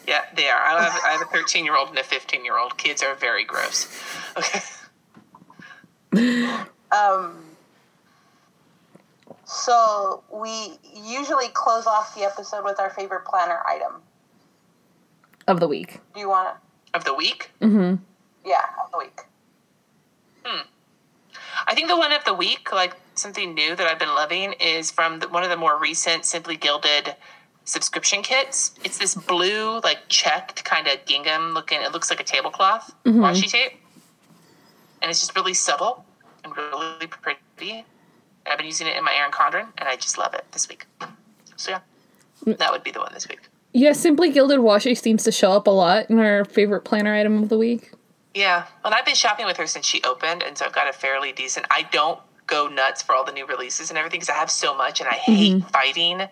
Yeah, 0.09 0.23
they 0.35 0.49
are. 0.49 0.59
I 0.59 0.83
have, 0.83 1.01
I 1.05 1.09
have 1.11 1.21
a 1.21 1.25
13 1.31 1.63
year 1.63 1.77
old 1.77 1.89
and 1.89 1.99
a 1.99 2.03
15 2.03 2.43
year 2.43 2.57
old. 2.57 2.77
Kids 2.79 3.03
are 3.03 3.13
very 3.13 3.45
gross. 3.45 3.87
Okay. 4.35 4.59
um, 6.91 7.37
so 9.45 10.23
we 10.33 10.79
usually 10.95 11.49
close 11.49 11.85
off 11.85 12.15
the 12.15 12.23
episode 12.23 12.65
with 12.65 12.79
our 12.79 12.89
favorite 12.89 13.23
planner 13.23 13.61
item. 13.67 14.01
Of 15.47 15.59
the 15.59 15.67
week. 15.67 15.99
Do 16.15 16.19
you 16.19 16.29
want 16.29 16.55
to? 16.55 16.97
Of 16.97 17.05
the 17.05 17.13
week, 17.13 17.51
Mm-hmm. 17.61 18.03
Yeah, 18.43 18.65
of 18.83 18.91
the 18.91 18.97
week. 18.97 19.21
Hmm. 20.43 20.61
I 21.67 21.75
think 21.75 21.87
the 21.87 21.95
one 21.95 22.11
of 22.11 22.25
the 22.25 22.33
week, 22.33 22.73
like 22.73 22.95
something 23.13 23.53
new 23.53 23.75
that 23.75 23.85
I've 23.85 23.99
been 23.99 24.15
loving, 24.15 24.53
is 24.53 24.89
from 24.89 25.19
the, 25.19 25.29
one 25.29 25.43
of 25.43 25.51
the 25.51 25.57
more 25.57 25.77
recent 25.77 26.25
Simply 26.25 26.55
Gilded 26.55 27.15
subscription 27.69 28.23
kits. 28.23 28.71
It's 28.83 28.97
this 28.97 29.15
blue, 29.15 29.79
like 29.81 29.99
checked 30.09 30.63
kind 30.65 30.87
of 30.87 31.05
gingham 31.05 31.53
looking. 31.53 31.81
It 31.81 31.91
looks 31.91 32.09
like 32.09 32.19
a 32.19 32.23
tablecloth 32.23 32.93
mm-hmm. 33.05 33.21
washi 33.21 33.49
tape, 33.49 33.73
and 35.01 35.09
it's 35.09 35.19
just 35.19 35.35
really 35.35 35.53
subtle 35.53 36.03
and 36.43 36.55
really 36.57 37.07
pretty. 37.07 37.85
I've 38.45 38.57
been 38.57 38.65
using 38.65 38.87
it 38.87 38.97
in 38.97 39.03
my 39.03 39.13
Erin 39.13 39.31
Condren, 39.31 39.67
and 39.77 39.87
I 39.87 39.95
just 39.95 40.17
love 40.17 40.33
it 40.33 40.45
this 40.51 40.67
week. 40.67 40.85
So 41.55 41.71
yeah, 41.71 41.79
mm. 42.45 42.57
that 42.57 42.71
would 42.71 42.83
be 42.83 42.91
the 42.91 42.99
one 42.99 43.13
this 43.13 43.27
week. 43.27 43.41
Yeah, 43.71 43.93
Simply 43.93 44.31
Gilded 44.31 44.59
Washi 44.59 44.97
seems 44.97 45.23
to 45.25 45.31
show 45.31 45.51
up 45.51 45.67
a 45.67 45.71
lot 45.71 46.09
in 46.09 46.17
our 46.17 46.43
favorite 46.45 46.81
planner 46.81 47.13
item 47.13 47.43
of 47.43 47.49
the 47.49 47.57
week. 47.57 47.91
Yeah, 48.33 48.65
and 48.83 48.95
I've 48.95 49.05
been 49.05 49.15
shopping 49.15 49.45
with 49.45 49.57
her 49.57 49.67
since 49.67 49.85
she 49.85 50.01
opened, 50.03 50.41
and 50.41 50.57
so 50.57 50.65
I've 50.65 50.73
got 50.73 50.89
a 50.89 50.93
fairly 50.93 51.31
decent. 51.31 51.67
I 51.69 51.83
don't 51.91 52.19
go 52.47 52.67
nuts 52.67 53.03
for 53.03 53.13
all 53.13 53.23
the 53.23 53.31
new 53.31 53.45
releases 53.45 53.91
and 53.91 53.97
everything 53.99 54.21
because 54.21 54.29
I 54.29 54.39
have 54.39 54.49
so 54.49 54.75
much, 54.75 54.99
and 55.01 55.07
I 55.07 55.13
hate 55.13 55.57
mm-hmm. 55.57 55.67
fighting 55.67 56.27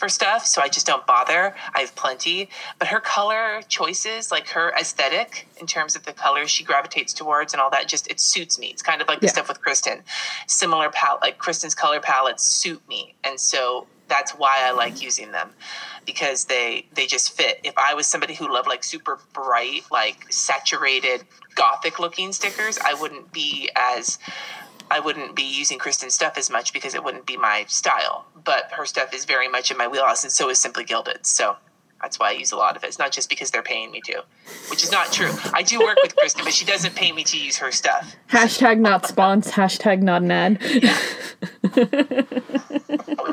for 0.00 0.08
stuff, 0.08 0.46
so 0.46 0.62
I 0.62 0.68
just 0.68 0.86
don't 0.86 1.06
bother. 1.06 1.54
I 1.74 1.80
have 1.80 1.94
plenty, 1.94 2.48
but 2.78 2.88
her 2.88 3.00
color 3.00 3.60
choices, 3.68 4.30
like 4.32 4.48
her 4.48 4.72
aesthetic 4.80 5.46
in 5.60 5.66
terms 5.66 5.94
of 5.94 6.04
the 6.04 6.12
colors 6.12 6.50
she 6.50 6.64
gravitates 6.64 7.12
towards 7.12 7.52
and 7.52 7.60
all 7.60 7.70
that, 7.70 7.86
just 7.86 8.10
it 8.10 8.18
suits 8.18 8.58
me. 8.58 8.68
It's 8.68 8.82
kind 8.82 9.02
of 9.02 9.08
like 9.08 9.20
the 9.20 9.28
stuff 9.28 9.46
with 9.46 9.60
Kristen. 9.60 10.02
Similar 10.46 10.90
palette, 10.90 11.20
like 11.20 11.38
Kristen's 11.38 11.74
color 11.74 12.00
palettes 12.00 12.44
suit 12.44 12.82
me, 12.88 13.14
and 13.22 13.38
so 13.38 13.86
that's 14.08 14.32
why 14.32 14.60
I 14.64 14.72
like 14.72 15.00
using 15.00 15.30
them 15.30 15.50
because 16.04 16.46
they 16.46 16.86
they 16.94 17.06
just 17.06 17.36
fit. 17.36 17.60
If 17.62 17.74
I 17.78 17.94
was 17.94 18.06
somebody 18.06 18.34
who 18.34 18.52
loved 18.52 18.68
like 18.68 18.82
super 18.82 19.20
bright, 19.32 19.82
like 19.92 20.32
saturated 20.32 21.22
gothic 21.54 21.98
looking 21.98 22.32
stickers, 22.32 22.78
I 22.78 22.94
wouldn't 22.94 23.32
be 23.32 23.70
as 23.76 24.18
I 24.90 24.98
wouldn't 25.00 25.36
be 25.36 25.42
using 25.42 25.78
Kristen's 25.78 26.14
stuff 26.14 26.36
as 26.36 26.50
much 26.50 26.72
because 26.72 26.94
it 26.94 27.04
wouldn't 27.04 27.26
be 27.26 27.36
my 27.36 27.64
style. 27.68 28.26
But 28.44 28.72
her 28.72 28.84
stuff 28.86 29.14
is 29.14 29.24
very 29.24 29.48
much 29.48 29.70
in 29.70 29.76
my 29.76 29.86
wheelhouse, 29.86 30.24
and 30.24 30.32
so 30.32 30.50
is 30.50 30.58
Simply 30.58 30.84
Gilded. 30.84 31.24
So 31.26 31.56
that's 32.02 32.18
why 32.18 32.30
I 32.30 32.32
use 32.32 32.50
a 32.50 32.56
lot 32.56 32.76
of 32.76 32.82
it. 32.82 32.88
It's 32.88 32.98
not 32.98 33.12
just 33.12 33.28
because 33.28 33.50
they're 33.50 33.62
paying 33.62 33.92
me 33.92 34.00
to, 34.06 34.24
which 34.70 34.82
is 34.82 34.90
not 34.90 35.12
true. 35.12 35.30
I 35.52 35.62
do 35.62 35.78
work 35.78 35.98
with 36.02 36.16
Kristen, 36.16 36.44
but 36.44 36.54
she 36.54 36.64
doesn't 36.64 36.96
pay 36.96 37.12
me 37.12 37.22
to 37.24 37.38
use 37.38 37.58
her 37.58 37.70
stuff. 37.70 38.16
Hashtag 38.28 38.78
not 38.80 39.04
spons. 39.04 39.50
Hashtag 39.50 40.02
not 40.02 40.22
an 40.22 40.30
ad. 40.30 40.58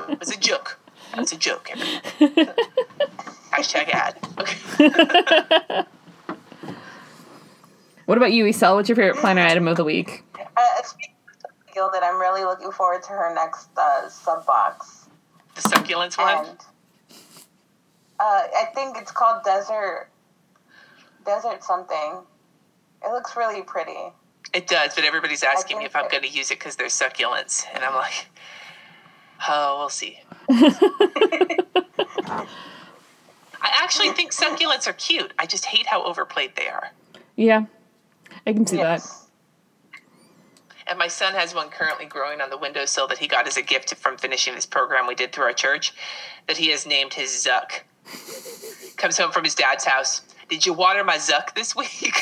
It 0.10 0.20
was 0.20 0.32
a 0.32 0.38
joke. 0.40 0.78
It's 1.18 1.32
a 1.32 1.38
joke. 1.38 1.72
everyone. 1.72 2.54
Hashtag 3.52 3.90
ad. 3.90 4.18
Okay. 4.38 4.58
what 8.06 8.18
about 8.18 8.34
you, 8.34 8.44
Isel? 8.46 8.76
What's 8.76 8.90
your 8.90 8.96
favorite 8.96 9.18
planner 9.18 9.42
item 9.42 9.68
of 9.68 9.78
the 9.78 9.84
week? 9.84 10.24
Uh, 10.36 10.82
Gilded, 11.78 12.02
I'm 12.02 12.20
really 12.20 12.44
looking 12.44 12.72
forward 12.72 13.04
to 13.04 13.10
her 13.10 13.32
next 13.36 13.70
uh, 13.78 14.10
sub 14.10 14.48
box. 14.48 15.06
The 15.54 15.62
succulents 15.62 16.18
one. 16.18 16.48
And 16.48 16.58
uh, 18.20 18.24
I 18.58 18.66
think 18.74 18.98
it's 18.98 19.12
called 19.12 19.44
Desert 19.44 20.10
Desert 21.24 21.64
something. 21.64 22.22
It 23.06 23.12
looks 23.12 23.38
really 23.38 23.62
pretty. 23.62 24.12
It 24.56 24.66
does, 24.66 24.96
but 24.96 25.04
everybody's 25.04 25.44
asking 25.44 25.78
me 25.78 25.86
if 25.86 25.96
I'm 25.96 26.10
going 26.10 26.24
to 26.24 26.30
use 26.30 26.50
it 26.50 26.58
because 26.58 26.78
they're 26.78 26.88
succulents, 26.88 27.66
and 27.72 27.84
I'm 27.84 27.94
like, 27.94 28.26
oh, 29.48 29.78
we'll 29.78 29.90
see. 29.90 30.20
I 30.50 32.48
actually 33.62 34.14
think 34.14 34.34
succulents 34.34 34.88
are 34.88 34.94
cute. 34.94 35.32
I 35.38 35.46
just 35.46 35.66
hate 35.66 35.86
how 35.86 36.04
overplayed 36.04 36.56
they 36.56 36.70
are. 36.70 36.90
Yeah, 37.36 37.66
I 38.48 38.54
can 38.54 38.66
see 38.66 38.78
that. 38.78 39.08
Yes. 40.88 40.92
And 40.92 41.00
my 41.00 41.08
son 41.08 41.34
has 41.34 41.54
one 41.54 41.70
currently 41.70 42.06
growing 42.06 42.42
on 42.42 42.50
the 42.50 42.58
windowsill 42.58 43.08
that 43.08 43.18
he 43.18 43.28
got 43.28 43.48
as 43.48 43.58
a 43.58 43.62
gift 43.62 43.94
from 43.96 44.18
finishing 44.18 44.56
this 44.56 44.66
program 44.66 45.08
we 45.08 45.16
did 45.16 45.32
through 45.32 45.46
our 45.46 45.54
church 45.54 45.94
that 46.48 46.58
he 46.58 46.70
has 46.70 46.86
named 46.86 47.14
his 47.14 47.30
Zuck. 47.30 47.82
Comes 48.98 49.18
home 49.18 49.32
from 49.32 49.44
his 49.44 49.56
dad's 49.56 49.86
house. 49.86 50.22
Did 50.50 50.66
you 50.66 50.74
water 50.74 51.04
my 51.04 51.18
Zuck 51.18 51.54
this 51.56 51.76
week? 51.76 52.16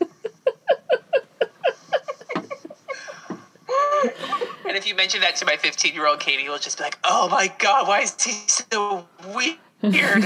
and 4.66 4.76
if 4.76 4.86
you 4.86 4.94
mention 4.94 5.20
that 5.20 5.36
to 5.36 5.44
my 5.44 5.56
15 5.56 5.94
year 5.94 6.06
old 6.06 6.20
Katie, 6.20 6.48
will 6.48 6.58
just 6.58 6.78
be 6.78 6.84
like, 6.84 6.98
oh 7.04 7.28
my 7.28 7.52
God, 7.58 7.86
why 7.86 8.00
is 8.00 8.16
he 8.22 8.32
so 8.48 9.06
weird? 9.34 9.58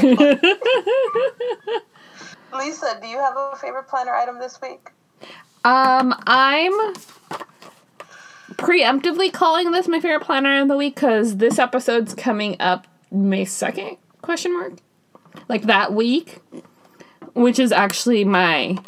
Lisa, 2.57 2.99
do 3.01 3.09
you 3.09 3.19
have 3.19 3.35
a 3.37 3.57
favorite 3.61 3.89
planner 3.89 4.15
item 4.15 4.39
this 4.39 4.61
week? 4.63 4.91
Um, 5.69 6.15
I'm 6.27 6.73
preemptively 8.55 9.31
calling 9.31 9.71
this 9.71 9.87
my 9.87 10.01
favorite 10.01 10.25
planner 10.25 10.63
of 10.63 10.69
the 10.69 10.79
week 10.79 10.95
because 10.95 11.37
this 11.37 11.59
episode's 11.59 12.15
coming 12.15 12.57
up 12.59 12.87
May 13.11 13.45
second? 13.45 13.99
Question 14.23 14.55
mark. 14.55 14.79
Like 15.47 15.65
that 15.65 15.93
week, 15.93 16.39
which 17.35 17.59
is 17.59 17.71
actually 17.71 18.25
my 18.25 18.79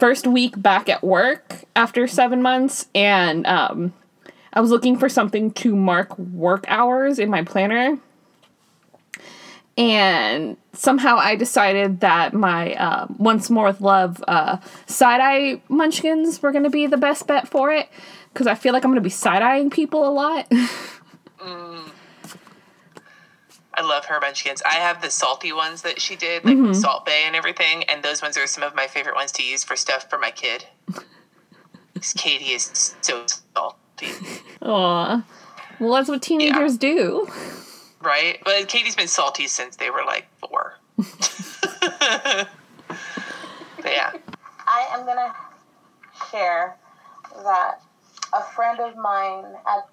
first 0.00 0.26
week 0.26 0.60
back 0.60 0.88
at 0.88 1.04
work 1.04 1.54
after 1.76 2.08
seven 2.08 2.42
months, 2.42 2.88
and 2.96 3.46
um, 3.46 3.94
I 4.52 4.60
was 4.60 4.70
looking 4.70 4.98
for 4.98 5.08
something 5.08 5.52
to 5.52 5.76
mark 5.76 6.18
work 6.18 6.64
hours 6.66 7.20
in 7.20 7.30
my 7.30 7.44
planner. 7.44 7.96
And 9.78 10.56
somehow 10.72 11.18
I 11.18 11.36
decided 11.36 12.00
that 12.00 12.34
my 12.34 12.74
uh, 12.74 13.06
Once 13.16 13.48
More 13.48 13.66
with 13.66 13.80
Love 13.80 14.22
uh, 14.26 14.58
side 14.86 15.20
eye 15.22 15.62
munchkins 15.68 16.42
were 16.42 16.50
going 16.50 16.64
to 16.64 16.70
be 16.70 16.88
the 16.88 16.96
best 16.96 17.28
bet 17.28 17.46
for 17.46 17.70
it 17.70 17.88
because 18.32 18.48
I 18.48 18.56
feel 18.56 18.72
like 18.72 18.84
I'm 18.84 18.90
going 18.90 18.96
to 18.96 19.00
be 19.00 19.08
side 19.08 19.40
eyeing 19.40 19.70
people 19.70 20.06
a 20.06 20.10
lot. 20.10 20.48
I 23.78 23.82
love 23.82 24.06
her 24.06 24.18
munchkins. 24.20 24.60
I 24.66 24.74
have 24.74 25.00
the 25.00 25.10
salty 25.10 25.52
ones 25.52 25.82
that 25.82 26.00
she 26.00 26.16
did, 26.16 26.44
like 26.44 26.58
with 26.58 26.74
Salt 26.74 27.06
Bae 27.06 27.22
and 27.24 27.36
everything, 27.36 27.84
and 27.84 28.02
those 28.02 28.20
ones 28.20 28.36
are 28.36 28.48
some 28.48 28.64
of 28.64 28.74
my 28.74 28.88
favorite 28.88 29.14
ones 29.14 29.30
to 29.32 29.44
use 29.44 29.62
for 29.62 29.76
stuff 29.76 30.10
for 30.10 30.18
my 30.18 30.32
kid. 30.32 30.66
Katie 32.16 32.46
is 32.46 32.96
so 33.00 33.24
salty, 33.54 34.08
Aw. 34.62 35.24
Well, 35.78 35.92
that's 35.92 36.08
what 36.08 36.22
teenagers 36.22 36.76
do. 36.76 37.28
Right? 38.02 38.38
But 38.44 38.68
Katie's 38.68 38.96
been 38.96 39.08
salty 39.08 39.46
since 39.46 39.76
they 39.76 39.90
were 39.90 40.04
like 40.04 40.26
four. 40.38 40.74
but 40.96 42.48
yeah, 43.84 44.12
I 44.66 44.86
am 44.92 45.06
gonna 45.06 45.34
share 46.30 46.76
that 47.42 47.80
a 48.32 48.42
friend 48.42 48.80
of 48.80 48.96
mine 48.96 49.44
at 49.66 49.88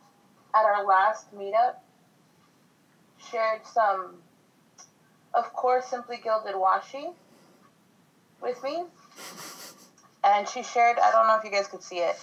at 0.56 0.66
our 0.66 0.86
last 0.86 1.34
meetup 1.36 1.76
shared 3.30 3.66
some, 3.66 4.16
of 5.34 5.52
course, 5.54 5.86
simply 5.86 6.18
gilded 6.18 6.56
washi 6.56 7.14
with 8.42 8.62
me, 8.64 8.84
and 10.24 10.48
she 10.48 10.64
shared. 10.64 10.98
I 11.00 11.12
don't 11.12 11.28
know 11.28 11.36
if 11.38 11.44
you 11.44 11.52
guys 11.52 11.68
could 11.68 11.84
see 11.84 12.00
it. 12.00 12.16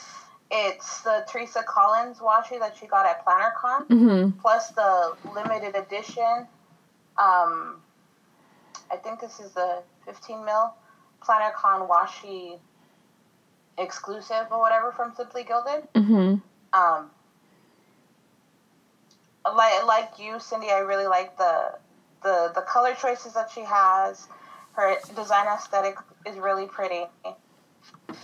It's 0.55 1.01
the 1.01 1.25
Teresa 1.31 1.63
Collins 1.67 2.19
washi 2.19 2.59
that 2.59 2.77
she 2.77 2.87
got 2.87 3.07
at 3.07 3.25
PlannerCon, 3.25 3.87
Mm-hmm. 3.89 4.39
plus 4.41 4.69
the 4.71 5.15
limited 5.35 5.75
edition. 5.75 6.47
Um, 7.17 7.81
I 8.91 8.97
think 9.03 9.19
this 9.21 9.41
is 9.41 9.53
the 9.53 9.83
15 10.05 10.45
mil 10.45 10.75
PlannerCon 11.23 11.89
washi 11.89 12.59
exclusive 13.79 14.47
or 14.51 14.61
whatever 14.61 14.93
from 14.93 15.15
Simply 15.17 15.45
Gilded. 15.45 15.89
Mm-hmm. 15.95 16.35
Um, 16.79 17.11
like 19.57 19.85
like 19.87 20.11
you, 20.19 20.39
Cindy, 20.39 20.71
I 20.71 20.79
really 20.81 21.07
like 21.07 21.37
the 21.39 21.79
the 22.23 22.53
the 22.55 22.61
color 22.63 22.95
choices 23.01 23.33
that 23.35 23.51
she 23.51 23.63
has. 23.63 24.29
Her 24.73 24.97
design 25.17 25.47
aesthetic 25.47 25.97
is 26.27 26.37
really 26.37 26.67
pretty, 26.67 27.05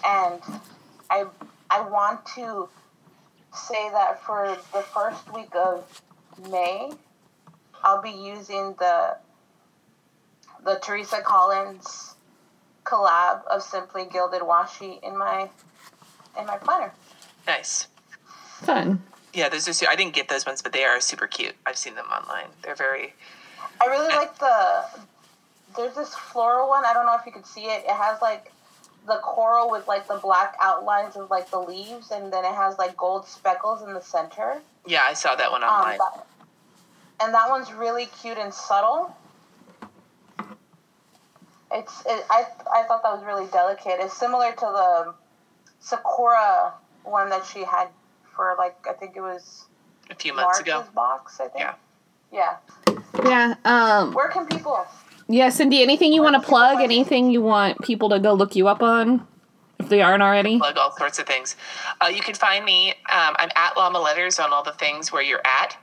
and 0.04 0.40
I 1.10 1.24
I 1.70 1.80
want 1.80 2.24
to 2.36 2.68
say 3.54 3.90
that 3.90 4.22
for 4.22 4.56
the 4.72 4.82
first 4.82 5.32
week 5.34 5.54
of 5.54 6.02
May, 6.50 6.90
I'll 7.82 8.02
be 8.02 8.10
using 8.10 8.74
the 8.78 9.16
the 10.64 10.74
Teresa 10.82 11.20
Collins 11.20 12.14
collab 12.84 13.44
of 13.46 13.62
Simply 13.62 14.06
Gilded 14.10 14.42
Washi 14.42 15.02
in 15.02 15.16
my 15.16 15.48
in 16.38 16.46
my 16.46 16.56
planner. 16.56 16.92
nice. 17.46 17.88
Fun. 18.62 19.02
Yeah, 19.32 19.48
those 19.48 19.68
are. 19.68 19.72
su- 19.72 19.86
I 19.88 19.94
didn't 19.94 20.14
get 20.14 20.28
those 20.28 20.44
ones, 20.46 20.62
but 20.62 20.72
they 20.72 20.84
are 20.84 21.00
super 21.00 21.26
cute. 21.26 21.54
I've 21.64 21.76
seen 21.76 21.94
them 21.94 22.06
online. 22.06 22.48
They're 22.62 22.74
very. 22.74 23.14
I 23.80 23.86
really 23.86 24.08
like 24.08 24.36
the. 24.38 24.84
There's 25.76 25.94
this 25.94 26.14
floral 26.14 26.68
one. 26.68 26.84
I 26.84 26.92
don't 26.92 27.06
know 27.06 27.14
if 27.14 27.24
you 27.26 27.30
could 27.30 27.46
see 27.46 27.66
it. 27.66 27.84
It 27.84 27.90
has 27.92 28.20
like 28.20 28.52
the 29.08 29.18
coral 29.22 29.70
with 29.70 29.88
like 29.88 30.06
the 30.06 30.16
black 30.16 30.54
outlines 30.60 31.16
of 31.16 31.30
like 31.30 31.50
the 31.50 31.58
leaves, 31.58 32.10
and 32.12 32.32
then 32.32 32.44
it 32.44 32.54
has 32.54 32.78
like 32.78 32.96
gold 32.96 33.26
speckles 33.26 33.82
in 33.82 33.92
the 33.94 34.00
center. 34.00 34.60
Yeah, 34.86 35.02
I 35.04 35.14
saw 35.14 35.34
that 35.34 35.50
one 35.50 35.64
Um, 35.64 35.70
online. 35.70 35.98
that- 35.98 36.26
and 37.20 37.34
that 37.34 37.50
one's 37.50 37.72
really 37.72 38.06
cute 38.06 38.38
and 38.38 38.54
subtle. 38.54 39.12
It's. 41.72 42.00
It, 42.06 42.24
I 42.30 42.46
I 42.72 42.84
thought 42.84 43.02
that 43.02 43.12
was 43.12 43.24
really 43.24 43.46
delicate. 43.46 43.96
It's 43.98 44.14
similar 44.16 44.52
to 44.52 44.60
the 44.60 45.14
Sakura 45.80 46.72
one 47.04 47.28
that 47.30 47.44
she 47.44 47.64
had 47.64 47.88
for 48.34 48.54
like 48.56 48.76
I 48.88 48.92
think 48.94 49.16
it 49.16 49.20
was 49.20 49.66
a 50.10 50.14
few 50.14 50.32
months 50.32 50.46
March's 50.46 50.60
ago. 50.60 50.84
box. 50.94 51.40
I 51.40 51.48
think. 51.48 51.64
Yeah. 51.64 51.74
Yeah. 52.32 52.56
Yeah. 53.24 53.54
Um. 53.64 54.12
Where 54.14 54.28
can 54.28 54.46
people? 54.46 54.86
Yeah, 55.28 55.50
Cindy. 55.50 55.82
Anything 55.82 56.12
you 56.12 56.22
want 56.22 56.42
to 56.42 56.46
plug? 56.46 56.80
Anything 56.80 57.30
you 57.30 57.42
want 57.42 57.82
people 57.82 58.08
to 58.10 58.18
go 58.18 58.32
look 58.32 58.56
you 58.56 58.66
up 58.66 58.82
on, 58.82 59.26
if 59.78 59.88
they 59.90 60.00
aren't 60.00 60.22
already? 60.22 60.58
plug 60.58 60.78
all 60.78 60.96
sorts 60.96 61.18
of 61.18 61.26
things. 61.26 61.54
Uh, 62.00 62.06
you 62.06 62.22
can 62.22 62.34
find 62.34 62.64
me. 62.64 62.90
Um, 62.90 63.36
I'm 63.38 63.50
at 63.54 63.76
Llama 63.76 64.00
Letters 64.00 64.38
on 64.38 64.52
all 64.52 64.62
the 64.62 64.72
things 64.72 65.12
where 65.12 65.22
you're 65.22 65.42
at. 65.44 65.76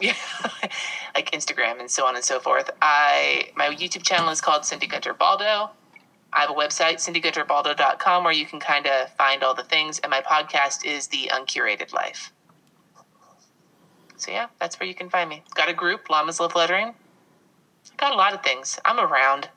Yeah, 0.00 0.14
like 1.14 1.32
Instagram 1.32 1.80
and 1.80 1.90
so 1.90 2.06
on 2.06 2.14
and 2.14 2.24
so 2.24 2.38
forth. 2.38 2.70
I 2.80 3.50
my 3.56 3.66
YouTube 3.66 4.02
channel 4.02 4.30
is 4.30 4.40
called 4.40 4.64
Cindy 4.64 4.86
Guentert-Baldo. 4.86 5.70
I 6.32 6.40
have 6.40 6.50
a 6.50 6.54
website, 6.54 7.04
cindyguentertbaldo.com, 7.04 8.22
where 8.22 8.32
you 8.32 8.46
can 8.46 8.60
kind 8.60 8.86
of 8.86 9.10
find 9.14 9.42
all 9.42 9.52
the 9.52 9.64
things. 9.64 9.98
And 9.98 10.10
my 10.10 10.20
podcast 10.20 10.84
is 10.84 11.08
The 11.08 11.28
Uncurated 11.32 11.92
Life. 11.92 12.32
So 14.16 14.30
yeah, 14.30 14.46
that's 14.60 14.78
where 14.78 14.88
you 14.88 14.94
can 14.94 15.10
find 15.10 15.28
me. 15.28 15.42
Got 15.54 15.68
a 15.68 15.74
group, 15.74 16.08
Llamas 16.08 16.38
Love 16.38 16.54
Lettering. 16.54 16.94
Got 17.96 18.12
a 18.12 18.16
lot 18.16 18.32
of 18.34 18.42
things. 18.42 18.78
I'm 18.84 18.98
around. 18.98 19.48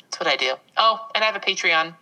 That's 0.00 0.18
what 0.20 0.26
I 0.26 0.36
do. 0.36 0.54
Oh, 0.76 1.08
and 1.14 1.22
I 1.22 1.26
have 1.26 1.36
a 1.36 1.40
Patreon 1.40 1.94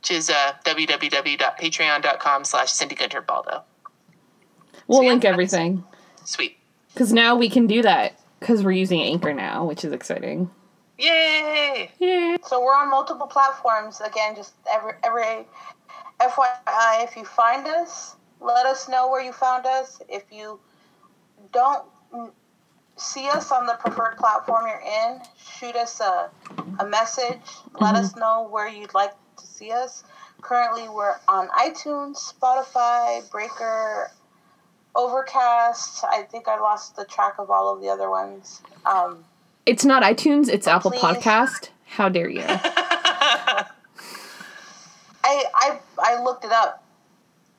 which 0.00 0.10
is 0.12 0.30
uh, 0.30 0.52
www.patreon.com 0.64 2.44
slash 2.44 2.72
Cindy 2.72 2.94
Guentert-Baldo. 2.94 3.62
We'll 4.86 4.98
So, 4.98 5.02
yeah, 5.02 5.08
link 5.10 5.22
that's- 5.22 5.32
everything. 5.34 5.84
Sweet. 6.24 6.56
Because 6.94 7.12
now 7.12 7.36
we 7.36 7.48
can 7.50 7.66
do 7.66 7.82
that 7.82 8.18
because 8.40 8.64
we're 8.64 8.70
using 8.72 9.02
Anchor 9.02 9.34
now, 9.34 9.64
which 9.66 9.84
is 9.84 9.92
exciting. 9.92 10.50
Yay! 10.98 11.90
Yay! 11.98 12.36
So 12.46 12.60
we're 12.62 12.74
on 12.74 12.90
multiple 12.90 13.26
platforms. 13.26 14.00
Again, 14.00 14.34
just 14.34 14.54
every 14.70 14.94
every 15.04 15.46
FYI, 16.20 17.04
if 17.04 17.14
you 17.16 17.24
find 17.24 17.66
us, 17.66 18.16
let 18.40 18.66
us 18.66 18.88
know 18.88 19.08
where 19.08 19.22
you 19.22 19.32
found 19.32 19.66
us. 19.66 20.02
If 20.08 20.24
you 20.32 20.58
don't 21.52 21.84
see 23.00 23.28
us 23.28 23.50
on 23.50 23.66
the 23.66 23.74
preferred 23.74 24.16
platform 24.18 24.66
you're 24.66 24.80
in, 24.80 25.20
shoot 25.58 25.74
us 25.76 26.00
a, 26.00 26.30
a 26.78 26.86
message. 26.86 27.40
Let 27.80 27.94
us 27.94 28.14
know 28.16 28.48
where 28.50 28.68
you'd 28.68 28.94
like 28.94 29.12
to 29.38 29.46
see 29.46 29.70
us. 29.72 30.04
Currently, 30.42 30.88
we're 30.88 31.16
on 31.28 31.48
iTunes, 31.48 32.32
Spotify, 32.32 33.28
Breaker, 33.30 34.10
Overcast. 34.94 36.04
I 36.04 36.22
think 36.22 36.48
I 36.48 36.58
lost 36.58 36.96
the 36.96 37.04
track 37.04 37.34
of 37.38 37.50
all 37.50 37.74
of 37.74 37.80
the 37.80 37.88
other 37.88 38.10
ones. 38.10 38.62
Um, 38.86 39.24
It's 39.66 39.84
not 39.84 40.02
iTunes, 40.02 40.48
it's 40.48 40.66
Apple 40.66 40.90
Please. 40.90 41.00
Podcast. 41.02 41.68
How 41.86 42.08
dare 42.08 42.28
you? 42.28 42.42
I, 42.46 43.66
I 45.54 45.78
I 45.98 46.22
looked 46.22 46.44
it 46.44 46.52
up. 46.52 46.82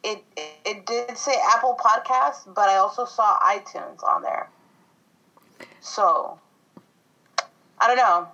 It, 0.04 0.24
it 0.36 0.52
it 0.66 0.86
did 0.86 1.16
say 1.18 1.34
Apple 1.54 1.78
Podcast, 1.80 2.54
but 2.54 2.70
I 2.70 2.78
also 2.78 3.06
saw 3.06 3.38
iTunes 3.40 4.04
on 4.04 4.24
there. 4.24 4.50
So 5.82 6.40
I 7.80 7.88
don't 7.88 7.98
know. 7.98 8.28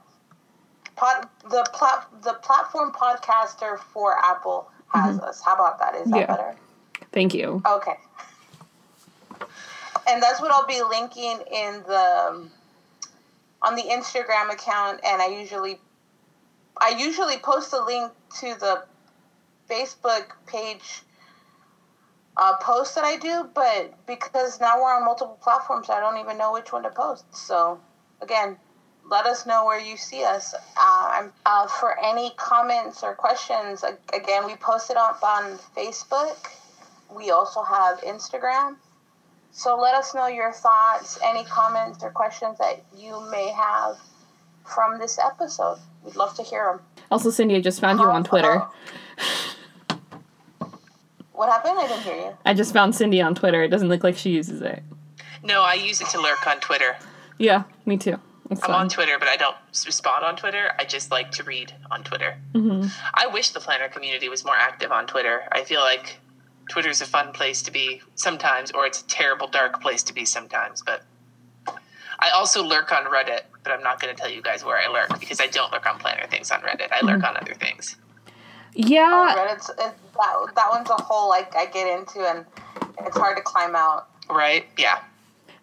Pod, 0.95 1.28
the 1.43 1.66
plat, 1.74 2.08
the 2.24 2.34
platform 2.34 2.91
podcaster 2.91 3.80
for 3.80 4.18
Apple 4.24 4.70
has 4.93 5.16
mm-hmm. 5.18 5.26
us. 5.26 5.41
How 5.43 5.56
about 5.56 5.80
that? 5.80 5.95
Is 5.95 6.10
that 6.12 6.20
Yeah. 6.20 6.26
better? 6.28 6.56
Thank 7.12 7.34
you. 7.34 7.62
Okay. 7.66 7.98
And 10.08 10.22
that's 10.22 10.41
what 10.41 10.52
I'll 10.52 10.68
be 10.68 10.82
linking 10.82 11.39
in 11.52 11.84
the 11.84 12.50
on 13.62 13.76
the 13.76 13.84
Instagram 13.84 14.52
account 14.52 15.00
and 15.04 15.22
I 15.22 15.28
usually 15.28 15.80
I 16.80 16.89
usually 16.89 17.38
post 17.38 17.74
a 17.74 17.84
link 17.84 18.12
to 18.39 18.56
the 18.60 18.84
Facebook 19.70 20.32
page 20.45 21.02
uh, 22.38 22.55
post 22.57 22.95
that 22.95 23.03
I 23.03 23.17
do, 23.17 23.49
but 23.53 23.93
because 24.05 24.59
now 24.59 24.77
we're 24.77 24.95
on 24.95 25.05
multiple 25.05 25.39
platforms, 25.41 25.89
I 25.89 25.99
don't 25.99 26.17
even 26.17 26.38
know 26.38 26.53
which 26.53 26.71
one 26.71 26.83
to 26.83 26.89
post. 26.89 27.25
So, 27.35 27.79
again, 28.21 28.57
let 29.09 29.25
us 29.25 29.45
know 29.45 29.65
where 29.65 29.79
you 29.79 29.97
see 29.97 30.23
us. 30.23 30.53
Uh, 30.79 31.29
uh, 31.45 31.67
for 31.67 31.99
any 32.03 32.31
comments 32.38 33.03
or 33.03 33.15
questions, 33.15 33.83
again, 34.13 34.45
we 34.45 34.55
post 34.55 34.91
it 34.91 34.97
up 34.97 35.23
on 35.23 35.57
Facebook. 35.75 36.38
We 37.15 37.31
also 37.31 37.63
have 37.63 38.01
Instagram. 38.01 38.75
So 39.51 39.75
let 39.75 39.95
us 39.95 40.13
know 40.13 40.27
your 40.27 40.51
thoughts, 40.51 41.17
any 41.23 41.43
comments 41.45 42.03
or 42.03 42.11
questions 42.11 42.59
that 42.59 42.83
you 42.95 43.19
may 43.31 43.49
have 43.49 43.97
from 44.65 44.99
this 44.99 45.17
episode. 45.17 45.79
We'd 46.03 46.15
love 46.15 46.35
to 46.35 46.43
hear 46.43 46.65
them. 46.65 46.81
Also, 47.09 47.31
Cindy, 47.31 47.55
I 47.55 47.61
just 47.61 47.79
found 47.79 47.99
you 47.99 48.05
on 48.05 48.23
Twitter. 48.23 48.67
What 51.38 51.49
happened? 51.49 51.77
I 51.77 51.88
didn't 51.88 52.01
hear 52.01 52.15
you. 52.15 52.38
I 52.45 52.55
just 52.55 52.73
found 52.73 52.95
Cindy 52.95 53.21
on 53.21 53.35
Twitter. 53.35 53.61
It 53.63 53.67
doesn't 53.69 53.89
look 53.89 54.03
like 54.03 54.17
she 54.17 54.31
uses 54.31 54.59
it. 54.61 54.81
No, 55.43 55.61
I 55.61 55.75
use 55.75 56.01
it 56.01 56.07
to 56.09 56.19
lurk 56.19 56.45
on 56.47 56.59
Twitter. 56.59 56.97
Yeah, 57.38 57.63
me 57.85 57.95
too. 57.97 58.19
It's 58.49 58.63
I'm 58.63 58.67
fun. 58.71 58.81
on 58.81 58.89
Twitter, 58.89 59.19
but 59.19 59.27
I 59.27 59.35
don't 59.38 59.55
respond 59.85 60.25
on 60.25 60.35
Twitter. 60.35 60.71
I 60.79 60.85
just 60.85 61.11
like 61.11 61.29
to 61.33 61.43
read 61.43 61.73
on 61.91 62.03
Twitter. 62.03 62.38
Mhm. 62.55 62.91
I 63.13 63.27
wish 63.27 63.51
the 63.51 63.59
planner 63.59 63.88
community 63.88 64.29
was 64.29 64.43
more 64.43 64.55
active 64.55 64.91
on 64.91 65.05
Twitter. 65.05 65.47
I 65.51 65.63
feel 65.63 65.81
like 65.81 66.17
Twitter's 66.69 67.01
a 67.01 67.05
fun 67.05 67.33
place 67.33 67.61
to 67.63 67.71
be 67.71 68.01
sometimes, 68.15 68.71
or 68.71 68.88
it's 68.88 69.01
a 69.01 69.05
terrible, 69.05 69.47
dark 69.47 69.79
place 69.79 70.01
to 70.03 70.13
be 70.13 70.25
sometimes. 70.25 70.81
But 70.81 71.03
I 72.19 72.29
also 72.31 72.63
lurk 72.63 72.91
on 72.91 73.03
Reddit, 73.05 73.41
but 73.63 73.71
I'm 73.73 73.83
not 73.83 74.01
going 74.01 74.15
to 74.15 74.19
tell 74.19 74.31
you 74.31 74.41
guys 74.41 74.63
where 74.63 74.77
I 74.77 74.88
lurk 74.91 75.19
because 75.19 75.39
I 75.39 75.47
don't 75.47 75.71
lurk 75.71 75.85
on 75.85 75.99
planner 75.99 76.25
things 76.25 76.49
on 76.49 76.61
Reddit. 76.61 76.91
I 76.91 77.01
lurk 77.05 77.23
on 77.23 77.38
other 77.38 77.53
things. 77.53 77.95
Yeah, 78.74 79.36
Reddit's 79.36 79.70
it, 79.70 79.78
that, 79.78 79.95
that 80.55 80.70
one's 80.70 80.89
a 80.89 81.01
hole 81.01 81.30
like 81.30 81.55
I 81.55 81.65
get 81.65 81.88
into 81.99 82.20
and 82.20 82.45
it's 82.99 83.18
hard 83.18 83.38
to 83.38 83.43
climb 83.43 83.76
out. 83.76 84.07
Right? 84.30 84.65
Yeah. 84.78 84.99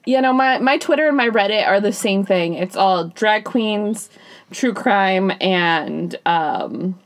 you 0.06 0.20
know, 0.20 0.32
my, 0.32 0.58
my 0.58 0.78
Twitter 0.78 1.08
and 1.08 1.16
my 1.16 1.28
Reddit 1.28 1.66
are 1.66 1.80
the 1.80 1.92
same 1.92 2.24
thing. 2.24 2.54
It's 2.54 2.76
all 2.76 3.08
drag 3.08 3.44
queens, 3.44 4.10
true 4.50 4.74
crime, 4.74 5.32
and 5.40 6.16
um, 6.26 6.98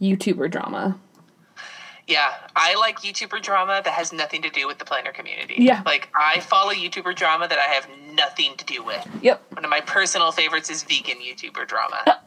YouTuber 0.00 0.50
drama. 0.50 0.98
Yeah, 2.08 2.32
I 2.56 2.74
like 2.76 3.00
YouTuber 3.00 3.42
drama 3.42 3.82
that 3.84 3.92
has 3.92 4.14
nothing 4.14 4.40
to 4.40 4.48
do 4.48 4.66
with 4.66 4.78
the 4.78 4.86
planner 4.86 5.12
community. 5.12 5.56
Yeah. 5.58 5.82
Like, 5.84 6.08
I 6.14 6.40
follow 6.40 6.72
YouTuber 6.72 7.14
drama 7.14 7.46
that 7.46 7.58
I 7.58 7.74
have 7.74 7.86
nothing 8.14 8.56
to 8.56 8.64
do 8.64 8.82
with. 8.82 9.06
Yep. 9.20 9.42
One 9.52 9.62
of 9.62 9.70
my 9.70 9.82
personal 9.82 10.32
favorites 10.32 10.70
is 10.70 10.82
vegan 10.84 11.18
YouTuber 11.18 11.68
drama. 11.68 12.02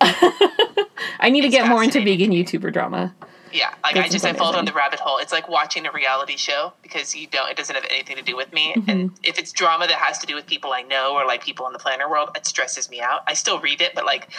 I 1.20 1.32
need 1.32 1.42
to 1.42 1.50
get 1.50 1.68
more 1.68 1.84
into 1.84 2.00
vegan. 2.00 2.30
YouTuber 2.30 2.72
drama. 2.72 3.16
Yeah, 3.52 3.74
like 3.84 3.96
That's 3.96 4.08
I 4.08 4.12
just 4.12 4.24
I 4.24 4.34
fall 4.34 4.54
down 4.54 4.66
the 4.66 4.72
rabbit 4.72 5.00
hole. 5.00 5.18
It's 5.18 5.32
like 5.32 5.50
watching 5.50 5.86
a 5.86 5.92
reality 5.92 6.38
show 6.38 6.74
because 6.84 7.16
you 7.16 7.28
don't. 7.28 7.50
It 7.50 7.58
doesn't 7.58 7.76
have 7.76 7.84
anything 7.90 8.16
to 8.16 8.22
do 8.22 8.38
with 8.38 8.54
me. 8.54 8.74
Mm-hmm. 8.78 8.90
And 8.90 9.12
if 9.24 9.38
it's 9.38 9.52
drama 9.52 9.88
that 9.88 9.98
has 9.98 10.20
to 10.20 10.28
do 10.28 10.36
with 10.36 10.46
people 10.46 10.72
I 10.72 10.84
know 10.84 11.16
or 11.16 11.26
like 11.26 11.44
people 11.44 11.68
in 11.68 11.74
the 11.74 11.80
planner 11.80 12.10
world, 12.10 12.30
it 12.36 12.46
stresses 12.46 12.90
me 12.90 13.02
out. 13.02 13.24
I 13.28 13.34
still 13.34 13.60
read 13.60 13.82
it, 13.82 13.94
but 13.94 14.06
like 14.06 14.30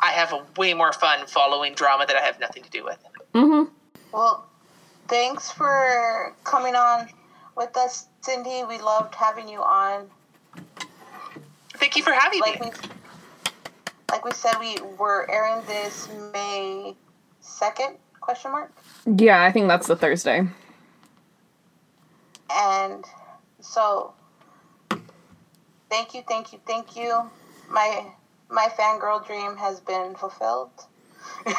I 0.00 0.12
have 0.12 0.32
a 0.32 0.42
way 0.56 0.72
more 0.72 0.92
fun 0.92 1.26
following 1.26 1.74
drama 1.74 2.06
that 2.06 2.16
I 2.16 2.20
have 2.20 2.40
nothing 2.40 2.62
to 2.62 2.70
do 2.70 2.84
with. 2.84 2.98
Mm-hmm. 3.34 3.70
Well, 4.12 4.46
thanks 5.08 5.50
for 5.50 6.34
coming 6.44 6.74
on 6.74 7.08
with 7.56 7.76
us, 7.76 8.08
Cindy. 8.22 8.62
We 8.68 8.78
loved 8.78 9.14
having 9.14 9.48
you 9.48 9.60
on. 9.60 10.06
Thank 11.74 11.96
you 11.96 12.02
for 12.02 12.12
having 12.12 12.40
Like 12.40 12.60
me. 12.60 12.70
we, 12.70 12.88
like 14.10 14.24
we 14.24 14.32
said, 14.32 14.54
we 14.60 14.78
were 14.98 15.28
airing 15.30 15.64
this 15.66 16.08
May 16.32 16.94
second 17.40 17.96
question 18.20 18.52
mark, 18.52 18.72
Yeah, 19.06 19.42
I 19.42 19.52
think 19.52 19.68
that's 19.68 19.86
the 19.86 19.96
Thursday. 19.96 20.46
and 22.50 23.04
so 23.60 24.14
thank 25.90 26.14
you, 26.14 26.22
thank 26.26 26.52
you, 26.52 26.60
thank 26.66 26.96
you. 26.96 27.30
My 27.68 28.06
my 28.50 28.68
fangirl 28.78 29.26
dream 29.26 29.56
has 29.56 29.80
been 29.80 30.14
fulfilled. 30.14 30.70
Yay! 31.46 31.54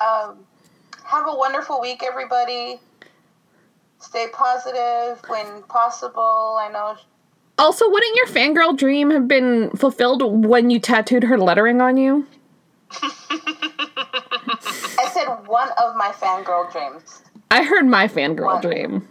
Um, 0.00 0.38
have 1.04 1.26
a 1.28 1.34
wonderful 1.34 1.80
week, 1.80 2.02
everybody. 2.02 2.80
Stay 3.98 4.26
positive 4.32 5.20
when 5.28 5.62
possible. 5.64 6.56
I 6.58 6.70
know. 6.72 6.96
Also, 7.58 7.88
wouldn't 7.90 8.16
your 8.16 8.26
fangirl 8.26 8.76
dream 8.76 9.10
have 9.10 9.28
been 9.28 9.70
fulfilled 9.72 10.22
when 10.46 10.70
you 10.70 10.80
tattooed 10.80 11.24
her 11.24 11.36
lettering 11.38 11.82
on 11.82 11.98
you? 11.98 12.26
I 12.92 15.10
said 15.12 15.26
one 15.46 15.68
of 15.82 15.94
my 15.96 16.10
fangirl 16.12 16.72
dreams. 16.72 17.22
I 17.50 17.62
heard 17.62 17.86
my 17.86 18.08
fangirl 18.08 18.46
What? 18.46 18.62
dream. 18.62 19.06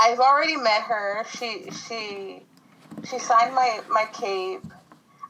I've 0.00 0.20
already 0.20 0.56
met 0.56 0.82
her. 0.82 1.24
She 1.38 1.70
she 1.70 2.42
she 3.08 3.18
signed 3.18 3.54
my 3.54 3.80
my 3.88 4.04
cape. 4.12 4.64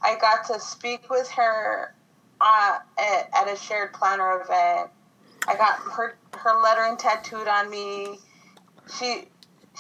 I 0.03 0.17
got 0.19 0.45
to 0.47 0.59
speak 0.59 1.09
with 1.11 1.29
her 1.31 1.95
uh, 2.43 2.79
at, 2.99 3.31
at 3.35 3.49
a 3.53 3.57
shared 3.57 3.93
planner 3.93 4.41
event. 4.41 4.91
I 5.49 5.57
got 5.57 5.79
her 5.79 6.17
her 6.39 6.61
lettering 6.63 6.97
tattooed 6.97 7.49
on 7.49 7.71
me. 7.71 8.19
She 8.99 9.25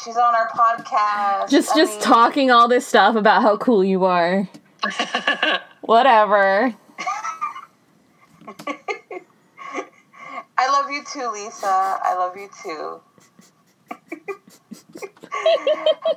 she's 0.02 0.16
on 0.16 0.34
our 0.34 0.48
podcast. 0.48 1.50
Just 1.50 1.72
I 1.72 1.76
just 1.76 1.92
mean, 1.94 2.02
talking 2.02 2.50
all 2.50 2.68
this 2.68 2.86
stuff 2.86 3.16
about 3.16 3.42
how 3.42 3.56
cool 3.56 3.84
you 3.84 4.04
are. 4.04 4.48
Whatever. 5.82 6.74
I 10.58 10.68
love 10.70 10.90
you 10.90 11.02
too, 11.12 11.30
Lisa. 11.32 11.66
I 11.66 12.14
love 12.16 12.36
you 12.36 12.48
too. 12.62 13.00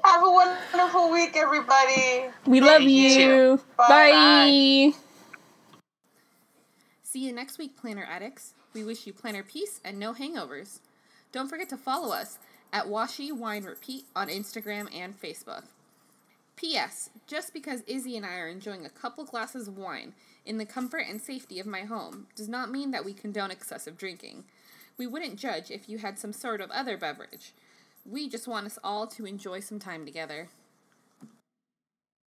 Have 0.03 0.23
a 0.23 0.31
wonderful 0.31 1.11
week, 1.11 1.35
everybody. 1.35 2.25
We 2.45 2.61
love 2.61 2.81
you 2.81 2.89
you. 2.89 3.61
Bye. 3.77 4.91
Bye. 4.91 5.04
See 7.15 7.25
you 7.25 7.31
next 7.31 7.57
week, 7.57 7.77
Planner 7.77 8.05
Addicts. 8.11 8.55
We 8.73 8.83
wish 8.83 9.07
you 9.07 9.13
planner 9.13 9.41
peace 9.41 9.79
and 9.85 9.97
no 9.97 10.13
hangovers. 10.13 10.81
Don't 11.31 11.47
forget 11.47 11.69
to 11.69 11.77
follow 11.77 12.13
us 12.13 12.39
at 12.73 12.87
Washi 12.87 13.31
Wine 13.31 13.63
Repeat 13.63 14.03
on 14.17 14.27
Instagram 14.27 14.93
and 14.93 15.17
Facebook. 15.17 15.63
P.S. 16.57 17.11
Just 17.25 17.53
because 17.53 17.83
Izzy 17.87 18.17
and 18.17 18.25
I 18.25 18.39
are 18.39 18.49
enjoying 18.49 18.85
a 18.85 18.89
couple 18.89 19.23
glasses 19.23 19.69
of 19.69 19.77
wine 19.77 20.11
in 20.45 20.57
the 20.57 20.65
comfort 20.65 21.05
and 21.09 21.21
safety 21.21 21.57
of 21.57 21.65
my 21.65 21.83
home 21.83 22.27
does 22.35 22.49
not 22.49 22.69
mean 22.69 22.91
that 22.91 23.05
we 23.05 23.13
condone 23.13 23.49
excessive 23.49 23.97
drinking. 23.97 24.43
We 24.97 25.07
wouldn't 25.07 25.39
judge 25.39 25.71
if 25.71 25.87
you 25.87 25.99
had 25.99 26.19
some 26.19 26.33
sort 26.33 26.59
of 26.59 26.69
other 26.71 26.97
beverage. 26.97 27.53
We 28.05 28.27
just 28.27 28.45
want 28.45 28.65
us 28.65 28.77
all 28.83 29.07
to 29.07 29.25
enjoy 29.25 29.61
some 29.61 29.79
time 29.79 30.03
together. 30.05 30.49